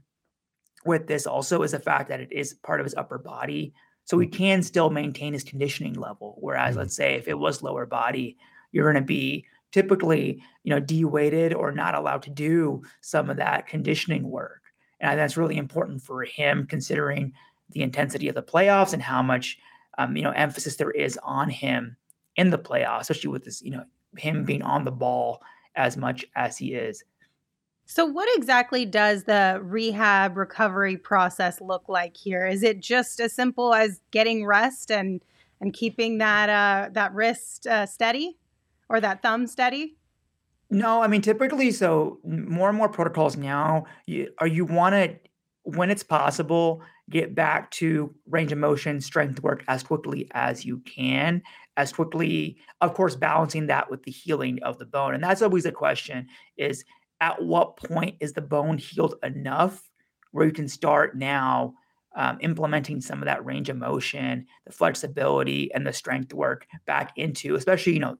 with 0.85 1.07
this 1.07 1.25
also 1.25 1.63
is 1.63 1.71
the 1.71 1.79
fact 1.79 2.09
that 2.09 2.19
it 2.19 2.31
is 2.31 2.53
part 2.55 2.79
of 2.79 2.85
his 2.85 2.95
upper 2.95 3.17
body. 3.17 3.73
So 4.05 4.19
he 4.19 4.27
can 4.27 4.63
still 4.63 4.89
maintain 4.89 5.31
his 5.31 5.45
conditioning 5.45 5.93
level. 5.93 6.37
Whereas, 6.41 6.75
Mhm. 6.75 6.79
let's 6.79 6.95
say 6.95 7.15
if 7.15 7.27
it 7.27 7.39
was 7.39 7.63
lower 7.63 7.85
body, 7.85 8.37
you're 8.71 8.91
going 8.91 9.01
to 9.01 9.07
be 9.07 9.45
typically, 9.71 10.43
you 10.63 10.71
know, 10.71 10.79
de-weighted 10.79 11.53
or 11.53 11.71
not 11.71 11.95
allowed 11.95 12.23
to 12.23 12.29
do 12.29 12.83
some 13.01 13.29
of 13.29 13.37
that 13.37 13.67
conditioning 13.67 14.29
work. 14.29 14.62
And 15.03 15.19
that's 15.19 15.37
really 15.37 15.57
important 15.57 16.01
for 16.01 16.23
him, 16.23 16.65
considering 16.65 17.33
the 17.71 17.81
intensity 17.81 18.29
of 18.29 18.35
the 18.35 18.41
playoffs 18.41 18.93
and 18.93 19.01
how 19.01 19.21
much, 19.21 19.57
um, 19.97 20.15
you 20.15 20.23
know, 20.23 20.31
emphasis 20.31 20.77
there 20.77 20.91
is 20.91 21.19
on 21.23 21.49
him 21.49 21.97
in 22.37 22.49
the 22.49 22.57
playoffs, 22.57 23.01
especially 23.01 23.29
with 23.29 23.43
this, 23.43 23.61
you 23.61 23.71
know, 23.71 23.83
him 24.17 24.45
being 24.45 24.61
on 24.61 24.85
the 24.85 24.91
ball 24.91 25.41
as 25.75 25.97
much 25.97 26.25
as 26.35 26.57
he 26.57 26.73
is. 26.73 27.03
So, 27.85 28.05
what 28.05 28.29
exactly 28.37 28.85
does 28.85 29.25
the 29.25 29.59
rehab 29.61 30.37
recovery 30.37 30.95
process 30.95 31.59
look 31.59 31.89
like 31.89 32.15
here? 32.15 32.47
Is 32.47 32.63
it 32.63 32.79
just 32.79 33.19
as 33.19 33.33
simple 33.33 33.73
as 33.73 33.99
getting 34.11 34.45
rest 34.45 34.89
and 34.89 35.21
and 35.59 35.73
keeping 35.73 36.19
that 36.19 36.49
uh, 36.49 36.89
that 36.93 37.13
wrist 37.13 37.67
uh, 37.67 37.85
steady 37.85 38.37
or 38.87 39.01
that 39.01 39.21
thumb 39.21 39.47
steady? 39.47 39.97
No, 40.73 41.03
I 41.03 41.07
mean 41.07 41.21
typically, 41.21 41.71
so 41.71 42.19
more 42.25 42.67
and 42.67 42.77
more 42.77 42.89
protocols 42.89 43.37
now. 43.37 43.85
You, 44.07 44.31
are 44.39 44.47
you 44.47 44.65
want 44.65 44.93
to, 44.93 45.15
when 45.61 45.91
it's 45.91 46.01
possible, 46.03 46.81
get 47.11 47.35
back 47.35 47.69
to 47.71 48.13
range 48.25 48.51
of 48.51 48.57
motion, 48.57 48.99
strength 48.99 49.43
work 49.43 49.63
as 49.67 49.83
quickly 49.83 50.27
as 50.31 50.65
you 50.65 50.79
can, 50.79 51.43
as 51.77 51.93
quickly, 51.93 52.57
of 52.81 52.95
course, 52.95 53.15
balancing 53.15 53.67
that 53.67 53.91
with 53.91 54.01
the 54.01 54.11
healing 54.11 54.57
of 54.63 54.79
the 54.79 54.85
bone. 54.85 55.13
And 55.13 55.23
that's 55.23 55.43
always 55.43 55.67
a 55.67 55.71
question: 55.71 56.27
is 56.57 56.83
at 57.21 57.39
what 57.43 57.77
point 57.77 58.15
is 58.19 58.33
the 58.33 58.41
bone 58.41 58.79
healed 58.79 59.15
enough 59.21 59.87
where 60.31 60.47
you 60.47 60.51
can 60.51 60.67
start 60.67 61.15
now 61.15 61.75
um, 62.15 62.39
implementing 62.41 62.99
some 62.99 63.19
of 63.19 63.25
that 63.25 63.45
range 63.45 63.69
of 63.69 63.77
motion, 63.77 64.47
the 64.65 64.73
flexibility, 64.73 65.71
and 65.71 65.85
the 65.85 65.93
strength 65.93 66.33
work 66.33 66.65
back 66.87 67.11
into, 67.15 67.53
especially 67.53 67.93
you 67.93 67.99
know, 67.99 68.17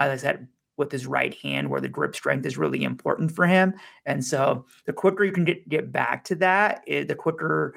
as 0.00 0.10
I 0.10 0.16
said, 0.16 0.48
with 0.76 0.90
his 0.90 1.06
right 1.06 1.34
hand 1.34 1.68
where 1.68 1.80
the 1.80 1.88
grip 1.88 2.14
strength 2.14 2.46
is 2.46 2.58
really 2.58 2.82
important 2.82 3.30
for 3.32 3.46
him. 3.46 3.74
And 4.06 4.24
so 4.24 4.64
the 4.86 4.92
quicker 4.92 5.24
you 5.24 5.32
can 5.32 5.44
get, 5.44 5.68
get 5.68 5.92
back 5.92 6.24
to 6.24 6.34
that, 6.36 6.82
eh, 6.88 7.04
the 7.04 7.14
quicker 7.14 7.74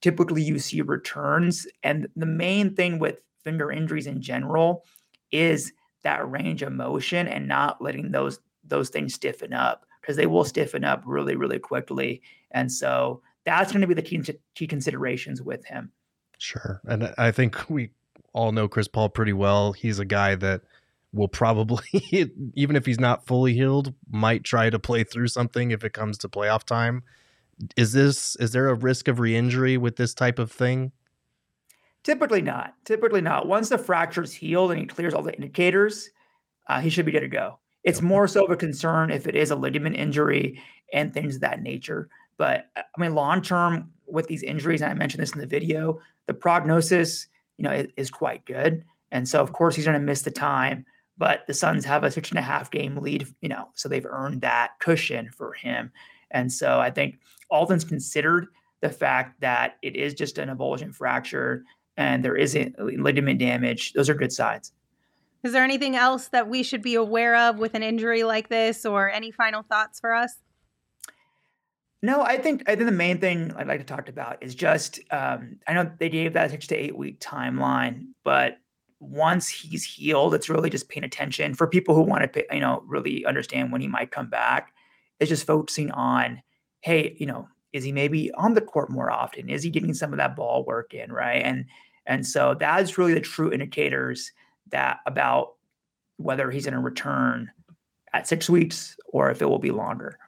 typically 0.00 0.42
you 0.42 0.58
see 0.58 0.80
returns. 0.82 1.66
And 1.82 2.08
the 2.16 2.26
main 2.26 2.74
thing 2.74 2.98
with 2.98 3.20
finger 3.44 3.70
injuries 3.70 4.06
in 4.06 4.20
general 4.22 4.84
is 5.30 5.72
that 6.02 6.28
range 6.30 6.62
of 6.62 6.72
motion 6.72 7.26
and 7.28 7.48
not 7.48 7.82
letting 7.82 8.12
those 8.12 8.38
those 8.64 8.90
things 8.90 9.14
stiffen 9.14 9.52
up 9.52 9.86
because 10.00 10.16
they 10.16 10.26
will 10.26 10.44
stiffen 10.44 10.84
up 10.84 11.02
really, 11.06 11.36
really 11.36 11.58
quickly. 11.58 12.20
And 12.50 12.70
so 12.70 13.22
that's 13.44 13.72
going 13.72 13.80
to 13.80 13.86
be 13.86 13.94
the 13.94 14.02
key, 14.02 14.22
key 14.54 14.66
considerations 14.66 15.40
with 15.40 15.64
him. 15.64 15.90
Sure. 16.38 16.80
And 16.84 17.14
I 17.16 17.30
think 17.30 17.68
we 17.70 17.90
all 18.32 18.52
know 18.52 18.68
Chris 18.68 18.88
Paul 18.88 19.08
pretty 19.08 19.32
well. 19.32 19.72
He's 19.72 19.98
a 19.98 20.04
guy 20.04 20.34
that 20.36 20.62
will 21.12 21.28
probably, 21.28 22.30
even 22.54 22.76
if 22.76 22.86
he's 22.86 23.00
not 23.00 23.26
fully 23.26 23.54
healed, 23.54 23.94
might 24.10 24.44
try 24.44 24.70
to 24.70 24.78
play 24.78 25.04
through 25.04 25.28
something 25.28 25.70
if 25.70 25.84
it 25.84 25.92
comes 25.92 26.18
to 26.18 26.28
playoff 26.28 26.64
time. 26.64 27.02
Is 27.76 27.92
this 27.92 28.36
is 28.36 28.52
there 28.52 28.68
a 28.68 28.74
risk 28.74 29.08
of 29.08 29.18
re-injury 29.18 29.76
with 29.76 29.96
this 29.96 30.14
type 30.14 30.38
of 30.38 30.52
thing? 30.52 30.92
Typically 32.04 32.42
not. 32.42 32.74
Typically 32.84 33.20
not. 33.20 33.48
Once 33.48 33.68
the 33.68 33.78
fracture's 33.78 34.32
healed 34.32 34.70
and 34.70 34.80
he 34.80 34.86
clears 34.86 35.12
all 35.12 35.22
the 35.22 35.34
indicators, 35.34 36.10
uh, 36.68 36.80
he 36.80 36.90
should 36.90 37.06
be 37.06 37.12
good 37.12 37.20
to 37.20 37.28
go. 37.28 37.58
It's 37.82 38.00
more 38.00 38.28
so 38.28 38.44
of 38.44 38.50
a 38.50 38.56
concern 38.56 39.10
if 39.10 39.26
it 39.26 39.34
is 39.34 39.50
a 39.50 39.56
ligament 39.56 39.96
injury 39.96 40.62
and 40.92 41.12
things 41.12 41.36
of 41.36 41.40
that 41.40 41.62
nature. 41.62 42.08
But 42.36 42.68
uh, 42.76 42.82
I 42.96 43.00
mean, 43.00 43.14
long 43.14 43.42
term 43.42 43.90
with 44.06 44.28
these 44.28 44.42
injuries, 44.42 44.82
and 44.82 44.90
I 44.90 44.94
mentioned 44.94 45.22
this 45.22 45.32
in 45.32 45.40
the 45.40 45.46
video, 45.46 46.00
the 46.26 46.34
prognosis, 46.34 47.26
you 47.56 47.64
know, 47.64 47.72
is, 47.72 47.88
is 47.96 48.10
quite 48.10 48.44
good. 48.46 48.84
And 49.10 49.28
so, 49.28 49.40
of 49.40 49.52
course, 49.52 49.74
he's 49.74 49.84
going 49.84 49.98
to 49.98 50.04
miss 50.04 50.22
the 50.22 50.30
time. 50.30 50.86
But 51.18 51.46
the 51.46 51.54
Suns 51.54 51.84
have 51.84 52.04
a 52.04 52.10
six 52.10 52.30
and 52.30 52.38
a 52.38 52.42
half 52.42 52.70
game 52.70 52.96
lead, 52.96 53.26
you 53.40 53.48
know, 53.48 53.68
so 53.74 53.88
they've 53.88 54.06
earned 54.06 54.40
that 54.42 54.72
cushion 54.78 55.30
for 55.36 55.52
him. 55.52 55.90
And 56.30 56.52
so, 56.52 56.78
I 56.78 56.90
think 56.90 57.18
all 57.50 57.66
things 57.66 57.84
considered, 57.84 58.48
the 58.80 58.90
fact 58.90 59.40
that 59.40 59.76
it 59.82 59.96
is 59.96 60.14
just 60.14 60.38
an 60.38 60.48
avulsion 60.48 60.94
fracture 60.94 61.64
and 61.96 62.24
there 62.24 62.36
isn't 62.36 62.78
ligament 62.78 63.40
damage, 63.40 63.92
those 63.92 64.08
are 64.08 64.14
good 64.14 64.32
signs. 64.32 64.72
Is 65.42 65.52
there 65.52 65.64
anything 65.64 65.96
else 65.96 66.28
that 66.28 66.48
we 66.48 66.62
should 66.62 66.82
be 66.82 66.94
aware 66.94 67.36
of 67.36 67.58
with 67.58 67.74
an 67.74 67.82
injury 67.82 68.24
like 68.24 68.48
this, 68.48 68.84
or 68.84 69.10
any 69.10 69.30
final 69.30 69.62
thoughts 69.62 70.00
for 70.00 70.14
us? 70.14 70.34
No, 72.02 72.22
I 72.22 72.38
think 72.38 72.62
I 72.68 72.76
think 72.76 72.86
the 72.86 72.92
main 72.92 73.18
thing 73.18 73.52
I'd 73.56 73.66
like 73.66 73.80
to 73.80 73.86
talk 73.86 74.08
about 74.08 74.42
is 74.42 74.54
just 74.54 75.00
um, 75.10 75.58
I 75.66 75.74
know 75.74 75.90
they 75.98 76.08
gave 76.08 76.32
that 76.34 76.50
six 76.50 76.66
to 76.68 76.76
eight 76.76 76.96
week 76.96 77.20
timeline, 77.20 78.08
but 78.24 78.58
once 79.00 79.48
he's 79.48 79.84
healed, 79.84 80.34
it's 80.34 80.48
really 80.48 80.70
just 80.70 80.88
paying 80.88 81.04
attention 81.04 81.54
for 81.54 81.66
people 81.66 81.94
who 81.94 82.02
want 82.02 82.22
to, 82.22 82.28
pay, 82.28 82.44
you 82.52 82.60
know, 82.60 82.82
really 82.86 83.24
understand 83.24 83.70
when 83.70 83.80
he 83.80 83.88
might 83.88 84.10
come 84.10 84.28
back. 84.28 84.72
It's 85.20 85.28
just 85.28 85.46
focusing 85.46 85.90
on, 85.92 86.42
hey, 86.80 87.16
you 87.18 87.26
know, 87.26 87.48
is 87.72 87.84
he 87.84 87.92
maybe 87.92 88.32
on 88.32 88.54
the 88.54 88.60
court 88.60 88.90
more 88.90 89.10
often? 89.10 89.48
Is 89.48 89.62
he 89.62 89.70
getting 89.70 89.94
some 89.94 90.12
of 90.12 90.18
that 90.18 90.36
ball 90.36 90.64
work 90.64 90.94
in, 90.94 91.12
right? 91.12 91.42
And 91.42 91.66
and 92.06 92.26
so 92.26 92.56
that's 92.58 92.96
really 92.96 93.12
the 93.12 93.20
true 93.20 93.52
indicators 93.52 94.32
that 94.70 95.00
about 95.06 95.54
whether 96.16 96.50
he's 96.50 96.64
going 96.64 96.74
to 96.74 96.80
return 96.80 97.50
at 98.14 98.26
six 98.26 98.48
weeks 98.48 98.96
or 99.12 99.30
if 99.30 99.42
it 99.42 99.46
will 99.46 99.58
be 99.58 99.70
longer. 99.70 100.18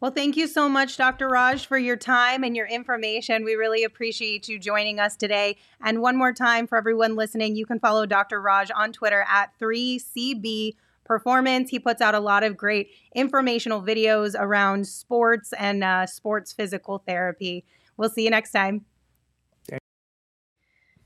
Well, 0.00 0.12
thank 0.12 0.36
you 0.36 0.46
so 0.46 0.68
much, 0.68 0.96
Dr. 0.96 1.28
Raj, 1.28 1.66
for 1.66 1.76
your 1.76 1.96
time 1.96 2.44
and 2.44 2.54
your 2.54 2.68
information. 2.68 3.44
We 3.44 3.54
really 3.54 3.82
appreciate 3.82 4.48
you 4.48 4.56
joining 4.56 5.00
us 5.00 5.16
today. 5.16 5.56
And 5.80 6.00
one 6.00 6.16
more 6.16 6.32
time 6.32 6.68
for 6.68 6.78
everyone 6.78 7.16
listening, 7.16 7.56
you 7.56 7.66
can 7.66 7.80
follow 7.80 8.06
Dr. 8.06 8.40
Raj 8.40 8.70
on 8.76 8.92
Twitter 8.92 9.24
at 9.28 9.58
3CB 9.58 10.76
Performance. 11.04 11.70
He 11.70 11.80
puts 11.80 12.00
out 12.00 12.14
a 12.14 12.20
lot 12.20 12.44
of 12.44 12.56
great 12.56 12.90
informational 13.12 13.82
videos 13.82 14.36
around 14.38 14.86
sports 14.86 15.52
and 15.58 15.82
uh, 15.82 16.06
sports 16.06 16.52
physical 16.52 16.98
therapy. 16.98 17.64
We'll 17.96 18.10
see 18.10 18.22
you 18.22 18.30
next 18.30 18.52
time. 18.52 18.84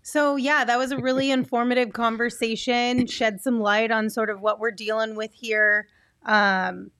So, 0.03 0.36
yeah, 0.36 0.64
that 0.66 0.76
was 0.76 0.93
a 0.93 0.99
really 0.99 1.30
informative 1.38 1.95
conversation, 1.95 3.07
shed 3.07 3.40
some 3.40 3.59
light 3.59 3.90
on 3.90 4.11
sort 4.11 4.28
of 4.28 4.43
what 4.43 4.61
we're 4.61 4.70
dealing 4.70 5.14
with 5.14 5.32
here. 5.32 5.86
Um, 6.26 6.90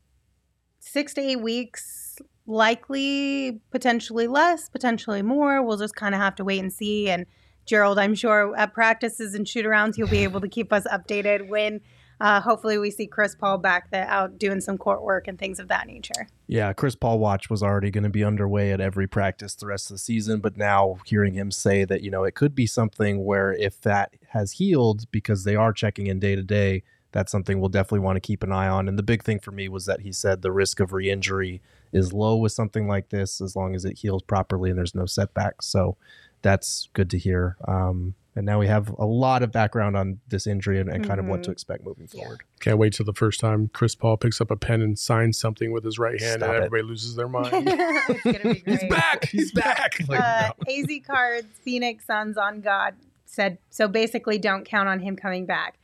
six 0.83 1.15
to 1.15 1.21
eight 1.21 1.41
weeks, 1.41 2.19
likely, 2.47 3.61
potentially 3.71 4.27
less, 4.27 4.69
potentially 4.69 5.23
more. 5.23 5.63
We'll 5.63 5.79
just 5.79 5.95
kind 5.95 6.15
of 6.15 6.21
have 6.21 6.35
to 6.37 6.45
wait 6.45 6.59
and 6.59 6.73
see. 6.73 7.09
And 7.09 7.25
Gerald, 7.67 7.99
I'm 7.99 8.15
sure 8.15 8.55
at 8.57 8.75
practices 8.75 9.35
and 9.35 9.47
shoot 9.47 9.65
arounds, 9.65 9.97
you'll 9.97 10.09
be 10.09 10.19
able 10.25 10.41
to 10.41 10.49
keep 10.49 10.73
us 10.73 10.85
updated 10.93 11.49
when 11.49 11.81
uh, 12.21 12.41
hopefully 12.41 12.79
we 12.79 12.91
see 12.91 13.07
Chris 13.07 13.35
Paul 13.35 13.59
back 13.59 13.91
the, 13.91 13.99
out 13.99 14.39
doing 14.39 14.61
some 14.61 14.77
court 14.77 15.03
work 15.03 15.27
and 15.29 15.39
things 15.39 15.59
of 15.59 15.69
that 15.69 15.87
nature. 15.87 16.29
Yeah, 16.47 16.73
Chris 16.73 16.95
Paul 16.95 17.19
watch 17.21 17.49
was 17.49 17.63
already 17.63 17.91
going 17.91 18.05
to 18.05 18.11
be 18.11 18.25
underway 18.25 18.73
at 18.73 18.81
every 18.81 19.07
practice 19.07 19.55
the 19.55 19.67
rest 19.67 19.91
of 19.91 19.95
the 19.95 19.99
season, 19.99 20.41
but 20.41 20.57
now 20.57 20.99
hearing 21.05 21.35
him 21.35 21.51
say 21.51 21.85
that, 21.85 22.03
you 22.03 22.11
know, 22.11 22.25
it 22.25 22.35
could 22.35 22.55
be 22.55 22.67
something 22.67 23.25
where 23.25 23.53
if 23.53 23.81
that 23.83 24.15
has 24.31 24.53
healed 24.53 25.11
because 25.11 25.45
they 25.45 25.57
are 25.57 25.73
checking 25.73 26.07
in 26.09 26.19
day 26.19 26.37
to 26.37 26.43
day, 26.43 26.83
that's 27.13 27.31
something 27.31 27.61
we'll 27.61 27.69
definitely 27.69 28.01
want 28.01 28.17
to 28.17 28.21
keep 28.21 28.43
an 28.43 28.53
eye 28.53 28.69
on. 28.69 28.89
And 28.89 28.99
the 28.99 29.03
big 29.03 29.23
thing 29.23 29.39
for 29.39 29.51
me 29.53 29.69
was 29.69 29.87
that 29.87 30.01
he 30.01 30.13
said 30.13 30.43
the 30.43 30.53
risk 30.53 30.81
of 30.81 30.93
re 30.93 31.11
injury 31.11 31.61
is 31.93 32.13
low 32.13 32.37
with 32.37 32.53
something 32.53 32.89
like 32.89 33.11
this 33.11 33.41
as 33.41 33.55
long 33.55 33.75
as 33.75 33.85
it 33.85 33.99
heals 33.99 34.23
properly 34.23 34.71
and 34.71 34.79
there's 34.79 34.95
no 34.95 35.05
setbacks. 35.07 35.67
So 35.67 35.97
that's 36.41 36.89
good 36.95 37.11
to 37.11 37.19
hear. 37.19 37.57
Um, 37.69 38.15
and 38.35 38.47
now 38.47 38.59
we 38.59 38.67
have 38.67 38.89
a 38.99 39.05
lot 39.05 39.43
of 39.43 39.53
background 39.53 39.95
on 39.95 40.19
this 40.29 40.47
injury 40.47 40.81
and, 40.81 40.89
and 40.89 41.07
kind 41.07 41.21
of 41.21 41.27
what 41.27 41.43
to 41.43 41.51
Mhm. 41.51 41.53
expect 41.53 41.85
moving 41.85 42.07
forward. 42.07 42.41
Can't 42.61 42.79
wait 42.79 42.95
till 42.95 43.05
the 43.05 43.13
first 43.13 43.41
time 43.41 43.69
Chris 43.75 43.95
Paul 43.95 44.17
picks 44.17 44.41
up 44.41 44.51
a 44.51 44.57
pen 44.57 44.81
and 44.81 44.99
signs 44.99 45.39
something 45.39 45.71
with 45.71 45.85
his 45.85 45.99
right 45.99 46.19
hand 46.19 46.41
Stop 46.41 46.49
and 46.49 46.57
it. 46.63 46.67
everybody 46.67 46.83
loses 46.89 47.15
their 47.15 47.29
mind. 47.29 47.49
it's 47.53 48.23
going 48.23 48.37
to 48.37 48.55
be 48.55 48.61
great. 48.61 48.81
He's 48.81 48.91
back. 48.91 49.25
He's 49.31 49.53
back. 49.53 49.97
Like, 50.09 50.21
uh, 50.21 50.53
no. 50.67 50.73
AZ 50.75 50.89
Cards, 51.07 51.47
Phoenix 51.63 52.07
Suns 52.07 52.39
on 52.39 52.63
God 52.63 52.95
said, 53.27 53.59
so 53.69 53.87
basically 53.87 54.39
don't 54.39 54.65
count 54.65 54.89
on 54.89 55.01
him 55.01 55.15
coming 55.15 55.45
back. 55.45 55.77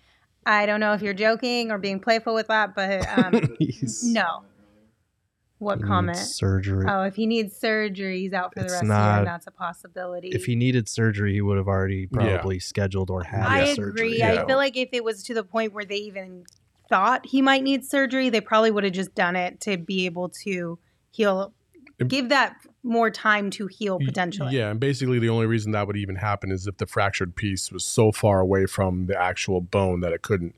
I 0.49 0.65
don't 0.67 0.81
know 0.81 0.95
if 0.95 1.03
you're 1.03 1.13
joking 1.15 1.71
or 1.71 1.77
being 1.79 2.01
playful 2.01 2.33
with 2.35 2.47
that, 2.49 2.75
but 2.75 3.07
um, 3.19 3.57
no. 4.05 4.45
What 5.59 5.79
he 5.79 5.85
comment? 5.85 6.17
Surgery. 6.17 6.87
Oh, 6.89 7.03
if 7.03 7.17
he 7.17 7.27
needs 7.27 7.55
surgery, 7.57 8.21
he's 8.21 8.33
out 8.33 8.55
for 8.55 8.61
the 8.61 8.65
It's 8.67 8.73
rest 8.75 8.83
of 8.85 8.89
the 8.89 8.95
year. 8.95 9.19
And 9.19 9.27
that's 9.27 9.47
a 9.47 9.51
possibility. 9.51 10.29
if 10.29 10.47
he 10.47 10.55
needed 10.57 10.89
surgery, 10.89 11.35
he 11.35 11.41
would 11.41 11.59
have 11.59 11.67
already 11.67 12.07
probably 12.07 12.61
scheduled 12.61 13.11
or 13.11 13.25
had 13.25 13.43
I 13.43 13.61
the 13.61 13.75
surgery. 13.75 13.91
agree. 13.91 14.19
Yeah. 14.21 14.43
I 14.43 14.47
feel 14.47 14.57
like 14.57 14.77
if 14.77 14.89
it 14.93 15.05
was 15.05 15.23
to 15.25 15.35
the 15.35 15.43
point 15.45 15.73
where 15.75 15.85
they 15.85 15.97
even 15.97 16.45
thought 16.89 17.27
he 17.27 17.43
might 17.43 17.63
need 17.63 17.85
surgery, 17.85 18.31
they 18.31 18.41
probably 18.41 18.71
would 18.71 18.85
have 18.85 18.93
just 18.95 19.15
done 19.15 19.37
it 19.37 19.61
to 19.63 19.77
be 19.77 20.07
able 20.07 20.31
to 20.45 20.79
heal, 21.11 21.53
give 22.07 22.29
that 22.31 22.55
more 22.89 23.11
time 23.11 23.51
to 23.51 23.67
heal 23.69 23.99
Y- 23.99 24.07
potentially. 24.07 24.57
Yeah, 24.57 24.71
and 24.71 24.81
basically 24.81 25.19
the 25.19 25.29
only 25.29 25.47
reason 25.47 25.73
that 25.73 25.87
would 25.87 25.97
even 25.97 26.17
happen 26.17 26.51
is 26.51 26.67
if 26.67 26.79
the 26.79 26.87
fractured 26.87 27.37
piece 27.37 27.71
was 27.71 27.85
so 27.85 28.11
far 28.11 28.41
away 28.41 28.67
from 28.67 29.07
the 29.07 29.21
actual 29.21 29.61
bone 29.61 30.01
that 30.01 30.13
it 30.13 30.23
couldn't, 30.23 30.55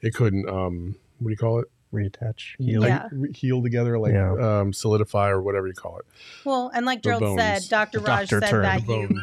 it 0.00 0.14
couldn't. 0.14 0.48
Um, 0.48 0.96
what 1.18 1.28
do 1.28 1.32
you 1.32 1.36
call 1.36 1.58
it? 1.58 1.66
Reattach. 1.92 2.54
Yeah. 2.58 2.70
Heal. 2.72 2.80
Like 2.80 3.02
re- 3.12 3.32
heal 3.34 3.62
together, 3.62 3.98
like 3.98 4.14
Yeah. 4.14 4.32
um, 4.60 4.72
solidify 4.72 5.28
or 5.28 5.42
whatever 5.42 5.66
you 5.66 5.74
call 5.74 5.98
it. 5.98 6.06
Well, 6.44 6.70
and 6.74 6.86
like 6.86 7.02
The 7.02 7.10
Gerald 7.18 7.38
said. 7.38 7.62
Dr. 7.68 7.98
Raj 8.00 8.28
said 8.30 8.42
term, 8.44 8.62
that 8.62 8.86
the 8.86 8.94
you, 8.94 9.22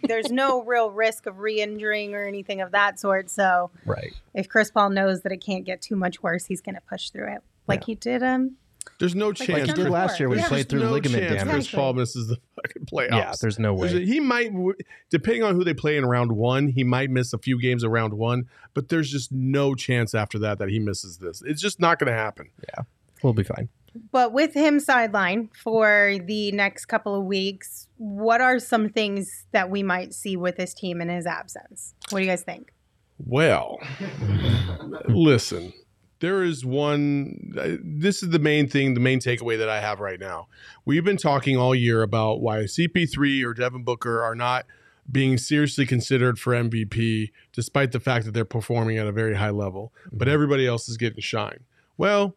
there's 0.04 0.30
no 0.30 0.62
real 0.62 0.90
risk 0.90 1.26
of 1.26 1.38
re-injuring 1.40 2.14
or 2.14 2.24
anything 2.24 2.62
of 2.62 2.70
that 2.70 2.98
sort. 2.98 3.28
So 3.28 3.70
Right. 3.84 4.14
if 4.32 4.48
Chris 4.48 4.70
Paul 4.70 4.88
knows 4.90 5.20
that 5.20 5.32
it 5.32 5.44
can't 5.44 5.66
get 5.66 5.82
too 5.82 5.96
much 5.96 6.22
worse, 6.22 6.46
he's 6.46 6.62
going 6.62 6.76
to 6.76 6.80
push 6.80 7.10
through 7.10 7.30
it, 7.34 7.42
like 7.66 7.80
Yeah. 7.82 7.86
he 7.86 7.94
did. 7.96 8.22
Um, 8.22 8.56
There's 8.98 9.14
no 9.14 9.28
Like 9.28 9.36
chance. 9.36 9.48
Like 9.50 9.66
he 9.66 9.72
did 9.72 9.88
last 9.90 10.18
year 10.18 10.28
when 10.28 10.38
Yeah. 10.38 10.44
he 10.44 10.48
played 10.48 10.68
There's 10.68 10.80
through 10.82 10.88
no 10.88 10.92
ligament 10.92 11.22
chance 11.28 11.34
damage. 11.42 11.52
Chris 11.54 11.70
Paul 11.70 11.94
misses 11.94 12.28
the 12.28 12.36
fucking 12.56 12.86
playoffs. 12.86 13.10
Yeah, 13.10 13.32
there's 13.40 13.58
no 13.58 13.74
way. 13.74 14.04
He 14.04 14.20
might, 14.20 14.50
depending 15.10 15.42
on 15.42 15.54
who 15.54 15.64
they 15.64 15.74
play 15.74 15.96
in 15.96 16.04
round 16.06 16.32
one, 16.32 16.68
he 16.68 16.84
might 16.84 17.10
miss 17.10 17.32
a 17.32 17.38
few 17.38 17.60
games 17.60 17.84
of 17.84 17.90
round 17.90 18.14
one, 18.14 18.48
but 18.74 18.88
there's 18.88 19.10
just 19.10 19.30
no 19.32 19.74
chance 19.74 20.14
after 20.14 20.38
that 20.40 20.58
that 20.58 20.68
he 20.68 20.78
misses 20.78 21.18
this. 21.18 21.42
It's 21.46 21.60
just 21.62 21.80
not 21.80 21.98
going 21.98 22.10
to 22.12 22.18
happen. 22.18 22.50
Yeah, 22.68 22.84
we'll 23.22 23.32
be 23.34 23.44
fine. 23.44 23.68
But 24.12 24.32
with 24.32 24.54
him 24.54 24.78
sidelined 24.78 25.48
for 25.56 26.16
the 26.24 26.52
next 26.52 26.86
couple 26.86 27.14
of 27.18 27.24
weeks, 27.24 27.88
what 27.96 28.40
are 28.40 28.58
some 28.58 28.90
things 28.90 29.46
that 29.52 29.70
we 29.70 29.82
might 29.82 30.12
see 30.14 30.36
with 30.36 30.56
this 30.56 30.74
team 30.74 31.00
in 31.00 31.08
his 31.08 31.26
absence? 31.26 31.94
What 32.10 32.18
do 32.20 32.24
you 32.24 32.30
guys 32.30 32.42
think? 32.42 32.72
Well, 33.18 33.80
listen, 35.08 35.72
there 36.20 36.42
is 36.42 36.64
one. 36.64 37.54
uh, 37.58 37.76
This 37.82 38.22
is 38.22 38.30
the 38.30 38.38
main 38.38 38.68
thing, 38.68 38.94
the 38.94 39.00
main 39.00 39.20
takeaway 39.20 39.56
that 39.58 39.68
I 39.68 39.80
have 39.80 40.00
right 40.00 40.18
now. 40.20 40.48
We've 40.84 41.04
been 41.04 41.16
talking 41.16 41.56
all 41.56 41.74
year 41.74 42.02
about 42.02 42.40
why 42.40 42.58
CP3 42.64 43.44
or 43.44 43.54
Devin 43.54 43.84
Booker 43.84 44.22
are 44.22 44.34
not 44.34 44.66
being 45.10 45.38
seriously 45.38 45.86
considered 45.86 46.38
for 46.38 46.52
MVP, 46.52 47.30
despite 47.52 47.92
the 47.92 48.00
fact 48.00 48.26
that 48.26 48.32
they're 48.32 48.44
performing 48.44 48.98
at 48.98 49.06
a 49.06 49.12
very 49.12 49.34
high 49.36 49.48
level, 49.50 49.92
but 50.12 50.28
everybody 50.28 50.66
else 50.66 50.88
is 50.88 50.98
getting 50.98 51.20
shine. 51.20 51.60
Well, 51.96 52.36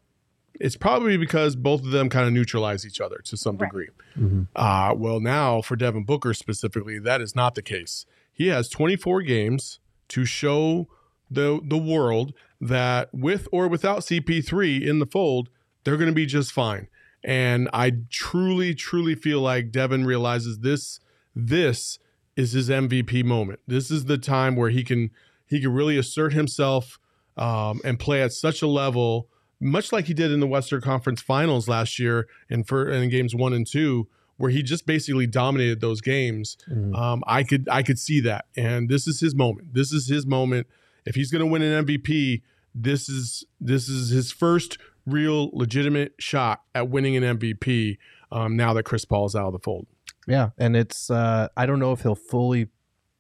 it's 0.60 0.78
probably 0.78 1.18
because 1.18 1.56
both 1.58 1.82
of 1.84 1.92
them 1.92 2.08
kind 2.08 2.28
of 2.28 2.34
neutralize 2.34 2.86
each 2.86 3.02
other 3.02 3.18
to 3.26 3.36
some 3.36 3.58
Right. 3.58 3.68
degree. 3.68 3.88
Mhm. 4.18 4.48
Uh, 4.56 4.94
well, 4.96 5.20
now 5.20 5.62
for 5.62 5.76
Devin 5.76 6.04
Booker 6.06 6.34
specifically, 6.34 6.98
that 7.00 7.20
is 7.20 7.36
not 7.36 7.56
the 7.56 7.62
case. 7.62 8.06
He 8.32 8.48
has 8.48 8.70
24 8.70 9.22
games 9.22 9.80
to 10.10 10.24
show 10.24 10.88
the 11.30 11.60
the 11.64 11.78
world 11.78 12.34
that 12.62 13.10
with 13.12 13.48
or 13.52 13.68
without 13.68 14.00
CP3 14.00 14.88
in 14.88 15.00
the 15.00 15.06
fold, 15.06 15.50
they're 15.84 15.98
going 15.98 16.10
to 16.10 16.16
be 16.16 16.28
just 16.28 16.52
fine. 16.54 16.88
And 17.24 17.70
I 17.74 17.94
truly, 18.10 18.74
truly 18.74 19.16
feel 19.16 19.42
like 19.42 19.72
Devin 19.72 20.06
realizes 20.06 20.60
this. 20.60 21.00
This 21.36 22.00
is 22.36 22.54
his 22.54 22.70
MVP 22.70 23.24
moment. 23.26 23.60
This 23.68 23.92
is 23.92 24.06
the 24.06 24.18
time 24.18 24.56
where 24.56 24.70
he 24.70 24.84
can 24.84 25.10
he 25.48 25.60
can 25.60 25.74
really 25.74 25.98
assert 25.98 26.34
himself 26.34 26.98
um, 27.36 27.82
and 27.84 28.00
play 28.00 28.22
at 28.22 28.32
such 28.32 28.62
a 28.62 28.68
level, 28.68 29.28
much 29.60 29.92
like 29.92 30.06
he 30.06 30.14
did 30.14 30.32
in 30.32 30.40
the 30.40 30.48
Western 30.48 30.82
Conference 30.82 31.22
Finals 31.22 31.68
last 31.68 32.00
year 32.00 32.28
in 32.50 32.64
for 32.64 32.90
in 32.90 33.10
games 33.10 33.36
one 33.36 33.54
and 33.54 33.68
two, 33.68 34.08
where 34.38 34.50
he 34.50 34.64
just 34.64 34.86
basically 34.86 35.28
dominated 35.28 35.82
those 35.82 36.02
games. 36.02 36.58
Mhm. 36.72 36.96
Um, 36.96 37.24
I 37.28 37.44
could 37.44 37.68
I 37.70 37.84
could 37.84 38.00
see 38.00 38.20
that, 38.22 38.46
and 38.56 38.90
this 38.90 39.08
is 39.08 39.20
his 39.20 39.36
moment. 39.36 39.74
This 39.74 39.92
is 39.92 40.08
his 40.08 40.26
moment. 40.26 40.68
If 41.06 41.16
he's 41.16 41.32
going 41.32 41.42
to 41.42 41.48
win 41.48 41.62
an 41.62 41.86
MVP, 41.86 42.42
this 42.74 43.10
is 43.10 43.46
this 43.60 43.90
is 43.90 44.10
his 44.10 44.32
first 44.32 44.78
real 45.06 45.50
legitimate 45.54 46.14
shot 46.20 46.62
at 46.76 46.90
winning 46.90 47.16
an 47.16 47.38
MVP. 47.38 47.98
Um, 48.32 48.56
now 48.56 48.74
that 48.74 48.84
Chris 48.84 49.04
Paul 49.04 49.26
is 49.26 49.36
out 49.36 49.48
of 49.48 49.54
the 49.54 49.60
fold, 49.60 49.88
Yeah, 50.28 50.50
and 50.58 50.76
it's 50.76 51.10
uh 51.10 51.50
I 51.58 51.66
don't 51.66 51.80
know 51.80 51.92
if 51.92 52.02
he'll 52.02 52.16
fully 52.16 52.70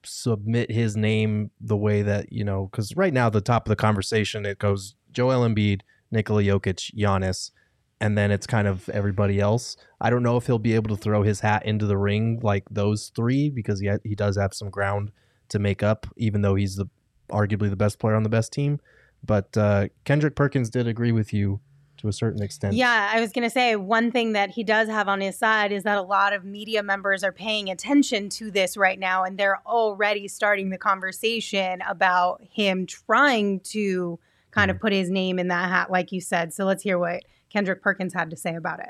submit 0.03 0.71
his 0.71 0.95
name 0.97 1.51
the 1.59 1.77
way 1.77 2.01
that, 2.01 2.31
you 2.31 2.43
know, 2.43 2.69
cuz 2.71 2.95
right 2.95 3.13
now 3.13 3.29
the 3.29 3.41
top 3.41 3.67
of 3.67 3.69
the 3.69 3.75
conversation 3.75 4.45
it 4.45 4.57
goes 4.57 4.95
Joel 5.11 5.47
Embiid, 5.47 5.81
Nikola 6.11 6.41
Jokic, 6.43 6.95
Giannis, 6.95 7.51
and 7.99 8.17
then 8.17 8.31
it's 8.31 8.47
kind 8.47 8.67
of 8.67 8.89
everybody 8.89 9.39
else. 9.39 9.75
I 9.99 10.09
don't 10.09 10.23
know 10.23 10.37
if 10.37 10.47
he'll 10.47 10.59
be 10.59 10.73
able 10.73 10.95
to 10.95 11.01
throw 11.01 11.23
his 11.23 11.41
hat 11.41 11.65
into 11.65 11.85
the 11.85 11.97
ring 11.97 12.39
like 12.41 12.63
those 12.71 13.11
3 13.15 13.49
because 13.49 13.79
he 13.79 13.87
ha- 13.87 13.99
he 14.03 14.15
does 14.15 14.37
have 14.37 14.53
some 14.53 14.69
ground 14.69 15.11
to 15.49 15.59
make 15.59 15.83
up 15.83 16.07
even 16.15 16.41
though 16.41 16.55
he's 16.55 16.77
the 16.77 16.85
arguably 17.29 17.69
the 17.69 17.75
best 17.75 17.99
player 17.99 18.15
on 18.15 18.23
the 18.23 18.29
best 18.29 18.53
team. 18.53 18.79
But 19.23 19.55
uh 19.57 19.87
Kendrick 20.05 20.35
Perkins 20.35 20.69
did 20.69 20.87
agree 20.87 21.11
with 21.11 21.33
you 21.33 21.59
to 22.01 22.07
a 22.07 22.13
certain 22.13 22.41
extent. 22.41 22.73
Yeah, 22.73 23.11
I 23.13 23.21
was 23.21 23.31
going 23.31 23.43
to 23.43 23.49
say 23.49 23.75
one 23.75 24.11
thing 24.11 24.33
that 24.33 24.49
he 24.49 24.63
does 24.63 24.89
have 24.89 25.07
on 25.07 25.21
his 25.21 25.37
side 25.37 25.71
is 25.71 25.83
that 25.83 25.97
a 25.97 26.01
lot 26.01 26.33
of 26.33 26.43
media 26.43 26.81
members 26.81 27.23
are 27.23 27.31
paying 27.31 27.69
attention 27.69 28.27
to 28.29 28.49
this 28.49 28.75
right 28.75 28.99
now, 28.99 29.23
and 29.23 29.37
they're 29.37 29.61
already 29.67 30.27
starting 30.27 30.69
the 30.69 30.79
conversation 30.79 31.81
about 31.87 32.41
him 32.43 32.87
trying 32.87 33.59
to 33.59 34.19
kind 34.49 34.71
of 34.71 34.79
put 34.79 34.91
his 34.91 35.09
name 35.09 35.39
in 35.39 35.47
that 35.49 35.69
hat, 35.69 35.91
like 35.91 36.11
you 36.11 36.19
said. 36.19 36.53
So 36.53 36.65
let's 36.65 36.83
hear 36.83 36.97
what 36.97 37.23
Kendrick 37.49 37.81
Perkins 37.81 38.13
had 38.13 38.29
to 38.31 38.35
say 38.35 38.55
about 38.55 38.79
it. 38.79 38.89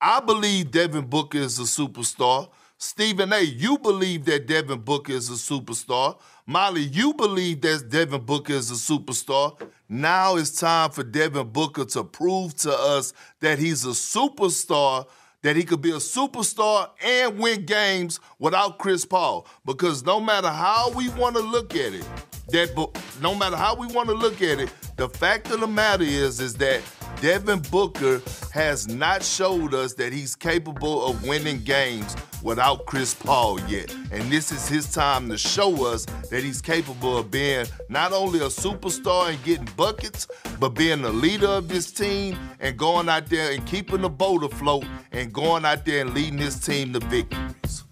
I 0.00 0.20
believe 0.20 0.70
Devin 0.70 1.06
Booker 1.06 1.38
is 1.38 1.58
a 1.58 1.62
superstar. 1.62 2.50
Stephen 2.80 3.32
A., 3.32 3.40
you 3.40 3.76
believe 3.76 4.24
that 4.26 4.46
Devin 4.46 4.78
Booker 4.80 5.12
is 5.12 5.28
a 5.28 5.32
superstar. 5.32 6.16
Molly, 6.46 6.82
you 6.82 7.12
believe 7.12 7.60
that 7.62 7.88
Devin 7.90 8.20
Booker 8.20 8.52
is 8.52 8.70
a 8.70 8.74
superstar. 8.74 9.60
Now 9.88 10.36
it's 10.36 10.60
time 10.60 10.90
for 10.90 11.02
Devin 11.02 11.48
Booker 11.48 11.84
to 11.86 12.04
prove 12.04 12.54
to 12.58 12.72
us 12.72 13.12
that 13.40 13.58
he's 13.58 13.84
a 13.84 13.88
superstar, 13.88 15.06
that 15.42 15.56
he 15.56 15.64
could 15.64 15.82
be 15.82 15.90
a 15.90 15.94
superstar 15.94 16.90
and 17.04 17.40
win 17.40 17.66
games 17.66 18.20
without 18.38 18.78
Chris 18.78 19.04
Paul. 19.04 19.48
Because 19.66 20.04
no 20.04 20.20
matter 20.20 20.48
how 20.48 20.92
we 20.94 21.08
want 21.10 21.34
to 21.34 21.42
look 21.42 21.74
at 21.74 21.94
it, 21.94 22.08
that 22.50 22.74
no 23.20 23.34
matter 23.34 23.56
how 23.56 23.74
we 23.74 23.88
want 23.88 24.08
to 24.08 24.14
look 24.14 24.40
at 24.40 24.60
it, 24.60 24.72
the 24.96 25.08
fact 25.08 25.50
of 25.50 25.58
the 25.58 25.66
matter 25.66 26.04
is, 26.04 26.38
is 26.38 26.54
that 26.54 26.80
Devin 27.20 27.60
Booker 27.72 28.22
has 28.52 28.86
not 28.86 29.24
showed 29.24 29.74
us 29.74 29.94
that 29.94 30.12
he's 30.12 30.36
capable 30.36 31.04
of 31.04 31.26
winning 31.26 31.58
games 31.64 32.14
without 32.44 32.86
Chris 32.86 33.12
Paul 33.12 33.58
yet. 33.62 33.92
And 34.12 34.30
this 34.30 34.52
is 34.52 34.68
his 34.68 34.92
time 34.92 35.28
to 35.30 35.36
show 35.36 35.84
us 35.84 36.04
that 36.30 36.44
he's 36.44 36.62
capable 36.62 37.18
of 37.18 37.28
being 37.28 37.66
not 37.88 38.12
only 38.12 38.38
a 38.38 38.44
superstar 38.44 39.30
and 39.30 39.42
getting 39.42 39.68
buckets, 39.76 40.28
but 40.60 40.70
being 40.70 41.02
the 41.02 41.10
leader 41.10 41.48
of 41.48 41.68
this 41.68 41.90
team 41.90 42.38
and 42.60 42.78
going 42.78 43.08
out 43.08 43.26
there 43.26 43.50
and 43.50 43.66
keeping 43.66 44.02
the 44.02 44.08
boat 44.08 44.44
afloat 44.44 44.84
and 45.10 45.32
going 45.32 45.64
out 45.64 45.84
there 45.84 46.02
and 46.02 46.14
leading 46.14 46.36
this 46.36 46.60
team 46.60 46.92
to 46.92 47.00
victories. 47.00 47.82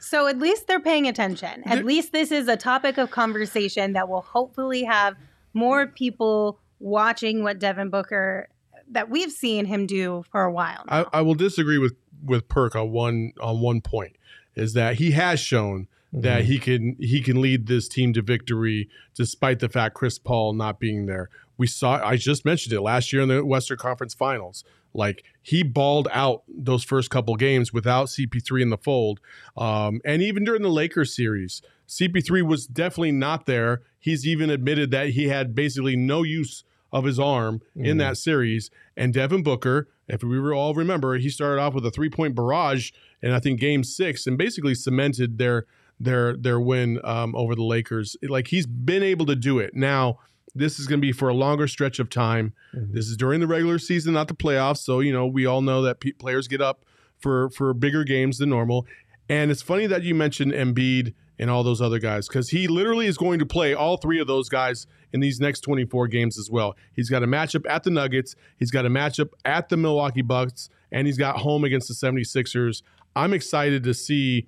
So 0.00 0.26
at 0.26 0.38
least 0.38 0.66
they're 0.66 0.80
paying 0.80 1.08
attention. 1.08 1.62
At 1.64 1.84
least 1.84 2.12
this 2.12 2.30
is 2.30 2.46
a 2.46 2.56
topic 2.58 2.98
of 2.98 3.10
conversation 3.10 3.94
that 3.94 4.08
will 4.08 4.22
hopefully 4.22 4.84
have 4.84 5.16
more 5.54 5.86
people 5.86 6.60
watching 6.80 7.42
what 7.42 7.58
Devin 7.58 7.90
Booker 7.90 8.48
that 8.90 9.10
we've 9.10 9.32
seen 9.32 9.66
him 9.66 9.86
do 9.86 10.24
for 10.30 10.44
a 10.44 10.52
while. 10.52 10.84
I, 10.88 11.02
Now. 11.02 11.10
I 11.12 11.20
will 11.22 11.34
disagree 11.34 11.78
with 11.78 11.94
with 12.24 12.48
Perk 12.48 12.74
on 12.74 12.90
one 12.90 13.32
on 13.40 13.60
one 13.60 13.80
point 13.80 14.16
is 14.56 14.72
that 14.74 14.96
he 14.96 15.12
has 15.12 15.38
shown 15.38 15.86
that 16.12 16.44
he 16.44 16.58
can 16.58 16.96
he 16.98 17.20
can 17.20 17.40
lead 17.40 17.66
this 17.66 17.88
team 17.88 18.12
to 18.14 18.22
victory 18.22 18.88
despite 19.14 19.60
the 19.60 19.68
fact 19.68 19.94
Chris 19.94 20.18
Paul 20.18 20.54
not 20.54 20.80
being 20.80 21.06
there. 21.06 21.28
We 21.56 21.66
saw 21.66 22.02
I 22.04 22.16
just 22.16 22.44
mentioned 22.44 22.72
it 22.72 22.80
last 22.80 23.12
year 23.12 23.22
in 23.22 23.28
the 23.28 23.44
Western 23.44 23.78
Conference 23.78 24.14
Finals. 24.14 24.64
Like 24.94 25.22
he 25.42 25.62
balled 25.62 26.08
out 26.12 26.44
those 26.48 26.82
first 26.82 27.10
couple 27.10 27.36
games 27.36 27.72
without 27.72 28.08
CP3 28.08 28.62
in 28.62 28.70
the 28.70 28.78
fold, 28.78 29.20
um, 29.56 30.00
and 30.04 30.22
even 30.22 30.44
during 30.44 30.62
the 30.62 30.70
Lakers 30.70 31.14
series, 31.14 31.60
CP3 31.86 32.42
was 32.42 32.66
definitely 32.66 33.12
not 33.12 33.44
there. 33.44 33.82
He's 34.00 34.26
even 34.26 34.48
admitted 34.48 34.90
that 34.92 35.10
he 35.10 35.28
had 35.28 35.54
basically 35.54 35.94
no 35.94 36.22
use 36.22 36.64
of 36.92 37.04
his 37.04 37.18
arm 37.18 37.60
in 37.74 37.98
that 37.98 38.16
series. 38.16 38.70
And 38.96 39.12
Devin 39.12 39.42
Booker, 39.42 39.88
if 40.08 40.22
we 40.22 40.38
all 40.38 40.74
remember, 40.74 41.16
he 41.18 41.28
started 41.28 41.60
off 41.60 41.74
with 41.74 41.84
a 41.84 41.90
three 41.90 42.08
point 42.08 42.34
barrage, 42.34 42.90
and 43.22 43.34
I 43.34 43.40
think 43.40 43.60
Game 43.60 43.84
Six, 43.84 44.26
and 44.26 44.38
basically 44.38 44.74
cemented 44.74 45.38
their 45.38 45.66
their 46.00 46.36
their 46.36 46.60
win 46.60 47.00
um, 47.04 47.34
over 47.34 47.54
the 47.54 47.64
Lakers. 47.64 48.16
Like 48.22 48.48
he's 48.48 48.66
been 48.66 49.02
able 49.02 49.26
to 49.26 49.36
do 49.36 49.58
it. 49.58 49.74
Now 49.74 50.18
this 50.54 50.78
is 50.78 50.86
going 50.86 51.00
to 51.00 51.06
be 51.06 51.12
for 51.12 51.28
a 51.28 51.34
longer 51.34 51.68
stretch 51.68 51.98
of 51.98 52.08
time. 52.10 52.52
This 52.72 53.06
is 53.06 53.16
during 53.16 53.40
the 53.40 53.46
regular 53.46 53.78
season, 53.78 54.14
not 54.14 54.28
the 54.28 54.34
playoffs. 54.34 54.78
So 54.78 55.00
you 55.00 55.12
know 55.12 55.26
we 55.26 55.46
all 55.46 55.60
know 55.60 55.82
that 55.82 56.00
pe- 56.00 56.12
players 56.12 56.48
get 56.48 56.60
up 56.60 56.84
for 57.18 57.50
for 57.50 57.74
bigger 57.74 58.04
games 58.04 58.38
than 58.38 58.48
normal. 58.48 58.86
And 59.28 59.50
it's 59.50 59.62
funny 59.62 59.86
that 59.86 60.02
you 60.04 60.14
mentioned 60.14 60.52
Embiid 60.52 61.12
and 61.38 61.50
all 61.50 61.62
those 61.62 61.80
other 61.80 61.98
guys 61.98 62.28
because 62.28 62.50
he 62.50 62.66
literally 62.66 63.06
is 63.06 63.18
going 63.18 63.38
to 63.38 63.46
play 63.46 63.74
all 63.74 63.96
three 63.96 64.20
of 64.20 64.26
those 64.26 64.48
guys 64.48 64.86
in 65.12 65.20
these 65.20 65.40
next 65.40 65.60
24 65.60 66.08
games 66.08 66.38
as 66.38 66.50
well. 66.50 66.76
He's 66.92 67.08
got 67.10 67.22
a 67.22 67.26
matchup 67.26 67.68
at 67.68 67.84
the 67.84 67.90
Nuggets, 67.90 68.34
he's 68.56 68.70
got 68.70 68.86
a 68.86 68.90
matchup 68.90 69.30
at 69.44 69.68
the 69.68 69.76
Milwaukee 69.76 70.22
Bucks, 70.22 70.68
and 70.90 71.06
he's 71.06 71.18
got 71.18 71.38
home 71.38 71.64
against 71.64 71.88
the 71.88 71.94
76ers. 71.94 72.82
I'm 73.16 73.32
excited 73.32 73.82
to 73.84 73.94
see 73.94 74.46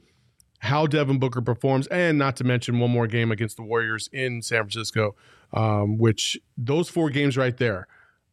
how 0.61 0.87
Devin 0.87 1.19
Booker 1.19 1.41
performs, 1.41 1.87
and 1.87 2.19
not 2.19 2.37
to 2.37 2.45
mention 2.45 2.79
one 2.79 2.91
more 2.91 3.07
game 3.07 3.33
against 3.33 3.57
the 3.57 3.63
Warriors 3.63 4.09
in 4.13 4.43
San 4.43 4.61
Francisco, 4.61 5.17
um, 5.53 5.97
which 5.99 6.39
those 6.57 6.89
four 6.89 7.11
games 7.11 7.37
right 7.37 7.57
there 7.57 7.89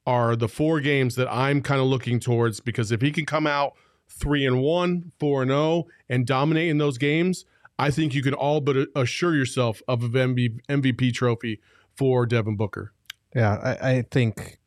are 0.05 0.35
the 0.35 0.47
four 0.47 0.79
games 0.79 1.15
that 1.15 1.31
I'm 1.31 1.61
kind 1.61 1.81
of 1.81 1.87
looking 1.87 2.19
towards 2.19 2.59
because 2.59 2.91
if 2.91 3.01
he 3.01 3.11
can 3.11 3.25
come 3.25 3.47
out 3.47 3.73
three 4.09 4.45
and 4.45 4.61
one, 4.61 5.11
four 5.19 5.41
and 5.41 5.51
zero, 5.51 5.85
and 6.09 6.25
dominate 6.25 6.69
in 6.69 6.77
those 6.77 6.97
games, 6.97 7.45
I 7.79 7.91
think 7.91 8.13
you 8.13 8.21
can 8.21 8.33
all 8.33 8.61
but 8.61 8.87
assure 8.95 9.35
yourself 9.35 9.81
of 9.87 10.03
an 10.03 10.59
MVP 10.69 11.13
trophy 11.13 11.59
for 11.97 12.25
Devin 12.25 12.55
Booker. 12.55 12.93
Yeah, 13.35 13.55
I, 13.55 13.91
I 13.91 14.01
think 14.03 14.59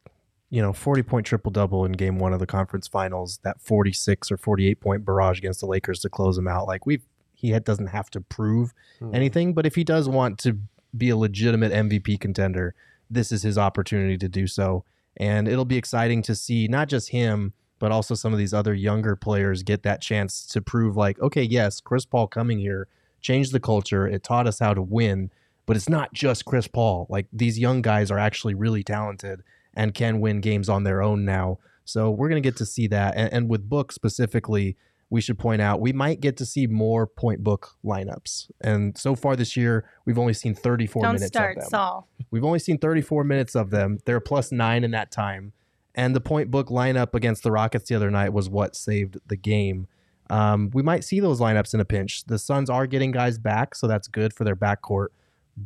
you 0.50 0.60
know, 0.60 0.72
forty 0.72 1.02
point 1.02 1.26
triple 1.26 1.50
double 1.50 1.84
in 1.84 1.92
game 1.92 2.18
one 2.18 2.32
of 2.32 2.40
the 2.40 2.46
conference 2.46 2.88
finals, 2.88 3.38
that 3.44 3.60
forty 3.60 3.92
six 3.92 4.30
or 4.30 4.36
forty 4.36 4.68
eight 4.68 4.80
point 4.80 5.04
barrage 5.04 5.38
against 5.38 5.60
the 5.60 5.66
Lakers 5.66 6.00
to 6.00 6.08
close 6.08 6.36
them 6.36 6.48
out. 6.48 6.66
Like 6.66 6.86
we've 6.86 7.04
he 7.32 7.50
had, 7.50 7.64
doesn't 7.64 7.86
have 7.86 8.10
to 8.10 8.20
prove 8.20 8.74
hmm. 8.98 9.14
anything, 9.14 9.54
but 9.54 9.64
if 9.64 9.74
he 9.74 9.84
does 9.84 10.08
want 10.08 10.38
to 10.40 10.58
be 10.96 11.08
a 11.08 11.16
legitimate 11.16 11.72
MVP 11.72 12.20
contender, 12.20 12.74
this 13.08 13.32
is 13.32 13.42
his 13.42 13.56
opportunity 13.56 14.18
to 14.18 14.28
do 14.28 14.46
so. 14.46 14.84
And 15.16 15.48
it'll 15.48 15.64
be 15.64 15.76
exciting 15.76 16.22
to 16.22 16.34
see 16.34 16.68
not 16.68 16.88
just 16.88 17.10
him, 17.10 17.54
but 17.78 17.92
also 17.92 18.14
some 18.14 18.32
of 18.32 18.38
these 18.38 18.54
other 18.54 18.74
younger 18.74 19.16
players 19.16 19.62
get 19.62 19.82
that 19.82 20.02
chance 20.02 20.46
to 20.46 20.60
prove 20.60 20.96
like, 20.96 21.18
okay, 21.20 21.42
yes, 21.42 21.80
Chris 21.80 22.04
Paul 22.04 22.26
coming 22.26 22.58
here 22.58 22.88
changed 23.20 23.52
the 23.52 23.60
culture. 23.60 24.06
It 24.06 24.22
taught 24.22 24.46
us 24.46 24.58
how 24.58 24.74
to 24.74 24.82
win, 24.82 25.30
but 25.66 25.76
it's 25.76 25.88
not 25.88 26.12
just 26.12 26.44
Chris 26.44 26.66
Paul. 26.66 27.06
Like 27.08 27.26
these 27.32 27.58
young 27.58 27.82
guys 27.82 28.10
are 28.10 28.18
actually 28.18 28.54
really 28.54 28.82
talented 28.82 29.42
and 29.74 29.94
can 29.94 30.20
win 30.20 30.40
games 30.40 30.68
on 30.68 30.84
their 30.84 31.02
own 31.02 31.24
now. 31.24 31.58
So 31.84 32.10
we're 32.10 32.28
going 32.28 32.42
to 32.42 32.46
get 32.46 32.56
to 32.58 32.66
see 32.66 32.86
that. 32.88 33.14
And, 33.16 33.32
and 33.32 33.48
with 33.48 33.68
Book 33.68 33.92
specifically, 33.92 34.76
we 35.10 35.20
should 35.20 35.38
point 35.38 35.60
out 35.60 35.80
we 35.80 35.92
might 35.92 36.20
get 36.20 36.36
to 36.36 36.46
see 36.46 36.66
more 36.68 37.06
point 37.06 37.42
book 37.42 37.72
lineups. 37.84 38.50
And 38.60 38.96
so 38.96 39.16
far 39.16 39.34
this 39.34 39.56
year, 39.56 39.84
we've 40.06 40.18
only 40.18 40.34
seen 40.34 40.54
34 40.54 41.02
Don't 41.02 41.14
minutes 41.14 41.26
start, 41.26 41.56
of 41.56 41.62
them. 41.64 41.70
Saul. 41.70 42.08
We've 42.30 42.44
only 42.44 42.60
seen 42.60 42.78
34 42.78 43.24
minutes 43.24 43.56
of 43.56 43.70
them. 43.70 43.98
They're 44.06 44.20
plus 44.20 44.52
nine 44.52 44.84
in 44.84 44.92
that 44.92 45.10
time. 45.10 45.52
And 45.96 46.14
the 46.14 46.20
point 46.20 46.52
book 46.52 46.68
lineup 46.68 47.14
against 47.14 47.42
the 47.42 47.50
Rockets 47.50 47.88
the 47.88 47.96
other 47.96 48.10
night 48.10 48.32
was 48.32 48.48
what 48.48 48.76
saved 48.76 49.18
the 49.26 49.36
game. 49.36 49.88
Um, 50.30 50.70
we 50.72 50.82
might 50.82 51.02
see 51.02 51.18
those 51.18 51.40
lineups 51.40 51.74
in 51.74 51.80
a 51.80 51.84
pinch. 51.84 52.24
The 52.24 52.38
Suns 52.38 52.70
are 52.70 52.86
getting 52.86 53.10
guys 53.10 53.36
back, 53.36 53.74
so 53.74 53.88
that's 53.88 54.06
good 54.06 54.32
for 54.32 54.44
their 54.44 54.54
backcourt. 54.54 55.08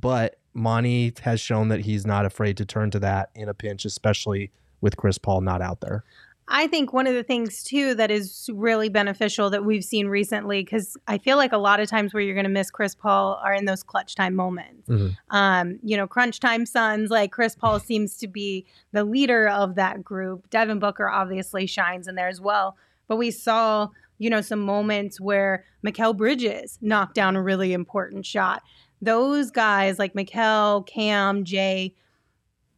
But 0.01 0.37
Monty 0.55 1.13
has 1.23 1.41
shown 1.41 1.69
that 1.69 1.81
he's 1.81 2.07
not 2.07 2.27
afraid 2.27 2.57
to 2.59 2.65
turn 2.65 2.91
to 2.93 2.99
that 3.01 3.31
in 3.35 3.49
a 3.49 3.55
pinch, 3.55 3.85
especially 3.85 4.51
with 4.81 4.97
Chris 4.97 5.19
Paul 5.19 5.41
not 5.41 5.63
out 5.63 5.81
there. 5.81 6.05
I 6.49 6.67
think 6.67 6.93
one 6.93 7.07
of 7.07 7.15
the 7.15 7.23
things 7.23 7.63
too 7.63 7.95
that 7.95 8.11
is 8.11 8.51
really 8.53 8.91
beneficial 8.91 9.49
that 9.51 9.65
we've 9.65 9.85
seen 9.85 10.09
recently, 10.09 10.63
because 10.63 10.95
I 11.09 11.17
feel 11.17 11.39
like 11.39 11.53
a 11.53 11.59
lot 11.59 11.81
of 11.81 11.89
times 11.89 12.13
where 12.13 12.23
you're 12.23 12.35
going 12.35 12.45
to 12.45 12.51
miss 12.51 12.71
Chris 12.71 12.95
Paul 12.95 13.41
are 13.43 13.55
in 13.55 13.65
those 13.65 13.83
clutch 13.83 14.15
time 14.15 14.35
moments. 14.35 14.87
Mhm. 14.89 15.17
Um, 15.31 15.79
you 15.83 15.97
know, 15.97 16.07
crunch 16.07 16.41
time 16.41 16.67
Suns, 16.67 17.11
like 17.11 17.33
Chris 17.33 17.55
Paul 17.55 17.81
seems 17.81 18.19
to 18.19 18.29
be 18.29 18.67
the 18.93 19.05
leader 19.05 19.49
of 19.49 19.75
that 19.77 20.05
group. 20.05 20.51
Devin 20.51 20.81
Booker 20.81 21.09
obviously 21.09 21.67
shines 21.67 22.07
in 22.09 22.15
there 22.15 22.29
as 22.29 22.43
well. 22.43 22.77
But 23.09 23.17
we 23.17 23.31
saw, 23.31 23.89
you 24.19 24.29
know, 24.29 24.43
some 24.43 24.61
moments 24.61 25.19
where 25.21 25.65
Mikal 25.85 26.15
Bridges 26.15 26.79
knocked 26.83 27.15
down 27.15 27.37
a 27.37 27.43
really 27.43 27.73
important 27.73 28.27
shot. 28.27 28.63
Those 29.05 29.51
guys 29.51 29.99
like 29.99 30.15
Mikal, 30.15 30.87
Cam, 30.87 31.45
Jay, 31.45 31.95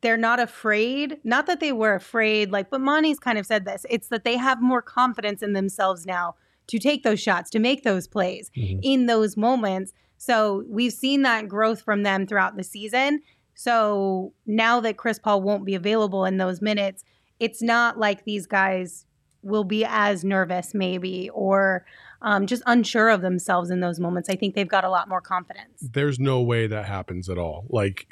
they're 0.00 0.16
not 0.16 0.40
afraid. 0.40 1.18
Not 1.24 1.46
that 1.46 1.60
they 1.60 1.72
were 1.72 1.94
afraid, 1.94 2.50
like, 2.50 2.70
but 2.70 2.80
Monty's 2.80 3.18
kind 3.18 3.38
of 3.38 3.46
said 3.46 3.64
this. 3.64 3.86
It's 3.88 4.08
that 4.08 4.24
they 4.24 4.36
have 4.36 4.60
more 4.60 4.82
confidence 4.82 5.42
in 5.42 5.52
themselves 5.52 6.06
now 6.06 6.34
to 6.68 6.78
take 6.78 7.02
those 7.02 7.20
shots, 7.20 7.48
to 7.50 7.58
make 7.58 7.82
those 7.82 8.08
plays 8.08 8.50
Mhm. 8.56 8.80
in 8.82 9.06
those 9.06 9.36
moments. 9.36 9.92
So 10.18 10.64
we've 10.68 10.92
seen 10.92 11.22
that 11.22 11.48
growth 11.48 11.82
from 11.82 12.02
them 12.02 12.26
throughout 12.26 12.56
the 12.56 12.64
season. 12.64 13.20
So 13.54 14.32
now 14.46 14.80
that 14.80 14.96
Chris 14.96 15.18
Paul 15.18 15.42
won't 15.42 15.64
be 15.64 15.74
available 15.74 16.24
in 16.24 16.36
those 16.38 16.60
minutes, 16.60 17.04
it's 17.38 17.62
not 17.62 17.98
like 17.98 18.24
these 18.24 18.46
guys 18.46 19.06
will 19.42 19.64
be 19.64 19.84
as 19.84 20.24
nervous, 20.24 20.74
maybe, 20.74 21.30
or 21.32 21.86
um, 22.22 22.46
just 22.46 22.62
unsure 22.66 23.08
of 23.08 23.20
themselves 23.20 23.70
in 23.70 23.80
those 23.80 24.00
moments. 24.00 24.28
I 24.28 24.36
think 24.36 24.54
they've 24.54 24.68
got 24.68 24.84
a 24.84 24.90
lot 24.90 25.08
more 25.08 25.20
confidence. 25.20 25.80
There's 25.80 26.18
no 26.18 26.40
way 26.40 26.66
that 26.66 26.86
happens 26.86 27.28
at 27.28 27.38
all. 27.38 27.66
Like 27.68 28.06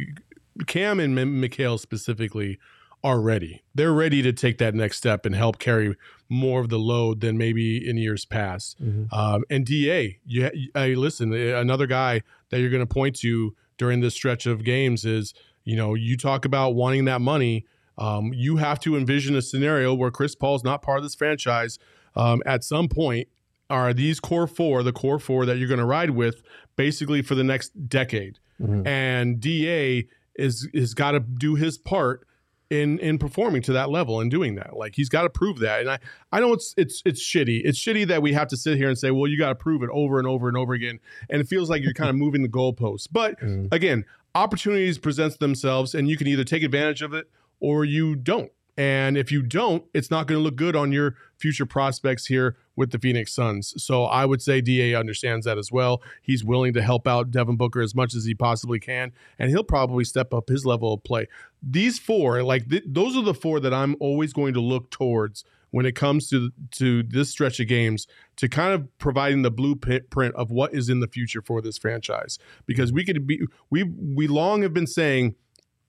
Cam 0.66 1.00
and 1.00 1.18
M- 1.18 1.40
Mikal 1.40 1.78
specifically 1.78 2.58
are 3.02 3.20
ready. 3.20 3.62
They're 3.74 3.92
ready 3.92 4.22
to 4.22 4.32
take 4.32 4.56
that 4.58 4.74
next 4.74 4.96
step 4.96 5.26
and 5.26 5.34
help 5.34 5.58
carry 5.58 5.94
more 6.30 6.60
of 6.62 6.70
the 6.70 6.78
load 6.78 7.20
than 7.20 7.36
maybe 7.36 7.86
in 7.86 7.98
years 7.98 8.24
past. 8.24 8.78
Um, 9.12 9.44
and 9.50 9.66
Da, 9.66 10.18
you, 10.24 10.50
I 10.74 10.88
listen. 10.94 11.34
Another 11.34 11.86
guy 11.86 12.22
that 12.50 12.60
you're 12.60 12.70
going 12.70 12.86
to 12.86 12.86
point 12.86 13.16
to 13.16 13.54
during 13.76 14.00
this 14.00 14.14
stretch 14.14 14.46
of 14.46 14.64
games 14.64 15.04
is, 15.04 15.34
you 15.64 15.76
know, 15.76 15.94
you 15.94 16.16
talk 16.16 16.46
about 16.46 16.74
wanting 16.74 17.04
that 17.04 17.20
money. 17.20 17.66
Um, 17.98 18.32
you 18.32 18.56
have 18.56 18.80
to 18.80 18.96
envision 18.96 19.36
a 19.36 19.42
scenario 19.42 19.92
where 19.92 20.10
Chris 20.10 20.34
Paul's 20.34 20.64
not 20.64 20.80
part 20.80 20.96
of 20.98 21.04
this 21.04 21.14
franchise. 21.14 21.78
Um, 22.16 22.42
at 22.46 22.64
some 22.64 22.88
point, 22.88 23.28
are 23.70 23.92
these 23.94 24.20
core 24.20 24.46
four 24.46 24.82
the 24.82 24.92
core 24.92 25.18
four 25.18 25.46
that 25.46 25.56
you're 25.58 25.68
going 25.68 25.80
to 25.80 25.86
ride 25.86 26.10
with 26.10 26.42
basically 26.76 27.22
for 27.22 27.34
the 27.34 27.44
next 27.44 27.70
decade? 27.88 28.38
Mhm. 28.60 28.86
And 28.86 29.40
Da 29.40 30.06
is 30.36 30.68
has 30.74 30.94
got 30.94 31.12
to 31.12 31.20
do 31.20 31.54
his 31.54 31.78
part 31.78 32.26
in 32.70 32.98
in 32.98 33.18
performing 33.18 33.62
to 33.62 33.72
that 33.72 33.90
level 33.90 34.20
and 34.20 34.30
doing 34.30 34.54
that. 34.56 34.76
Like 34.76 34.94
he's 34.96 35.08
got 35.08 35.22
to 35.22 35.30
prove 35.30 35.58
that. 35.60 35.80
And 35.80 35.90
I 35.90 35.98
I 36.32 36.40
know 36.40 36.52
it's 36.52 36.74
it's 36.76 37.02
it's 37.04 37.22
shitty. 37.22 37.62
It's 37.64 37.78
shitty 37.78 38.06
that 38.08 38.22
we 38.22 38.32
have 38.32 38.48
to 38.48 38.56
sit 38.56 38.76
here 38.76 38.88
and 38.88 38.98
say, 38.98 39.10
well, 39.10 39.28
you 39.30 39.38
got 39.38 39.48
to 39.50 39.54
prove 39.54 39.82
it 39.82 39.90
over 39.92 40.18
and 40.18 40.26
over 40.26 40.48
and 40.48 40.56
over 40.56 40.72
again. 40.72 40.98
And 41.30 41.40
it 41.40 41.48
feels 41.48 41.68
like 41.70 41.82
you're 41.82 41.92
kind 41.94 42.10
of 42.10 42.16
moving 42.24 42.42
the 42.42 42.48
goalposts. 42.48 43.08
But 43.10 43.38
Mhm. 43.40 43.68
again, 43.72 44.04
opportunities 44.34 44.98
present 44.98 45.38
themselves, 45.38 45.94
and 45.94 46.08
you 46.08 46.16
can 46.16 46.26
either 46.26 46.44
take 46.44 46.62
advantage 46.62 47.02
of 47.02 47.12
it 47.14 47.28
or 47.60 47.84
you 47.84 48.16
don't. 48.16 48.50
And 48.76 49.16
if 49.16 49.30
you 49.30 49.42
don't, 49.42 49.84
it's 49.94 50.10
not 50.10 50.26
going 50.26 50.38
to 50.38 50.42
look 50.42 50.56
good 50.56 50.74
on 50.74 50.90
your 50.90 51.14
future 51.38 51.66
prospects 51.66 52.26
here 52.26 52.56
with 52.74 52.90
the 52.90 52.98
Phoenix 52.98 53.32
Suns. 53.32 53.72
So 53.82 54.04
I 54.04 54.24
would 54.24 54.42
say 54.42 54.60
DA 54.60 54.94
understands 54.94 55.46
that 55.46 55.58
as 55.58 55.70
well. 55.70 56.02
He's 56.22 56.44
willing 56.44 56.72
to 56.74 56.82
help 56.82 57.06
out 57.06 57.30
Devin 57.30 57.56
Booker 57.56 57.80
as 57.80 57.94
much 57.94 58.14
as 58.14 58.24
he 58.24 58.34
possibly 58.34 58.80
can, 58.80 59.12
and 59.38 59.50
he'll 59.50 59.62
probably 59.62 60.04
step 60.04 60.34
up 60.34 60.48
his 60.48 60.66
level 60.66 60.92
of 60.92 61.04
play. 61.04 61.28
These 61.62 62.00
four, 62.00 62.42
like 62.42 62.68
th- 62.68 62.84
those 62.86 63.16
are 63.16 63.22
the 63.22 63.34
four 63.34 63.60
that 63.60 63.72
I'm 63.72 63.94
always 64.00 64.32
going 64.32 64.54
to 64.54 64.60
look 64.60 64.90
towards 64.90 65.44
when 65.70 65.86
it 65.86 65.96
comes 65.96 66.28
to 66.28 66.50
to 66.70 67.02
this 67.02 67.30
stretch 67.30 67.58
of 67.58 67.66
games 67.66 68.06
to 68.36 68.48
kind 68.48 68.72
of 68.72 68.98
providing 68.98 69.42
the 69.42 69.50
blueprint 69.50 70.34
of 70.36 70.50
what 70.52 70.72
is 70.72 70.88
in 70.88 71.00
the 71.00 71.08
future 71.08 71.42
for 71.42 71.60
this 71.60 71.78
franchise 71.78 72.38
because 72.64 72.92
we 72.92 73.04
could 73.04 73.26
be 73.26 73.40
we 73.70 73.82
we 73.82 74.28
long 74.28 74.62
have 74.62 74.72
been 74.72 74.86
saying 74.86 75.34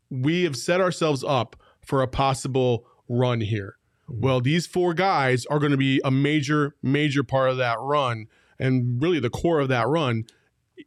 we 0.09 0.43
have 0.43 0.57
set 0.57 0.81
ourselves 0.81 1.23
up 1.23 1.55
for 1.85 2.01
a 2.01 2.07
possible 2.07 2.85
run 3.07 3.41
here. 3.41 3.77
Mm-hmm. 4.09 4.21
Well, 4.21 4.41
these 4.41 4.67
four 4.67 4.93
guys 4.93 5.45
are 5.47 5.59
going 5.59 5.71
to 5.71 5.77
be 5.77 6.01
a 6.03 6.11
major, 6.11 6.75
major 6.83 7.23
part 7.23 7.49
of 7.49 7.57
that 7.57 7.77
run, 7.79 8.27
and 8.59 9.01
really 9.01 9.19
the 9.19 9.29
core 9.29 9.59
of 9.59 9.69
that 9.69 9.87
run. 9.87 10.25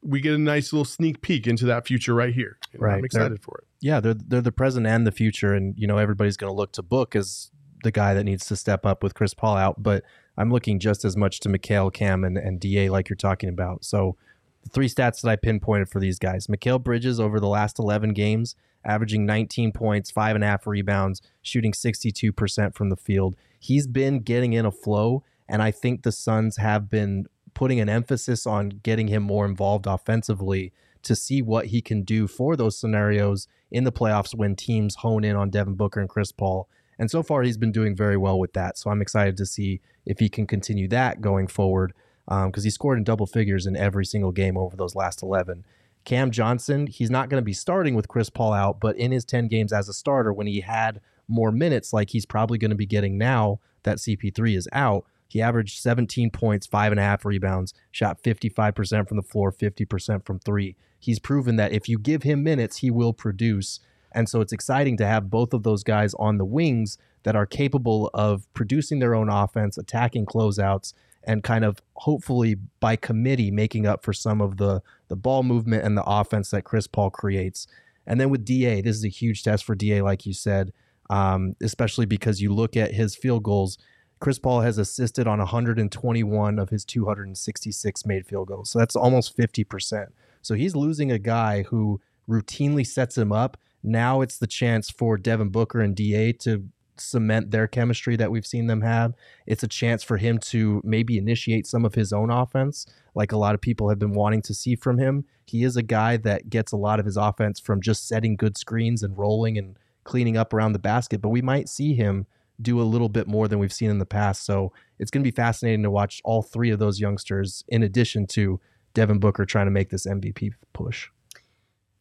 We 0.02 0.20
get 0.20 0.34
a 0.34 0.38
nice 0.38 0.72
little 0.72 0.84
sneak 0.84 1.22
peek 1.22 1.46
into 1.46 1.64
that 1.66 1.86
future 1.86 2.14
right 2.14 2.34
here. 2.34 2.58
And 2.72 2.82
Right. 2.82 2.98
I'm 2.98 3.04
excited 3.04 3.42
for 3.42 3.58
it. 3.58 3.64
Yeah, 3.80 4.00
they're 4.00 4.14
they're 4.14 4.40
the 4.40 4.52
present 4.52 4.86
and 4.86 5.06
the 5.06 5.12
future, 5.12 5.54
and 5.54 5.74
you 5.78 5.86
know 5.86 5.98
everybody's 5.98 6.36
going 6.36 6.52
to 6.52 6.56
look 6.56 6.72
to 6.72 6.82
Book 6.82 7.16
as 7.16 7.50
the 7.84 7.90
guy 7.90 8.12
that 8.12 8.24
needs 8.24 8.44
to 8.46 8.56
step 8.56 8.84
up 8.84 9.02
with 9.02 9.14
Chris 9.14 9.34
Paul 9.34 9.56
out. 9.56 9.82
But 9.82 10.04
I'm 10.36 10.50
looking 10.50 10.78
just 10.78 11.04
as 11.04 11.16
much 11.16 11.40
to 11.40 11.48
Mikal, 11.48 11.92
Cam, 11.92 12.24
and, 12.24 12.36
and 12.36 12.60
Da 12.60 12.90
like 12.90 13.08
you're 13.08 13.16
talking 13.16 13.48
about. 13.48 13.84
So 13.84 14.16
the 14.62 14.70
three 14.70 14.88
stats 14.88 15.22
that 15.22 15.30
I 15.30 15.36
pinpointed 15.36 15.88
for 15.88 16.00
these 16.00 16.18
guys: 16.18 16.48
Mikal 16.48 16.82
Bridges 16.82 17.18
over 17.18 17.40
the 17.40 17.48
last 17.48 17.78
11 17.78 18.12
games, 18.12 18.56
averaging 18.88 19.26
19 19.26 19.70
points, 19.72 20.10
five 20.10 20.34
and 20.34 20.42
a 20.42 20.46
half 20.46 20.66
rebounds, 20.66 21.22
shooting 21.42 21.72
62% 21.72 22.74
from 22.74 22.88
the 22.88 22.96
field. 22.96 23.36
He's 23.60 23.86
been 23.86 24.20
getting 24.20 24.54
in 24.54 24.64
a 24.64 24.72
flow, 24.72 25.22
and 25.48 25.62
I 25.62 25.70
think 25.70 26.02
the 26.02 26.10
Suns 26.10 26.56
have 26.56 26.88
been 26.88 27.26
putting 27.54 27.80
an 27.80 27.88
emphasis 27.88 28.46
on 28.46 28.70
getting 28.82 29.08
him 29.08 29.22
more 29.22 29.44
involved 29.44 29.86
offensively 29.86 30.72
to 31.02 31.14
see 31.14 31.42
what 31.42 31.66
he 31.66 31.80
can 31.80 32.02
do 32.02 32.26
for 32.26 32.56
those 32.56 32.78
scenarios 32.78 33.46
in 33.70 33.84
the 33.84 33.92
playoffs 33.92 34.34
when 34.34 34.56
teams 34.56 34.96
hone 34.96 35.22
in 35.24 35.36
on 35.36 35.50
Devin 35.50 35.74
Booker 35.74 36.00
and 36.00 36.08
Chris 36.08 36.32
Paul. 36.32 36.68
And 36.98 37.10
so 37.10 37.22
far, 37.22 37.42
he's 37.42 37.58
been 37.58 37.72
doing 37.72 37.94
very 37.94 38.16
well 38.16 38.38
with 38.38 38.54
that. 38.54 38.76
So 38.76 38.90
I'm 38.90 39.02
excited 39.02 39.36
to 39.36 39.46
see 39.46 39.80
if 40.04 40.18
he 40.18 40.28
can 40.28 40.46
continue 40.46 40.88
that 40.88 41.20
going 41.20 41.46
forward 41.46 41.92
um, 42.26 42.50
because 42.50 42.64
he 42.64 42.70
scored 42.70 42.98
in 42.98 43.04
double 43.04 43.26
figures 43.26 43.66
in 43.66 43.76
every 43.76 44.04
single 44.04 44.32
game 44.32 44.56
over 44.56 44.76
those 44.76 44.94
last 44.94 45.22
11. 45.22 45.64
Cam 46.08 46.30
Johnson, 46.30 46.86
he's 46.86 47.10
not 47.10 47.28
going 47.28 47.38
to 47.38 47.44
be 47.44 47.52
starting 47.52 47.94
with 47.94 48.08
Chris 48.08 48.30
Paul 48.30 48.54
out, 48.54 48.80
but 48.80 48.96
in 48.96 49.12
his 49.12 49.26
10 49.26 49.46
games 49.46 49.74
as 49.74 49.90
a 49.90 49.92
starter, 49.92 50.32
when 50.32 50.46
he 50.46 50.62
had 50.62 51.02
more 51.28 51.52
minutes, 51.52 51.92
like 51.92 52.08
he's 52.08 52.24
probably 52.24 52.56
going 52.56 52.70
to 52.70 52.74
be 52.74 52.86
getting 52.86 53.18
now 53.18 53.60
that 53.82 53.98
CP3 53.98 54.56
is 54.56 54.66
out, 54.72 55.04
he 55.26 55.42
averaged 55.42 55.82
17 55.82 56.30
points, 56.30 56.66
five 56.66 56.92
and 56.92 56.98
a 56.98 57.02
half 57.02 57.26
rebounds, 57.26 57.74
shot 57.90 58.22
55% 58.22 59.06
from 59.06 59.18
the 59.18 59.22
floor, 59.22 59.52
50% 59.52 60.24
from 60.24 60.38
three. 60.38 60.76
He's 60.98 61.18
proven 61.18 61.56
that 61.56 61.72
if 61.72 61.90
you 61.90 61.98
give 61.98 62.22
him 62.22 62.42
minutes, 62.42 62.78
he 62.78 62.90
will 62.90 63.12
produce. 63.12 63.80
And 64.10 64.30
so 64.30 64.40
it's 64.40 64.54
exciting 64.54 64.96
to 64.96 65.06
have 65.06 65.28
both 65.28 65.52
of 65.52 65.62
those 65.62 65.84
guys 65.84 66.14
on 66.14 66.38
the 66.38 66.46
wings 66.46 66.96
that 67.24 67.36
are 67.36 67.44
capable 67.44 68.10
of 68.14 68.50
producing 68.54 68.98
their 68.98 69.14
own 69.14 69.28
offense, 69.28 69.76
attacking 69.76 70.24
closeouts, 70.24 70.94
and 71.24 71.42
kind 71.42 71.64
of 71.64 71.82
hopefully 71.94 72.56
by 72.80 72.96
committee 72.96 73.50
making 73.50 73.86
up 73.86 74.04
for 74.04 74.12
some 74.12 74.40
of 74.40 74.56
the 74.56 74.82
the 75.08 75.16
ball 75.16 75.42
movement 75.42 75.84
and 75.84 75.96
the 75.96 76.04
offense 76.04 76.50
that 76.50 76.64
Chris 76.64 76.86
Paul 76.86 77.10
creates. 77.10 77.66
And 78.06 78.20
then 78.20 78.30
with 78.30 78.44
DA, 78.44 78.80
this 78.80 78.96
is 78.96 79.04
a 79.04 79.08
huge 79.08 79.42
test 79.42 79.64
for 79.64 79.74
DA, 79.74 80.00
like 80.00 80.24
you 80.24 80.32
said, 80.32 80.72
um, 81.10 81.54
especially 81.62 82.06
because 82.06 82.40
you 82.40 82.52
look 82.52 82.76
at 82.76 82.94
his 82.94 83.14
field 83.14 83.42
goals. 83.42 83.78
Chris 84.20 84.38
Paul 84.38 84.62
has 84.62 84.78
assisted 84.78 85.28
on 85.28 85.38
121 85.38 86.58
of 86.58 86.70
his 86.70 86.84
266 86.84 88.06
made 88.06 88.26
field 88.26 88.48
goals. 88.48 88.70
So 88.70 88.78
that's 88.78 88.96
almost 88.96 89.36
50%. 89.36 90.06
So 90.42 90.54
he's 90.54 90.74
losing 90.74 91.12
a 91.12 91.18
guy 91.18 91.62
who 91.64 92.00
routinely 92.28 92.86
sets 92.86 93.16
him 93.16 93.32
up. 93.32 93.56
Now 93.82 94.20
it's 94.22 94.38
the 94.38 94.46
chance 94.46 94.90
for 94.90 95.16
Devin 95.16 95.50
Booker 95.50 95.80
and 95.80 95.94
DA 95.94 96.32
to 96.32 96.64
cement 97.00 97.50
their 97.50 97.66
chemistry 97.66 98.16
that 98.16 98.30
we've 98.30 98.46
seen 98.46 98.66
them 98.66 98.80
have. 98.82 99.14
It's 99.46 99.62
a 99.62 99.68
chance 99.68 100.02
for 100.02 100.16
him 100.16 100.38
to 100.38 100.80
maybe 100.84 101.18
initiate 101.18 101.66
some 101.66 101.84
of 101.84 101.94
his 101.94 102.12
own 102.12 102.30
offense, 102.30 102.86
like 103.14 103.32
a 103.32 103.36
lot 103.36 103.54
of 103.54 103.60
people 103.60 103.88
have 103.88 103.98
been 103.98 104.14
wanting 104.14 104.42
to 104.42 104.54
see 104.54 104.76
from 104.76 104.98
him. 104.98 105.24
He 105.46 105.64
is 105.64 105.76
a 105.76 105.82
guy 105.82 106.16
that 106.18 106.50
gets 106.50 106.72
a 106.72 106.76
lot 106.76 107.00
of 107.00 107.06
his 107.06 107.16
offense 107.16 107.60
from 107.60 107.80
just 107.80 108.06
setting 108.06 108.36
good 108.36 108.56
screens 108.56 109.02
and 109.02 109.16
rolling 109.16 109.58
and 109.58 109.76
cleaning 110.04 110.36
up 110.36 110.52
around 110.52 110.72
the 110.72 110.78
basket, 110.78 111.20
but 111.20 111.28
we 111.28 111.42
might 111.42 111.68
see 111.68 111.94
him 111.94 112.26
do 112.60 112.80
a 112.80 112.82
little 112.82 113.08
bit 113.08 113.28
more 113.28 113.46
than 113.46 113.58
we've 113.58 113.72
seen 113.72 113.90
in 113.90 113.98
the 113.98 114.06
past. 114.06 114.44
So 114.44 114.72
it's 114.98 115.10
going 115.10 115.22
to 115.22 115.30
be 115.30 115.34
fascinating 115.34 115.82
to 115.84 115.90
watch 115.90 116.20
all 116.24 116.42
three 116.42 116.70
of 116.70 116.78
those 116.78 116.98
youngsters 116.98 117.62
in 117.68 117.82
addition 117.82 118.26
to 118.28 118.60
Devin 118.94 119.20
Booker 119.20 119.44
trying 119.44 119.66
to 119.66 119.70
make 119.70 119.90
this 119.90 120.06
MVP 120.06 120.52
push. 120.72 121.08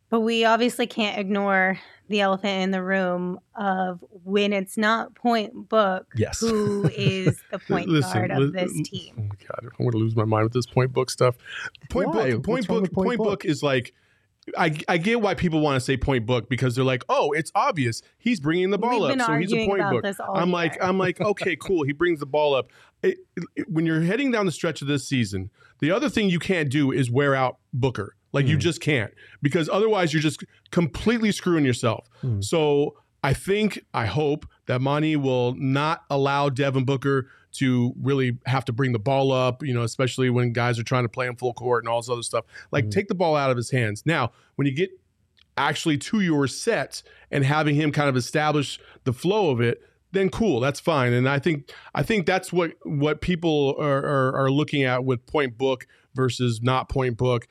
But 0.10 0.22
we 0.22 0.46
obviously 0.46 0.88
can't 0.88 1.18
ignore 1.20 1.80
the 2.10 2.22
elephant 2.22 2.64
in 2.64 2.72
the 2.72 2.82
room 2.82 3.40
of 3.56 4.00
when 4.24 4.54
it's 4.54 4.78
not 4.78 5.14
point 5.16 5.68
book, 5.68 6.08
Yes. 6.16 6.40
who 6.40 6.88
is 6.96 7.42
the 7.52 7.60
point 7.68 7.90
Listen, 7.90 8.14
guard 8.28 8.32
of 8.32 8.38
li- 8.40 8.52
this 8.52 8.72
mm, 8.74 8.86
team. 8.86 9.14
Oh 9.18 9.22
my 9.24 9.36
god, 9.48 9.60
I'm 9.64 9.86
going 9.86 9.92
to 9.92 9.98
lose 9.98 10.16
my 10.16 10.24
mind 10.24 10.44
with 10.46 10.54
this 10.54 10.66
point 10.66 10.94
book 10.94 11.10
stuff. 11.10 11.36
Point 11.90 12.10
Why? 12.10 12.32
book, 12.32 12.44
point 12.46 12.68
book, 12.68 12.84
point 12.94 12.94
point 12.94 13.18
book? 13.18 13.28
book 13.28 13.46
is 13.46 13.62
like. 13.64 13.94
I, 14.58 14.74
I 14.88 14.98
get 14.98 15.20
why 15.20 15.34
people 15.34 15.60
want 15.60 15.76
to 15.76 15.82
say 15.82 15.98
point 15.98 16.26
book 16.26 16.48
because 16.48 16.74
they're 16.74 16.86
like, 16.86 17.04
oh, 17.10 17.34
it's 17.34 17.52
obvious 17.54 18.02
he's 18.18 18.40
bringing 18.40 18.70
the 18.70 18.78
ball 18.78 19.02
We've 19.06 19.20
up, 19.20 19.28
so 19.28 19.34
he's 19.34 19.52
a 19.52 19.68
point 19.68 19.82
book. 19.92 20.04
this 20.04 20.22
all 20.22 20.38
I'm 20.38 20.52
like. 20.54 20.82
I'm 20.82 20.98
like, 20.98 21.20
okay, 21.20 21.56
cool. 21.62 21.84
He 21.84 21.92
brings 21.92 22.22
the 22.22 22.26
ball 22.26 22.56
up. 22.56 22.72
It- 23.04 23.18
it- 23.58 23.70
when 23.70 23.86
you're 23.86 24.00
heading 24.04 24.32
down 24.32 24.46
the 24.46 24.54
stretch 24.54 24.82
of 24.82 24.88
this 24.88 25.06
season, 25.06 25.50
the 25.80 25.92
other 25.92 26.08
thing 26.08 26.30
you 26.30 26.40
can't 26.40 26.70
do 26.72 26.94
is 26.94 27.12
wear 27.12 27.36
out 27.36 27.58
Booker. 27.74 28.16
Like 28.34 28.48
you 28.48 28.56
hmm. 28.56 28.62
just 28.62 28.82
can't 28.82 29.14
because 29.42 29.70
otherwise 29.70 30.14
you're 30.14 30.22
just 30.22 30.44
completely 30.72 31.32
screwing 31.32 31.66
yourself. 31.66 32.08
Hmm. 32.22 32.42
So 32.42 32.96
I 33.24 33.34
think, 33.34 33.80
I 33.94 34.06
hope 34.06 34.46
that 34.68 34.82
Monty 34.82 35.16
will 35.16 35.56
not 35.56 36.04
allow 36.10 36.50
Devin 36.50 36.86
Booker 36.86 37.30
to 37.54 37.94
really 38.00 38.38
have 38.46 38.66
to 38.66 38.74
bring 38.74 38.92
the 38.92 39.00
ball 39.00 39.32
up, 39.32 39.64
you 39.64 39.74
know, 39.74 39.82
especially 39.82 40.30
when 40.30 40.54
guys 40.54 40.78
are 40.78 40.84
trying 40.84 41.04
to 41.04 41.10
play 41.10 41.26
in 41.26 41.36
full 41.36 41.54
court 41.54 41.84
and 41.84 41.90
all 41.90 42.00
this 42.00 42.10
other 42.10 42.22
stuff. 42.22 42.46
Like 42.72 42.86
hmm. 42.86 42.90
take 42.90 43.08
the 43.08 43.16
ball 43.16 43.36
out 43.36 43.50
of 43.50 43.58
his 43.58 43.72
hands. 43.72 44.04
Now, 44.06 44.32
when 44.56 44.68
you 44.68 44.74
get 44.74 44.92
actually 45.58 45.98
to 45.98 46.22
your 46.22 46.48
set 46.48 47.02
and 47.32 47.44
having 47.44 47.76
him 47.76 47.92
kind 47.92 48.10
of 48.10 48.16
establish 48.16 48.80
the 49.06 49.14
flow 49.14 49.50
of 49.50 49.60
it, 49.60 49.82
then 50.12 50.30
cool, 50.30 50.60
that's 50.60 50.80
fine. 50.80 51.14
And 51.14 51.28
I 51.28 51.40
think 51.40 51.72
I 51.94 52.04
think 52.04 52.26
that's 52.26 52.54
what 52.54 52.74
what 52.84 53.22
people 53.22 53.76
are, 53.80 54.06
are, 54.06 54.36
are 54.44 54.52
looking 54.52 54.84
at 54.84 55.04
with 55.04 55.26
point 55.26 55.58
book 55.58 55.86
versus 56.16 56.62
not 56.62 56.90
point 56.90 57.18
book. 57.18 57.48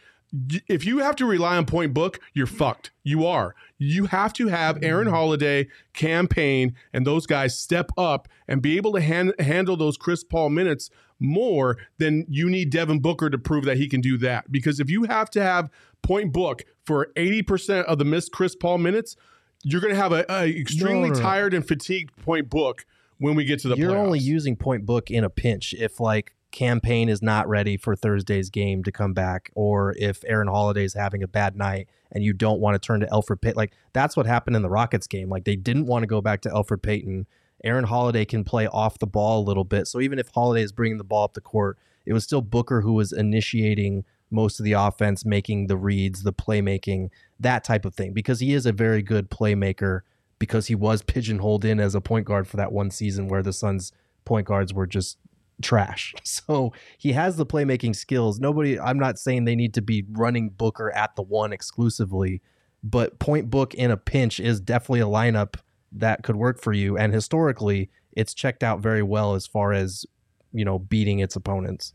If 0.68 0.84
you 0.84 0.98
have 0.98 1.16
to 1.16 1.26
rely 1.26 1.56
on 1.56 1.66
point 1.66 1.94
book, 1.94 2.20
you're 2.34 2.46
fucked. 2.46 2.90
You 3.04 3.26
are. 3.26 3.54
You 3.78 4.06
have 4.06 4.32
to 4.34 4.48
have 4.48 4.82
Aaron 4.82 5.06
Holiday, 5.08 5.68
Cam 5.92 6.28
Payne, 6.28 6.74
and 6.92 7.06
those 7.06 7.26
guys 7.26 7.58
step 7.58 7.90
up 7.96 8.28
and 8.48 8.60
be 8.62 8.76
able 8.76 8.92
to 8.94 9.00
han- 9.00 9.32
handle 9.38 9.76
those 9.76 9.96
Chris 9.96 10.24
Paul 10.24 10.50
minutes 10.50 10.90
more 11.18 11.78
than 11.98 12.26
you 12.28 12.50
need 12.50 12.70
Devin 12.70 13.00
Booker 13.00 13.30
to 13.30 13.38
prove 13.38 13.64
that 13.64 13.76
he 13.78 13.88
can 13.88 14.00
do 14.00 14.18
that. 14.18 14.50
Because 14.52 14.80
if 14.80 14.90
you 14.90 15.04
have 15.04 15.30
to 15.30 15.42
have 15.42 15.70
point 16.02 16.32
book 16.32 16.62
for 16.84 17.10
80% 17.16 17.84
of 17.84 17.98
the 17.98 18.04
missed 18.04 18.32
Chris 18.32 18.54
Paul 18.54 18.78
minutes, 18.78 19.16
you're 19.64 19.80
going 19.80 19.94
to 19.94 20.00
have 20.00 20.12
a, 20.12 20.24
a 20.28 20.48
extremely 20.48 21.08
No, 21.08 21.14
no, 21.14 21.14
no. 21.14 21.20
tired 21.20 21.54
and 21.54 21.66
fatigued 21.66 22.16
point 22.18 22.50
book 22.50 22.84
when 23.18 23.34
we 23.34 23.44
get 23.44 23.60
to 23.60 23.68
the 23.68 23.76
You're 23.76 23.92
playoffs. 23.92 23.96
only 24.06 24.18
using 24.18 24.56
point 24.56 24.84
book 24.84 25.10
in 25.10 25.24
a 25.24 25.30
pinch 25.30 25.74
if 25.78 25.98
like 26.00 26.34
Cam 26.56 26.80
Payne 26.80 27.10
is 27.10 27.20
not 27.20 27.46
ready 27.46 27.76
for 27.76 27.94
Thursday's 27.94 28.48
game 28.48 28.82
to 28.84 28.90
come 28.90 29.12
back, 29.12 29.50
or 29.54 29.94
if 29.98 30.24
Aaron 30.26 30.48
Holiday 30.48 30.84
is 30.84 30.94
having 30.94 31.22
a 31.22 31.28
bad 31.28 31.54
night 31.54 31.86
and 32.10 32.24
you 32.24 32.32
don't 32.32 32.60
want 32.60 32.74
to 32.74 32.78
turn 32.78 33.00
to 33.00 33.06
Elfrid 33.08 33.42
Payton. 33.42 33.58
Like 33.58 33.74
that's 33.92 34.16
what 34.16 34.24
happened 34.24 34.56
in 34.56 34.62
the 34.62 34.70
Rockets 34.70 35.06
game. 35.06 35.28
Like 35.28 35.44
they 35.44 35.54
didn't 35.54 35.84
want 35.84 36.04
to 36.04 36.06
go 36.06 36.22
back 36.22 36.40
to 36.40 36.48
Elfrid 36.48 36.80
Payton. 36.80 37.26
Aaron 37.62 37.84
Holiday 37.84 38.24
can 38.24 38.42
play 38.42 38.66
off 38.68 38.98
the 38.98 39.06
ball 39.06 39.40
a 39.40 39.44
little 39.44 39.64
bit. 39.64 39.86
So 39.86 40.00
even 40.00 40.18
if 40.18 40.28
Holiday 40.28 40.62
is 40.62 40.72
bringing 40.72 40.96
the 40.96 41.04
ball 41.04 41.24
up 41.24 41.34
the 41.34 41.42
court, 41.42 41.76
it 42.06 42.14
was 42.14 42.24
still 42.24 42.40
Booker 42.40 42.80
who 42.80 42.94
was 42.94 43.12
initiating 43.12 44.06
most 44.30 44.58
of 44.58 44.64
the 44.64 44.72
offense, 44.72 45.26
making 45.26 45.66
the 45.66 45.76
reads, 45.76 46.22
the 46.22 46.32
playmaking, 46.32 47.10
that 47.38 47.64
type 47.64 47.84
of 47.84 47.94
thing, 47.94 48.14
because 48.14 48.40
he 48.40 48.54
is 48.54 48.64
a 48.64 48.72
very 48.72 49.02
good 49.02 49.30
playmaker 49.30 50.00
because 50.38 50.68
he 50.68 50.74
was 50.74 51.02
pigeonholed 51.02 51.66
in 51.66 51.78
as 51.78 51.94
a 51.94 52.00
point 52.00 52.24
guard 52.24 52.48
for 52.48 52.56
that 52.56 52.72
one 52.72 52.90
season 52.90 53.28
where 53.28 53.42
the 53.42 53.52
Suns 53.52 53.92
point 54.24 54.46
guards 54.46 54.72
were 54.72 54.86
just 54.86 55.18
trash. 55.62 56.14
So 56.24 56.72
he 56.98 57.12
has 57.12 57.36
the 57.36 57.46
playmaking 57.46 57.96
skills. 57.96 58.38
Nobody, 58.38 58.78
I'm 58.78 58.98
not 58.98 59.18
saying 59.18 59.44
they 59.44 59.56
need 59.56 59.74
to 59.74 59.82
be 59.82 60.04
running 60.10 60.50
Booker 60.50 60.92
at 60.92 61.16
the 61.16 61.22
one 61.22 61.52
exclusively, 61.52 62.42
but 62.84 63.18
point 63.18 63.50
book 63.50 63.74
in 63.74 63.90
a 63.90 63.96
pinch 63.96 64.38
is 64.38 64.60
definitely 64.60 65.00
a 65.00 65.06
lineup 65.06 65.56
that 65.92 66.22
could 66.22 66.36
work 66.36 66.60
for 66.60 66.72
you. 66.72 66.96
And 66.96 67.12
historically, 67.12 67.90
it's 68.12 68.34
checked 68.34 68.62
out 68.62 68.80
very 68.80 69.02
well 69.02 69.34
as 69.34 69.46
far 69.46 69.72
as, 69.72 70.04
you 70.52 70.64
know, 70.64 70.78
beating 70.78 71.20
its 71.20 71.36
opponents 71.36 71.94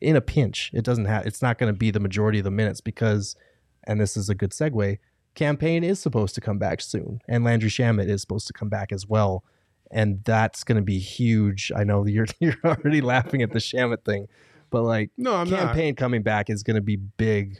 in 0.00 0.16
a 0.16 0.20
pinch. 0.20 0.70
It 0.72 0.84
doesn't 0.84 1.04
have, 1.06 1.26
it's 1.26 1.42
not 1.42 1.58
going 1.58 1.72
to 1.72 1.78
be 1.78 1.90
the 1.90 2.00
majority 2.00 2.38
of 2.38 2.44
the 2.44 2.50
minutes 2.50 2.80
because, 2.80 3.36
and 3.84 4.00
this 4.00 4.16
is 4.16 4.28
a 4.28 4.34
good 4.34 4.50
segue, 4.50 4.98
Cam 5.34 5.56
Payne 5.56 5.84
is 5.84 6.00
supposed 6.00 6.34
to 6.34 6.40
come 6.40 6.58
back 6.58 6.80
soon. 6.80 7.20
And 7.28 7.44
Landry 7.44 7.70
Shamet 7.70 8.08
is 8.08 8.20
supposed 8.20 8.46
to 8.48 8.52
come 8.52 8.68
back 8.68 8.92
as 8.92 9.06
well. 9.06 9.44
And 9.90 10.22
that's 10.24 10.62
going 10.64 10.76
to 10.76 10.82
be 10.82 10.98
huge. 10.98 11.72
I 11.74 11.84
know 11.84 12.06
you're 12.06 12.26
you're 12.40 12.54
already 12.64 13.00
laughing 13.00 13.42
at 13.42 13.50
the 13.52 13.58
Shamet 13.58 14.04
thing, 14.04 14.28
but 14.70 14.82
like 14.82 15.10
No, 15.16 15.34
I'm 15.34 15.50
not. 15.50 15.58
Cam 15.60 15.74
Payne 15.74 15.94
coming 15.96 16.22
back 16.22 16.48
is 16.50 16.62
going 16.62 16.76
to 16.76 16.80
be 16.82 16.96
big, 16.96 17.58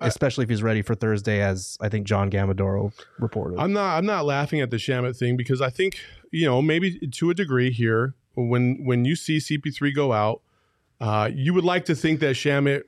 I- 0.00 0.06
especially 0.08 0.44
if 0.44 0.48
he's 0.50 0.62
ready 0.62 0.80
for 0.82 0.94
Thursday, 0.94 1.42
as 1.42 1.76
I 1.80 1.88
think 1.88 2.06
John 2.06 2.30
Gambadoro 2.30 2.92
reported. 3.18 3.58
I'm 3.58 3.72
not. 3.72 3.96
I'm 3.98 4.06
not 4.06 4.24
laughing 4.24 4.60
at 4.60 4.70
the 4.70 4.78
Shamet 4.78 5.18
thing 5.18 5.36
because 5.36 5.60
I 5.60 5.68
think 5.70 5.98
you 6.30 6.46
know 6.46 6.62
maybe 6.62 6.98
to 6.98 7.30
a 7.30 7.34
degree 7.34 7.70
here 7.70 8.14
when 8.34 8.84
when 8.84 9.04
you 9.04 9.14
see 9.16 9.36
CP3 9.38 9.94
go 9.94 10.12
out, 10.12 10.40
uh, 11.00 11.30
you 11.32 11.52
would 11.54 11.64
like 11.64 11.84
to 11.86 11.94
think 11.94 12.20
that 12.20 12.36
Shamet 12.36 12.82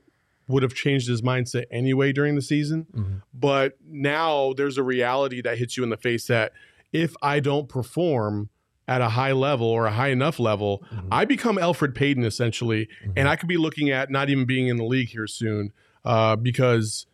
would 0.47 0.63
have 0.63 0.73
changed 0.73 1.07
his 1.07 1.21
mindset 1.21 1.65
anyway 1.69 2.11
during 2.11 2.33
the 2.33 2.41
season. 2.41 2.87
Mhm. 2.95 3.21
But 3.35 3.77
now 3.87 4.53
there's 4.53 4.79
a 4.79 4.83
reality 4.83 5.41
that 5.43 5.59
hits 5.59 5.77
you 5.77 5.83
in 5.83 5.91
the 5.91 5.97
face 5.97 6.25
that 6.25 6.53
if 6.91 7.13
I 7.21 7.39
don't 7.39 7.69
perform 7.69 8.49
at 8.89 9.01
a 9.01 9.09
high 9.09 9.31
level 9.33 9.67
or 9.67 9.85
a 9.85 9.91
high 9.91 10.07
enough 10.09 10.39
level, 10.39 10.83
Mhm. 10.91 11.07
I 11.11 11.23
become 11.25 11.57
Elfrid 11.57 11.93
Payton 11.93 12.23
essentially, 12.25 12.87
Mhm. 13.05 13.13
and 13.17 13.27
I 13.29 13.35
could 13.35 13.47
be 13.47 13.57
looking 13.57 13.91
at 13.91 14.09
not 14.09 14.29
even 14.31 14.45
being 14.45 14.67
in 14.67 14.77
the 14.77 14.83
league 14.83 15.09
here 15.09 15.27
soon 15.27 15.71
uh, 16.03 16.35
because 16.35 17.05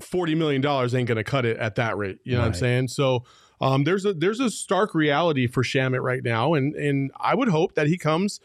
forty 0.00 0.34
million 0.34 0.60
dollars 0.60 0.94
ain't 0.94 1.06
going 1.06 1.16
to 1.16 1.24
cut 1.24 1.44
it 1.44 1.56
at 1.58 1.76
that 1.76 1.96
rate. 1.96 2.18
You 2.24 2.32
know 2.32 2.40
what 2.40 2.46
I'm 2.48 2.54
saying? 2.54 2.88
So 2.88 3.24
um, 3.60 3.84
there's 3.84 4.04
a 4.04 4.12
there's 4.14 4.40
a 4.40 4.50
stark 4.50 4.94
reality 4.96 5.46
for 5.46 5.62
Shamet 5.62 6.02
right 6.02 6.22
now, 6.24 6.54
and 6.54 6.74
and 6.74 7.12
I 7.20 7.34
would 7.36 7.48
hope 7.48 7.74
that 7.76 7.86
he 7.86 7.96
comes 7.96 8.40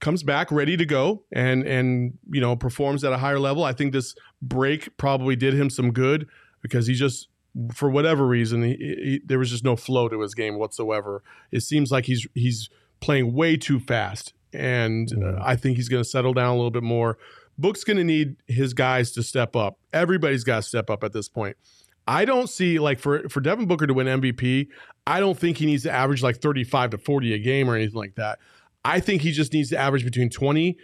comes 0.00 0.22
back 0.22 0.50
ready 0.52 0.76
to 0.76 0.84
go 0.84 1.22
and 1.32 1.66
and 1.66 2.18
you 2.30 2.40
know 2.42 2.56
performs 2.56 3.04
at 3.04 3.12
a 3.14 3.18
higher 3.18 3.38
level. 3.38 3.64
I 3.64 3.72
think 3.72 3.92
this 3.92 4.14
break 4.42 4.94
probably 4.98 5.34
did 5.34 5.54
him 5.54 5.70
some 5.70 5.92
good 5.92 6.26
because 6.60 6.86
he 6.86 6.94
just 6.94 7.28
for 7.74 7.90
whatever 7.90 8.26
reason 8.26 8.62
he, 8.62 8.74
he, 8.76 9.20
there 9.24 9.38
was 9.38 9.50
just 9.50 9.64
no 9.64 9.76
flow 9.76 10.08
to 10.08 10.20
his 10.20 10.34
game 10.34 10.58
whatsoever. 10.58 11.22
It 11.50 11.60
seems 11.60 11.90
like 11.90 12.04
he's 12.06 12.26
he's 12.34 12.68
playing 13.00 13.32
way 13.32 13.56
too 13.56 13.80
fast, 13.80 14.32
and 14.52 15.10
uh, 15.12 15.16
Mhm. 15.16 15.42
I 15.42 15.56
think 15.56 15.76
he's 15.76 15.88
going 15.88 16.02
to 16.02 16.08
settle 16.08 16.32
down 16.34 16.48
a 16.50 16.54
little 16.54 16.70
bit 16.70 16.82
more. 16.82 17.18
Book's 17.58 17.84
going 17.84 17.96
to 17.98 18.04
need 18.04 18.36
his 18.46 18.72
guys 18.72 19.10
to 19.12 19.22
step 19.22 19.54
up. 19.56 19.78
Everybody's 19.92 20.44
got 20.44 20.56
to 20.56 20.62
step 20.62 20.88
up 20.90 21.04
at 21.04 21.12
this 21.12 21.28
point. 21.28 21.56
I 22.06 22.24
don't 22.24 22.48
see 22.48 22.78
like 22.78 22.98
for 22.98 23.28
for 23.28 23.40
Devin 23.40 23.66
Booker 23.66 23.86
to 23.86 23.94
win 23.94 24.06
MVP. 24.06 24.68
I 25.06 25.20
don't 25.20 25.38
think 25.38 25.58
he 25.58 25.66
needs 25.66 25.82
to 25.84 25.90
average 25.92 26.22
like 26.22 26.36
35 26.40 26.90
to 26.90 26.98
40 26.98 27.34
a 27.34 27.38
game 27.38 27.68
or 27.68 27.74
anything 27.76 27.96
like 27.96 28.14
that. 28.16 28.38
I 28.84 29.00
think 29.00 29.22
he 29.22 29.32
just 29.32 29.52
needs 29.52 29.68
to 29.70 29.76
average 29.78 30.04
between 30.04 30.30
20, 30.30 30.76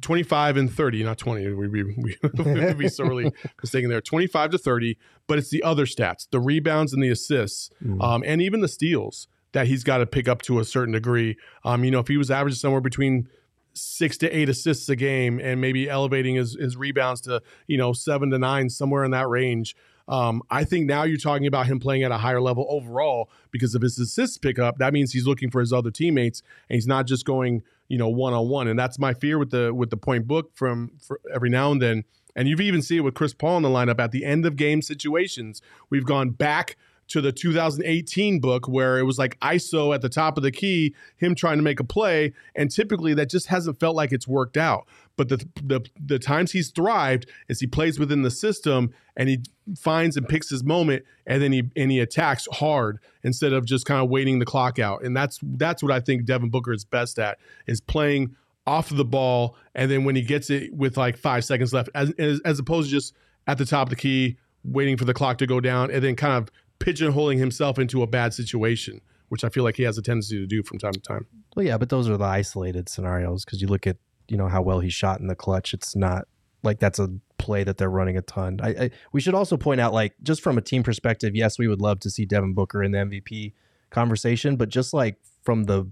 25 0.00 0.56
and 0.56 0.72
30, 0.72 1.04
not 1.04 1.18
20. 1.18 1.52
We'd 1.52 1.72
be, 1.72 1.82
we 1.82 2.16
would 2.22 2.78
be 2.78 2.88
sorely 2.88 3.32
mistaken 3.62 3.88
there. 3.90 4.00
25 4.00 4.50
to 4.50 4.58
30, 4.58 4.98
but 5.26 5.38
it's 5.38 5.50
the 5.50 5.62
other 5.62 5.86
stats, 5.86 6.26
the 6.30 6.40
rebounds 6.40 6.92
and 6.92 7.02
the 7.02 7.10
assists, 7.10 7.70
Mhm. 7.84 8.02
um, 8.02 8.22
and 8.26 8.42
even 8.42 8.60
the 8.60 8.68
steals 8.68 9.28
that 9.52 9.66
he's 9.66 9.84
got 9.84 9.98
to 9.98 10.06
pick 10.06 10.28
up 10.28 10.42
to 10.42 10.58
a 10.60 10.64
certain 10.64 10.92
degree. 10.92 11.36
Um, 11.64 11.84
you 11.84 11.90
know, 11.90 12.00
if 12.00 12.08
he 12.08 12.16
was 12.16 12.30
averaging 12.30 12.56
somewhere 12.58 12.80
between 12.82 13.28
six 13.72 14.18
to 14.18 14.28
eight 14.36 14.48
assists 14.48 14.88
a 14.88 14.96
game 14.96 15.38
and 15.40 15.60
maybe 15.60 15.88
elevating 15.88 16.34
his, 16.34 16.56
his 16.60 16.76
rebounds 16.76 17.20
to, 17.22 17.40
you 17.66 17.78
know, 17.78 17.92
seven 17.92 18.30
to 18.30 18.38
nine, 18.38 18.68
somewhere 18.68 19.04
in 19.04 19.12
that 19.12 19.28
range. 19.28 19.76
Um, 20.08 20.42
I 20.50 20.64
think 20.64 20.86
now 20.86 21.04
you're 21.04 21.18
talking 21.18 21.46
about 21.46 21.66
him 21.66 21.78
playing 21.78 22.02
at 22.02 22.10
a 22.10 22.16
higher 22.16 22.40
level 22.40 22.66
overall 22.68 23.30
because 23.50 23.74
of 23.74 23.82
his 23.82 23.98
assists 23.98 24.38
pickup. 24.38 24.78
That 24.78 24.92
means 24.92 25.12
he's 25.12 25.26
looking 25.26 25.50
for 25.50 25.60
his 25.60 25.72
other 25.72 25.90
teammates 25.90 26.42
and 26.68 26.74
he's 26.76 26.86
not 26.86 27.06
just 27.06 27.24
going, 27.26 27.62
you 27.88 27.98
know, 27.98 28.08
one 28.08 28.32
on 28.32 28.48
one. 28.48 28.68
And 28.68 28.78
that's 28.78 28.98
my 28.98 29.14
fear 29.14 29.38
with 29.38 29.50
the 29.50 29.74
with 29.74 29.90
the 29.90 29.96
point 29.96 30.26
book 30.26 30.50
from 30.54 30.92
every 31.32 31.50
now 31.50 31.72
and 31.72 31.82
then. 31.82 32.04
And 32.36 32.46
you've 32.46 32.60
even 32.60 32.82
seen 32.82 32.98
it 32.98 33.04
with 33.04 33.14
Chris 33.14 33.34
Paul 33.34 33.56
in 33.56 33.62
the 33.64 33.68
lineup 33.68 33.98
at 33.98 34.12
the 34.12 34.24
end 34.24 34.46
of 34.46 34.54
game 34.54 34.80
situations. 34.80 35.60
We've 35.90 36.04
gone 36.04 36.30
back 36.30 36.76
to 37.08 37.20
the 37.20 37.32
2018 37.32 38.38
book 38.38 38.68
where 38.68 38.98
it 38.98 39.02
was 39.02 39.18
like 39.18 39.40
ISO 39.40 39.94
at 39.94 40.02
the 40.02 40.08
top 40.08 40.36
of 40.36 40.42
the 40.42 40.52
key, 40.52 40.94
him 41.16 41.34
trying 41.34 41.56
to 41.56 41.62
make 41.62 41.80
a 41.80 41.84
play, 41.84 42.34
and 42.54 42.70
typically 42.70 43.14
that 43.14 43.30
just 43.30 43.46
hasn't 43.46 43.80
felt 43.80 43.96
like 43.96 44.12
it's 44.12 44.28
worked 44.28 44.56
out. 44.56 44.86
But 45.18 45.28
the 45.28 45.46
the 45.62 45.80
the 46.02 46.18
times 46.18 46.52
he's 46.52 46.70
thrived 46.70 47.28
is 47.48 47.60
he 47.60 47.66
plays 47.66 47.98
within 47.98 48.22
the 48.22 48.30
system 48.30 48.94
and 49.16 49.28
he 49.28 49.42
finds 49.76 50.16
and 50.16 50.26
picks 50.26 50.48
his 50.48 50.64
moment 50.64 51.04
and 51.26 51.42
then 51.42 51.52
he 51.52 51.64
and 51.76 51.90
he 51.90 52.00
attacks 52.00 52.48
hard 52.52 53.00
instead 53.22 53.52
of 53.52 53.66
just 53.66 53.84
kind 53.84 54.02
of 54.02 54.08
waiting 54.08 54.38
the 54.38 54.46
clock 54.46 54.78
out. 54.78 55.04
And 55.04 55.14
that's 55.14 55.38
that's 55.42 55.82
what 55.82 55.92
I 55.92 56.00
think 56.00 56.24
Devin 56.24 56.48
Booker 56.48 56.72
is 56.72 56.84
best 56.86 57.18
at 57.18 57.38
is 57.66 57.80
playing 57.80 58.34
off 58.66 58.90
of 58.90 58.96
the 58.96 59.04
ball 59.04 59.56
and 59.74 59.90
then 59.90 60.04
when 60.04 60.14
he 60.14 60.22
gets 60.22 60.50
it 60.50 60.72
with 60.74 60.96
like 60.96 61.16
5 61.16 61.44
seconds 61.44 61.72
left 61.72 61.88
as 61.94 62.12
as, 62.18 62.40
as 62.44 62.58
opposed 62.58 62.88
to 62.88 62.94
just 62.94 63.14
at 63.46 63.58
the 63.58 63.64
top 63.64 63.86
of 63.86 63.90
the 63.90 63.96
key 63.96 64.36
waiting 64.62 64.96
for 64.96 65.04
the 65.04 65.14
clock 65.14 65.38
to 65.38 65.46
go 65.46 65.60
down 65.60 65.90
and 65.90 66.04
then 66.04 66.14
kind 66.14 66.34
of 66.34 66.50
pigeonholing 66.78 67.38
himself 67.38 67.78
into 67.78 68.02
a 68.02 68.06
bad 68.06 68.34
situation, 68.34 69.00
which 69.28 69.44
I 69.44 69.48
feel 69.48 69.64
like 69.64 69.76
he 69.76 69.82
has 69.82 69.98
a 69.98 70.02
tendency 70.02 70.38
to 70.38 70.46
do 70.46 70.62
from 70.62 70.78
time 70.78 70.92
to 70.92 71.00
time. 71.00 71.26
Well, 71.56 71.66
yeah, 71.66 71.78
but 71.78 71.88
those 71.88 72.08
are 72.08 72.16
the 72.16 72.24
isolated 72.24 72.88
scenarios 72.88 73.44
because 73.44 73.60
you 73.60 73.68
look 73.68 73.86
at 73.86 73.96
you 74.28 74.36
know 74.36 74.48
how 74.48 74.62
well 74.62 74.80
he 74.80 74.90
shot 74.90 75.20
in 75.20 75.26
the 75.26 75.34
clutch. 75.34 75.74
It's 75.74 75.96
not 75.96 76.26
like 76.62 76.78
that's 76.78 76.98
a 76.98 77.08
play 77.38 77.64
that 77.64 77.78
they're 77.78 77.90
running 77.90 78.16
a 78.16 78.22
ton. 78.22 78.60
I, 78.62 78.68
I 78.68 78.90
we 79.12 79.20
should 79.20 79.34
also 79.34 79.56
point 79.56 79.80
out 79.80 79.92
like 79.92 80.14
just 80.22 80.42
from 80.42 80.58
a 80.58 80.60
team 80.60 80.82
perspective, 80.82 81.34
yes, 81.34 81.58
we 81.58 81.68
would 81.68 81.80
love 81.80 82.00
to 82.00 82.10
see 82.10 82.24
Devin 82.24 82.54
Booker 82.54 82.82
in 82.82 82.92
the 82.92 82.98
MVP 82.98 83.52
conversation, 83.90 84.56
but 84.56 84.68
just 84.68 84.92
like 84.92 85.16
from 85.42 85.64
the 85.64 85.90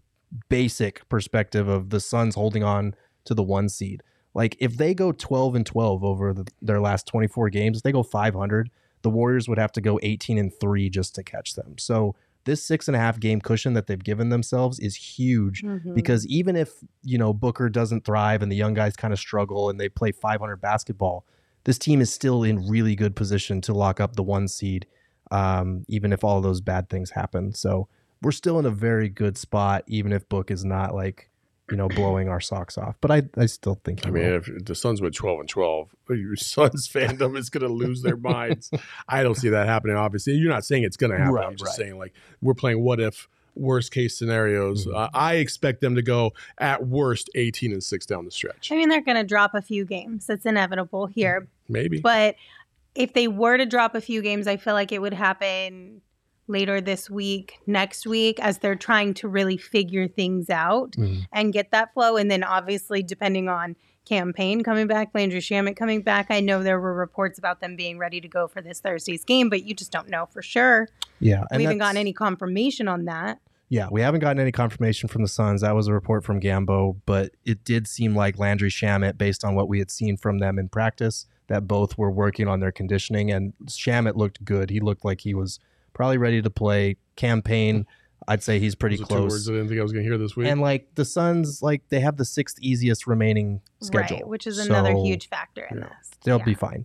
basic 0.49 1.09
perspective 1.09 1.69
of 1.69 1.91
the 1.91 2.01
Suns 2.01 2.35
holding 2.35 2.65
on 2.65 2.95
to 3.25 3.35
the 3.35 3.43
one 3.43 3.69
seed, 3.69 4.03
like 4.35 4.57
if 4.61 4.77
they 4.77 4.93
go 4.93 5.13
12 5.13 5.55
and 5.55 5.67
12 5.67 6.05
over 6.05 6.33
the, 6.35 6.47
their 6.61 6.81
last 6.81 7.07
24 7.07 7.49
games, 7.51 7.79
if 7.79 7.83
they 7.83 7.93
go 7.93 8.03
500, 8.03 8.71
the 9.03 9.11
Warriors 9.11 9.49
would 9.49 9.59
have 9.59 9.73
to 9.73 9.81
go 9.81 9.99
18 10.03 10.37
and 10.37 10.53
three 10.61 10.91
just 10.91 11.15
to 11.15 11.23
catch 11.23 11.55
them. 11.55 11.79
So 11.79 12.17
this 12.47 12.65
six 12.65 12.89
and 12.89 12.97
a 12.97 12.99
half 12.99 13.21
game 13.21 13.41
cushion 13.41 13.75
that 13.75 13.87
they've 13.87 14.03
given 14.03 14.31
themselves 14.31 14.79
is 14.79 14.97
huge 14.97 15.63
Mhm. 15.63 15.95
because 15.95 16.27
even 16.27 16.57
if 16.57 16.71
you 17.03 17.19
know 17.19 17.33
Booker 17.35 17.69
doesn't 17.69 18.05
thrive 18.05 18.43
and 18.43 18.51
the 18.51 18.57
young 18.57 18.73
guys 18.75 18.97
kind 18.97 19.13
of 19.13 19.19
struggle 19.19 19.69
and 19.69 19.79
they 19.79 19.89
play 19.91 20.11
500 20.13 20.57
basketball, 20.61 21.27
this 21.65 21.79
team 21.79 22.01
is 22.01 22.13
still 22.13 22.43
in 22.43 22.67
really 22.69 22.97
good 22.97 23.15
position 23.15 23.61
to 23.63 23.75
lock 23.75 24.01
up 24.01 24.17
the 24.17 24.23
one 24.23 24.49
seed, 24.49 24.87
um, 25.31 25.85
even 25.89 26.13
if 26.13 26.25
all 26.25 26.39
of 26.39 26.43
those 26.43 26.61
bad 26.61 26.89
things 26.89 27.11
happen. 27.11 27.53
So 27.53 27.89
we're 28.23 28.33
still 28.33 28.59
in 28.59 28.65
a 28.65 28.71
very 28.71 29.09
good 29.09 29.37
spot, 29.37 29.85
even 29.87 30.13
if 30.13 30.29
Book 30.29 30.51
is 30.51 30.65
not 30.65 30.95
like 30.95 31.31
you 31.71 31.77
know 31.77 31.89
blowing 31.89 32.29
our 32.29 32.41
socks 32.41 32.79
off. 32.79 32.97
But 33.01 33.11
I, 33.11 33.23
I 33.37 33.47
still 33.47 33.81
think 33.85 34.05
he 34.05 34.09
I 34.09 34.11
mean, 34.11 34.25
will. 34.25 34.37
if 34.37 34.65
the 34.65 34.75
Suns 34.75 35.01
went 35.01 35.15
12 35.15 35.41
and 35.41 35.49
12, 35.49 35.97
your 36.11 36.37
Suns 36.37 36.89
fandom 36.89 37.37
is 37.37 37.51
going 37.51 37.67
to 37.67 37.73
lose 37.73 38.03
their 38.03 38.17
minds. 38.17 38.71
I 39.09 39.23
don't 39.23 39.35
see 39.37 39.49
that 39.49 39.67
happening, 39.67 39.97
obviously. 39.97 40.35
You're 40.35 40.53
not 40.53 40.65
saying 40.65 40.85
it's 40.85 40.97
going 40.97 41.13
to 41.13 41.19
happen. 41.19 41.35
Right, 41.35 41.47
I'm 41.47 41.57
just 41.57 41.71
right. 41.71 41.77
saying, 41.77 41.99
like, 41.99 42.15
we're 42.41 42.55
playing 42.55 42.83
what 42.83 43.01
if 43.01 43.29
worst 43.55 43.91
case 43.91 44.17
scenarios. 44.17 44.87
Mhm. 44.87 44.95
Uh, 44.95 45.09
I 45.15 45.37
expect 45.37 45.81
them 45.81 45.95
to 45.95 46.03
go 46.03 46.33
at 46.59 46.87
worst 46.87 47.31
18 47.35 47.73
and 47.73 47.83
6 47.83 48.07
down 48.07 48.25
the 48.27 48.31
stretch. 48.31 48.71
I 48.71 48.77
mean, 48.77 48.89
they're 48.89 49.01
going 49.01 49.17
to 49.17 49.25
drop 49.25 49.55
a 49.55 49.63
few 49.63 49.85
games. 49.85 50.29
It's 50.29 50.47
inevitable 50.47 51.07
here. 51.07 51.49
Maybe. 51.69 52.01
But 52.01 52.37
if 52.95 53.15
they 53.15 53.29
were 53.29 53.57
to 53.57 53.67
drop 53.67 53.95
a 53.95 54.01
few 54.01 54.23
games, 54.23 54.47
I 54.47 54.57
feel 54.57 54.75
like 54.75 54.93
it 54.93 55.01
would 55.01 55.15
happen 55.15 56.03
later 56.49 56.81
this 56.81 57.11
week, 57.11 57.59
next 57.67 58.07
week, 58.07 58.39
as 58.41 58.59
they're 58.59 58.75
trying 58.77 59.15
to 59.15 59.29
really 59.29 59.57
figure 59.57 60.07
things 60.09 60.49
out 60.51 60.93
Mhm. 60.93 61.27
and 61.33 61.53
get 61.53 61.71
that 61.73 61.93
flow. 61.95 62.17
And 62.17 62.31
then 62.31 62.43
obviously, 62.45 63.03
depending 63.03 63.49
on 63.49 63.77
Cam 64.05 64.33
Payne 64.33 64.63
coming 64.63 64.87
back, 64.87 65.11
Landry 65.15 65.41
Shamet 65.41 65.77
coming 65.77 66.03
back, 66.03 66.27
I 66.31 66.39
know 66.41 66.63
there 66.63 66.79
were 66.81 66.95
reports 66.95 67.39
about 67.39 67.61
them 67.61 67.75
being 67.75 67.99
ready 67.99 68.21
to 68.21 68.29
go 68.29 68.47
for 68.47 68.61
this 68.61 68.79
Thursday's 68.81 69.25
game, 69.25 69.49
but 69.51 69.65
you 69.65 69.75
just 69.75 69.91
don't 69.91 70.09
know 70.09 70.27
for 70.27 70.43
sure. 70.43 70.89
yeah, 71.19 71.45
and 71.51 71.59
we 71.59 71.65
haven't 71.65 71.79
gotten 71.79 71.97
any 71.97 72.13
confirmation 72.13 72.87
on 72.89 73.07
that. 73.07 73.41
Yeah, 73.69 73.89
we 73.91 74.01
haven't 74.03 74.21
gotten 74.21 74.39
any 74.39 74.53
confirmation 74.53 75.09
from 75.09 75.23
the 75.23 75.29
Suns. 75.29 75.63
That 75.63 75.75
was 75.75 75.89
a 75.89 75.93
report 75.93 76.23
from 76.25 76.41
Gambo, 76.41 76.99
but 77.05 77.33
it 77.45 77.65
did 77.65 77.89
seem 77.89 78.15
like 78.15 78.39
Landry 78.39 78.71
Shamet, 78.71 79.19
based 79.19 79.45
on 79.45 79.57
what 79.57 79.69
we 79.69 79.81
had 79.81 79.91
seen 79.91 80.17
from 80.17 80.39
them 80.39 80.57
in 80.57 80.69
practice, 80.69 81.27
that 81.49 81.67
both 81.67 81.99
were 81.99 82.11
working 82.11 82.47
on 82.47 82.61
their 82.61 82.71
conditioning. 82.71 83.33
And 83.33 83.55
Shamet 83.65 84.15
looked 84.15 84.45
good. 84.45 84.71
He 84.71 84.79
looked 84.79 85.05
like 85.05 85.23
he 85.23 85.35
was 85.35 85.59
probably 85.97 86.19
ready 86.19 86.43
to 86.43 86.51
play. 86.51 86.97
Cam 87.17 87.41
Payne, 87.41 87.87
I'd 88.29 88.43
say 88.43 88.59
he's 88.59 88.75
pretty 88.75 88.97
Those 88.97 89.05
are 89.07 89.09
two 89.09 89.23
words 89.23 89.33
close. 89.35 89.49
I 89.49 89.53
didn't 89.53 89.69
think 89.69 89.81
I 89.81 89.83
was 89.83 89.93
going 89.93 90.05
to 90.05 90.09
hear 90.11 90.19
this 90.19 90.37
week. 90.37 90.47
And 90.49 90.61
like 90.61 90.95
the 90.95 91.05
Suns, 91.05 91.63
like 91.63 91.83
they 91.89 92.01
have 92.01 92.19
the 92.19 92.25
sixth 92.25 92.59
easiest 92.61 93.07
remaining 93.07 93.63
schedule, 93.81 94.19
Right, 94.19 94.29
which 94.29 94.47
is 94.47 94.59
another 94.59 94.93
So 94.93 95.03
huge 95.05 95.29
factor 95.29 95.67
in 95.71 95.79
yeah, 95.79 95.85
this. 95.85 96.11
They'll 96.23 96.39
Yeah. 96.39 96.45
be 96.45 96.55
fine. 96.55 96.85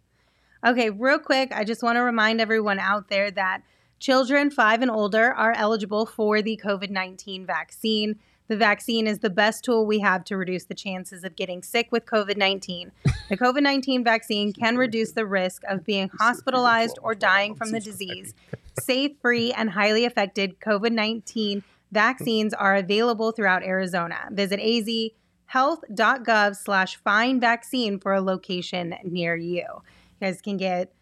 Okay, 0.65 0.89
real 0.91 1.19
quick, 1.19 1.51
I 1.53 1.63
just 1.63 1.83
want 1.83 1.97
to 1.97 2.01
remind 2.01 2.39
everyone 2.39 2.79
out 2.79 3.09
there 3.09 3.31
that 3.31 3.63
children 3.99 4.49
five 4.49 4.81
and 4.81 4.89
older 4.91 5.33
are 5.33 5.53
eligible 5.53 6.05
for 6.05 6.41
the 6.41 6.59
COVID 6.63 6.89
19 6.89 7.45
vaccine. 7.45 8.17
The 8.47 8.57
vaccine 8.57 9.07
is 9.07 9.19
the 9.19 9.29
best 9.29 9.63
tool 9.63 9.85
we 9.85 9.99
have 9.99 10.23
to 10.25 10.35
reduce 10.35 10.65
the 10.65 10.73
chances 10.73 11.23
of 11.23 11.35
getting 11.35 11.63
sick 11.63 11.87
with 11.91 12.05
COVID 12.05 12.37
19. 12.37 12.91
The 13.29 13.37
COVID 13.37 13.61
19 13.63 14.03
vaccine 14.03 14.51
can 14.51 14.77
reduce 14.77 15.13
the 15.13 15.25
risk 15.25 15.63
of 15.69 15.85
being 15.85 16.09
hospitalized 16.19 16.99
or 17.01 17.15
dying 17.15 17.55
from 17.55 17.71
the 17.71 17.79
disease. 17.79 18.33
Safe, 18.79 19.11
free, 19.21 19.53
and 19.53 19.69
highly 19.69 20.05
effective 20.05 20.59
COVID 20.59 20.91
19 20.91 21.63
vaccines 21.91 22.53
are 22.53 22.75
available 22.75 23.31
throughout 23.31 23.63
Arizona. 23.63 24.27
Visit 24.31 24.59
azhealth.gov 24.59 26.55
slash 26.55 26.95
find 26.97 27.39
vaccine 27.41 27.99
for 27.99 28.13
a 28.13 28.21
location 28.21 28.95
near 29.03 29.35
you. 29.35 29.65
You 29.65 29.81
guys 30.19 30.41
can 30.41 30.57
get 30.57 30.93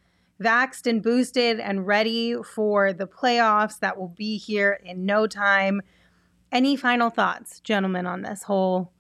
vaxxed 0.42 0.88
and 0.88 1.04
boosted 1.04 1.60
and 1.60 1.86
ready 1.86 2.36
for 2.44 2.94
the 2.94 3.08
playoffs 3.08 3.80
that 3.80 3.98
will 3.98 4.08
be 4.10 4.38
here 4.38 4.80
in 4.84 5.06
no 5.06 5.28
time. 5.28 5.82
Any 6.52 6.76
final 6.76 7.10
thoughts, 7.10 7.60
gentlemen, 7.60 8.06
on 8.06 8.22
this 8.24 8.44
whole 8.44 8.92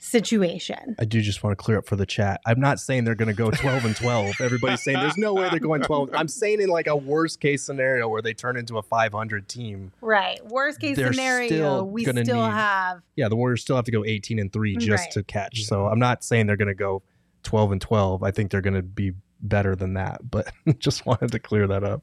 situation? 0.00 0.96
I 0.98 1.04
do 1.04 1.20
just 1.20 1.42
want 1.42 1.56
to 1.56 1.62
clear 1.62 1.78
up 1.78 1.86
for 1.86 1.96
the 1.96 2.06
chat. 2.06 2.40
I'm 2.46 2.60
not 2.60 2.80
saying 2.80 3.04
they're 3.04 3.14
going 3.14 3.28
to 3.28 3.34
go 3.34 3.50
12 3.52 3.84
and 3.84 3.96
12. 3.96 4.40
Everybody's 4.40 4.82
saying 4.82 4.98
there's 4.98 5.16
no 5.18 5.34
way 5.34 5.48
they're 5.50 5.58
going 5.60 5.82
12. 5.82 6.10
I'm 6.14 6.28
saying 6.28 6.60
in 6.60 6.68
like 6.68 6.86
a 6.86 6.96
worst 6.96 7.40
case 7.40 7.62
scenario 7.62 8.08
where 8.08 8.22
they 8.22 8.34
turn 8.34 8.56
into 8.56 8.78
a 8.78 8.82
500 8.82 9.48
team. 9.48 9.92
Right. 10.00 10.44
Worst 10.46 10.80
case 10.80 10.96
They're 10.96 11.12
scenario, 11.12 11.46
still 11.48 11.86
we 11.88 12.02
still 12.02 12.14
need- 12.14 12.28
have 12.28 13.02
Yeah, 13.16 13.28
the 13.28 13.36
Warriors 13.36 13.62
still 13.62 13.76
have 13.76 13.84
to 13.86 13.92
go 13.92 14.04
18 14.04 14.38
and 14.38 14.52
3 14.52 14.76
just 14.76 15.04
Right. 15.04 15.10
to 15.12 15.22
catch. 15.22 15.64
So 15.64 15.86
I'm 15.86 15.98
not 15.98 16.24
saying 16.24 16.46
they're 16.46 16.56
going 16.56 16.68
to 16.68 16.74
go 16.74 17.02
12 17.42 17.72
and 17.72 17.80
12. 17.80 18.22
I 18.22 18.30
think 18.30 18.50
they're 18.50 18.60
going 18.60 18.74
to 18.74 18.82
be 18.82 19.12
better 19.42 19.74
than 19.74 19.94
that, 19.94 20.30
but 20.30 20.52
just 20.78 21.06
wanted 21.06 21.32
to 21.32 21.38
clear 21.38 21.66
that 21.66 21.84
up. 21.84 22.02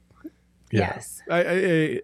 Yeah. 0.70 0.92
yes. 0.94 1.22
I, 1.30 1.40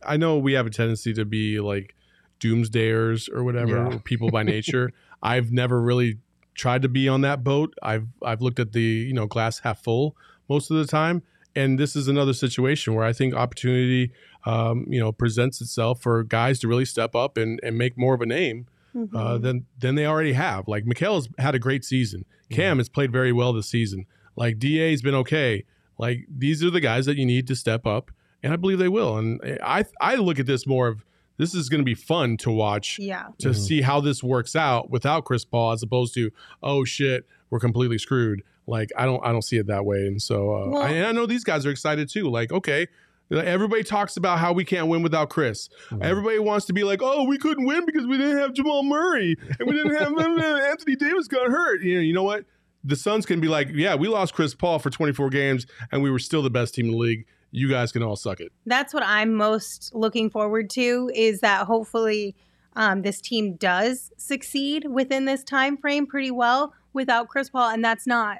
I 0.07 0.15
I 0.15 0.17
know 0.17 0.39
we 0.39 0.55
have 0.55 0.67
a 0.67 0.71
tendency 0.71 1.13
to 1.15 1.27
be 1.27 1.61
like 1.61 1.95
doomsdayers 2.41 3.31
or 3.33 3.45
whatever, 3.45 3.77
Yeah. 3.77 3.97
or 3.97 3.99
people 3.99 4.31
by 4.31 4.43
nature. 4.43 4.93
I've 5.23 5.53
never 5.53 5.81
really 5.81 6.19
tried 6.55 6.83
to 6.83 6.89
be 6.89 7.09
on 7.09 7.23
that 7.23 7.43
boat. 7.43 7.75
I've 7.83 8.07
I've 8.23 8.41
looked 8.43 8.59
at 8.59 8.73
the 8.73 8.83
you 8.83 9.13
know 9.13 9.27
glass 9.27 9.61
half 9.61 9.83
full 9.83 10.17
most 10.49 10.71
of 10.71 10.77
the 10.77 10.87
time, 10.87 11.23
and 11.57 11.79
this 11.79 11.97
is 11.97 12.09
another 12.09 12.33
situation 12.35 12.95
where 12.95 13.05
I 13.05 13.13
think 13.13 13.35
opportunity 13.35 14.13
um, 14.45 14.87
you 14.89 15.01
know 15.01 15.13
presents 15.13 15.61
itself 15.61 16.03
for 16.03 16.23
guys 16.23 16.59
to 16.61 16.69
really 16.69 16.85
step 16.85 17.15
up 17.15 17.37
and 17.37 17.59
and 17.63 17.79
make 17.79 17.97
more 17.99 18.15
of 18.15 18.21
a 18.21 18.27
name 18.27 18.67
Mm-hmm. 18.97 19.17
uh, 19.17 19.39
than 19.39 19.67
than 19.81 19.97
they 19.97 20.07
already 20.07 20.35
have. 20.35 20.69
Like 20.69 20.85
Mikal's 20.87 21.29
had 21.41 21.57
a 21.57 21.59
great 21.59 21.85
season. 21.85 22.25
Cam 22.49 22.79
has 22.79 22.89
played 22.89 23.11
very 23.11 23.33
well 23.33 23.53
this 23.53 23.67
season. 23.69 24.07
Like 24.37 24.61
Da's 24.61 25.03
been 25.03 25.17
okay. 25.17 25.65
Like 25.99 26.27
these 26.29 26.63
are 26.63 26.71
the 26.71 26.79
guys 26.79 27.05
that 27.07 27.17
you 27.17 27.27
need 27.27 27.49
to 27.49 27.57
step 27.57 27.89
up, 27.89 28.13
and 28.41 28.53
I 28.53 28.57
believe 28.57 28.79
they 28.79 28.87
will. 28.89 29.19
And 29.19 29.41
I 29.65 29.85
I 30.01 30.15
look 30.15 30.39
at 30.39 30.47
this 30.47 30.65
more 30.65 30.87
of 30.87 31.05
this 31.37 31.55
is 31.55 31.69
going 31.69 31.81
to 31.81 31.85
be 31.85 31.95
fun 31.95 32.37
to 32.39 32.51
watch 32.51 32.99
yeah. 32.99 33.29
to 33.39 33.53
see 33.53 33.83
how 33.83 34.01
this 34.01 34.23
works 34.23 34.55
out 34.55 34.91
without 34.91 35.25
Chris 35.25 35.45
Paul, 35.45 35.73
as 35.73 35.83
opposed 35.83 36.15
to 36.15 36.31
oh 36.63 36.85
shit, 36.85 37.27
we're 37.51 37.61
completely 37.61 37.99
screwed. 37.99 38.43
Like 38.67 38.91
I 38.97 39.05
don't 39.05 39.25
I 39.25 39.33
don't 39.33 39.43
see 39.43 39.57
it 39.57 39.67
that 39.67 39.85
way, 39.85 40.07
and 40.07 40.21
so 40.21 40.55
uh, 40.55 40.69
Well- 40.71 40.83
I, 40.83 40.91
and 40.91 41.07
I 41.07 41.13
know 41.13 41.27
these 41.27 41.45
guys 41.45 41.67
are 41.67 41.71
excited 41.71 42.09
too. 42.09 42.31
Like 42.31 42.53
okay. 42.53 42.89
Everybody 43.31 43.83
talks 43.83 44.19
about 44.19 44.39
how 44.39 44.53
we 44.53 44.67
can't 44.67 44.87
win 44.87 45.03
without 45.03 45.31
Chris. 45.31 45.71
Everybody 46.03 46.39
wants 46.39 46.67
to 46.67 46.75
be 46.75 46.85
like, 46.85 47.01
"Oh, 47.03 47.25
we 47.25 47.39
couldn't 47.39 47.65
win 47.65 47.87
because 47.87 48.07
we 48.07 48.19
didn't 48.19 48.37
have 48.37 48.53
Jamal 48.53 48.83
Murray 48.83 49.37
and 49.59 49.67
we 49.67 49.75
didn't 49.75 49.97
have 49.97 50.13
Anthony 50.19 50.95
Davis 50.95 51.27
got 51.27 51.49
hurt." 51.49 51.83
You 51.83 51.97
know, 51.97 52.01
you 52.03 52.13
know 52.13 52.23
what? 52.23 52.45
The 52.85 52.95
Suns 52.95 53.25
can 53.25 53.41
be 53.41 53.49
like, 53.49 53.71
"Yeah, 53.73 53.95
we 53.95 54.09
lost 54.09 54.35
Chris 54.35 54.55
Paul 54.55 54.79
for 54.79 54.91
24 54.91 55.31
games 55.31 55.67
and 55.91 56.03
we 56.03 56.11
were 56.11 56.19
still 56.19 56.43
the 56.43 56.51
best 56.51 56.75
team 56.75 56.87
in 56.87 56.93
the 56.93 56.99
league. 56.99 57.25
You 57.55 57.69
guys 57.69 57.93
can 57.93 58.03
all 58.03 58.17
suck 58.17 58.41
it." 58.41 58.53
That's 58.67 58.93
what 58.93 59.03
I'm 59.05 59.35
most 59.35 59.95
looking 59.95 60.29
forward 60.31 60.71
to 60.71 61.11
is 61.15 61.41
that 61.41 61.67
hopefully 61.67 62.35
um, 62.77 63.03
this 63.03 63.21
team 63.21 63.55
does 63.55 64.11
succeed 64.17 64.87
within 64.91 65.25
this 65.25 65.45
time 65.45 65.77
frame 65.77 66.07
pretty 66.07 66.31
well 66.31 66.75
without 66.93 67.29
Chris 67.29 67.51
Paul, 67.51 67.71
and 67.71 67.85
that's 67.85 68.07
not 68.07 68.39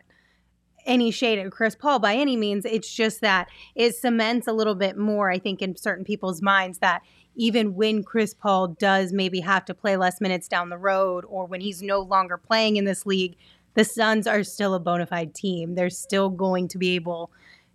any 0.87 1.11
shade 1.11 1.39
at 1.39 1.51
Chris 1.51 1.75
Paul 1.75 1.99
by 1.99 2.15
any 2.15 2.37
means. 2.37 2.65
It's 2.65 2.93
just 2.93 3.21
that 3.21 3.49
it 3.75 3.95
cements 3.95 4.47
a 4.47 4.53
little 4.53 4.75
bit 4.75 4.97
more, 4.97 5.31
I 5.31 5.39
think, 5.39 5.63
in 5.63 5.77
certain 5.77 6.05
people's 6.05 6.43
minds 6.43 6.79
that 6.79 7.03
even 7.37 7.75
when 7.75 8.03
Chris 8.03 8.35
Paul 8.35 8.69
does 8.69 9.13
maybe 9.13 9.41
have 9.41 9.65
to 9.67 9.75
play 9.75 9.97
less 9.97 10.21
minutes 10.21 10.47
down 10.49 10.69
the 10.69 10.79
road 10.79 11.25
or 11.27 11.47
when 11.47 11.61
he's 11.61 11.83
no 11.83 12.01
longer 12.01 12.37
playing 12.37 12.77
in 12.77 12.85
this 12.85 13.07
league, 13.07 13.37
the 13.75 13.85
Suns 13.85 14.27
are 14.27 14.45
still 14.45 14.75
a 14.75 14.81
bona 14.81 15.07
fide 15.07 15.35
team. 15.35 15.75
They're 15.75 15.91
still 15.91 16.31
going 16.31 16.69
to 16.69 16.79
be 16.79 16.95
able 16.95 17.31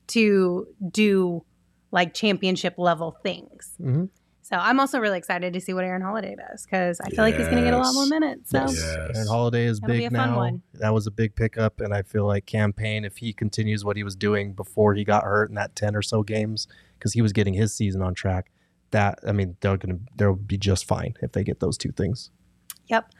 to 0.09 0.67
do 0.91 1.43
like 1.91 2.13
championship 2.13 2.75
level 2.77 3.17
things. 3.23 3.75
Mhm. 3.81 4.09
So 4.41 4.55
I'm 4.55 4.79
also 4.79 4.99
really 4.99 5.17
excited 5.19 5.53
to 5.53 5.61
see 5.61 5.73
what 5.73 5.83
Aaron 5.83 6.01
Holiday 6.01 6.35
does 6.35 6.65
because 6.65 6.99
I 7.01 7.09
feel 7.09 7.19
like 7.23 7.35
he's 7.35 7.45
going 7.45 7.57
to 7.59 7.63
get 7.63 7.73
a 7.75 7.77
lot 7.77 7.93
more 7.93 8.07
minutes. 8.07 8.49
So 8.49 8.61
Yes. 8.61 8.83
Aaron 9.15 9.27
Holiday 9.27 9.65
is 9.65 9.79
That'll 9.79 9.93
be 9.95 9.99
big 9.99 10.13
a 10.13 10.15
fun 10.17 10.29
now. 10.31 10.37
one. 10.37 10.61
That 10.73 10.91
was 10.93 11.05
a 11.05 11.11
big 11.11 11.35
pickup, 11.35 11.79
and 11.79 11.93
I 11.93 12.01
feel 12.01 12.25
like 12.25 12.47
Cam 12.47 12.73
Payne 12.73 13.05
if 13.05 13.17
he 13.17 13.31
continues 13.31 13.85
what 13.85 13.95
he 13.95 14.03
was 14.03 14.15
doing 14.15 14.53
before 14.53 14.95
he 14.95 15.03
got 15.03 15.23
hurt 15.23 15.49
in 15.49 15.55
that 15.55 15.75
ten 15.75 15.95
or 15.95 16.01
so 16.01 16.23
games, 16.23 16.67
because 16.97 17.13
he 17.13 17.21
was 17.21 17.31
getting 17.31 17.53
his 17.53 17.73
season 17.75 18.01
on 18.01 18.15
track. 18.15 18.51
That 18.91 19.19
I 19.27 19.33
mean, 19.33 19.55
they're 19.61 19.77
gonna 19.77 19.99
they'll 20.15 20.33
be 20.35 20.57
just 20.57 20.85
fine 20.85 21.13
if 21.21 21.31
they 21.33 21.43
get 21.43 21.59
those 21.59 21.77
two 21.77 21.91
things. 21.91 22.31
Yep. 22.87 23.11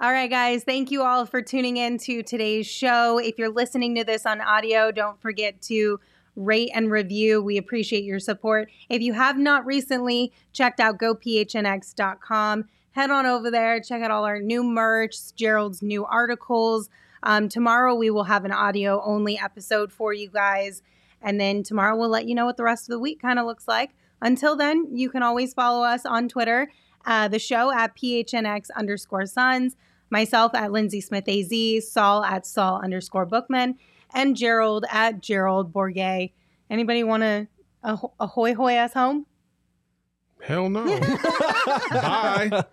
All 0.00 0.12
right, 0.12 0.30
guys. 0.30 0.62
Thank 0.62 0.92
you 0.92 1.02
all 1.02 1.26
for 1.26 1.42
tuning 1.42 1.78
in 1.78 1.98
to 1.98 2.22
today's 2.22 2.66
show. 2.68 3.18
If 3.18 3.38
you're 3.38 3.48
listening 3.50 3.96
to 3.96 4.04
this 4.04 4.24
on 4.24 4.40
audio, 4.40 4.92
don't 4.92 5.20
forget 5.20 5.60
to 5.62 5.98
rate 6.36 6.70
and 6.74 6.90
review. 6.90 7.42
We 7.42 7.56
appreciate 7.56 8.04
your 8.04 8.20
support. 8.20 8.70
If 8.88 9.02
you 9.02 9.14
have 9.14 9.38
not 9.38 9.66
recently 9.66 10.32
checked 10.52 10.78
out 10.78 10.98
gophnx.com, 10.98 12.64
head 12.92 13.10
on 13.10 13.26
over 13.26 13.50
there, 13.50 13.80
check 13.80 14.02
out 14.02 14.10
all 14.10 14.24
our 14.24 14.40
new 14.40 14.62
merch, 14.62 15.16
Gerald's 15.34 15.82
new 15.82 16.04
articles. 16.04 16.88
Um, 17.22 17.48
tomorrow 17.48 17.94
we 17.94 18.10
will 18.10 18.24
have 18.24 18.44
an 18.44 18.52
audio 18.52 19.02
only 19.04 19.38
episode 19.38 19.92
for 19.92 20.12
you 20.12 20.28
guys. 20.28 20.82
And 21.20 21.40
then 21.40 21.62
tomorrow 21.62 21.96
we'll 21.96 22.08
let 22.08 22.26
you 22.26 22.34
know 22.34 22.44
what 22.44 22.56
the 22.56 22.62
rest 22.62 22.84
of 22.84 22.92
the 22.92 23.00
week 23.00 23.20
kind 23.20 23.38
of 23.38 23.46
looks 23.46 23.66
like. 23.66 23.90
Until 24.20 24.56
then, 24.56 24.88
you 24.92 25.10
can 25.10 25.22
always 25.22 25.52
follow 25.52 25.84
us 25.84 26.06
on 26.06 26.28
Twitter, 26.28 26.70
uh, 27.04 27.28
the 27.28 27.38
show 27.38 27.72
at 27.72 27.96
PHNX 27.96 28.68
underscore 28.74 29.26
Suns, 29.26 29.76
myself 30.10 30.54
at 30.54 30.72
Lindsay 30.72 31.00
Smith 31.00 31.28
AZ, 31.28 31.90
Saul 31.90 32.24
at 32.24 32.46
Saul 32.46 32.80
underscore 32.82 33.26
Bookman, 33.26 33.76
and 34.14 34.36
Gerald 34.36 34.84
at 34.90 35.20
Gerald 35.20 35.72
Bourguet. 35.72 36.32
Anybody 36.70 37.04
want 37.04 37.22
to 37.22 37.48
ahoy 38.20 38.54
hoy 38.54 38.76
us 38.76 38.92
home? 38.92 39.26
Hell 40.40 40.68
no. 40.68 40.84
Bye. 41.90 42.64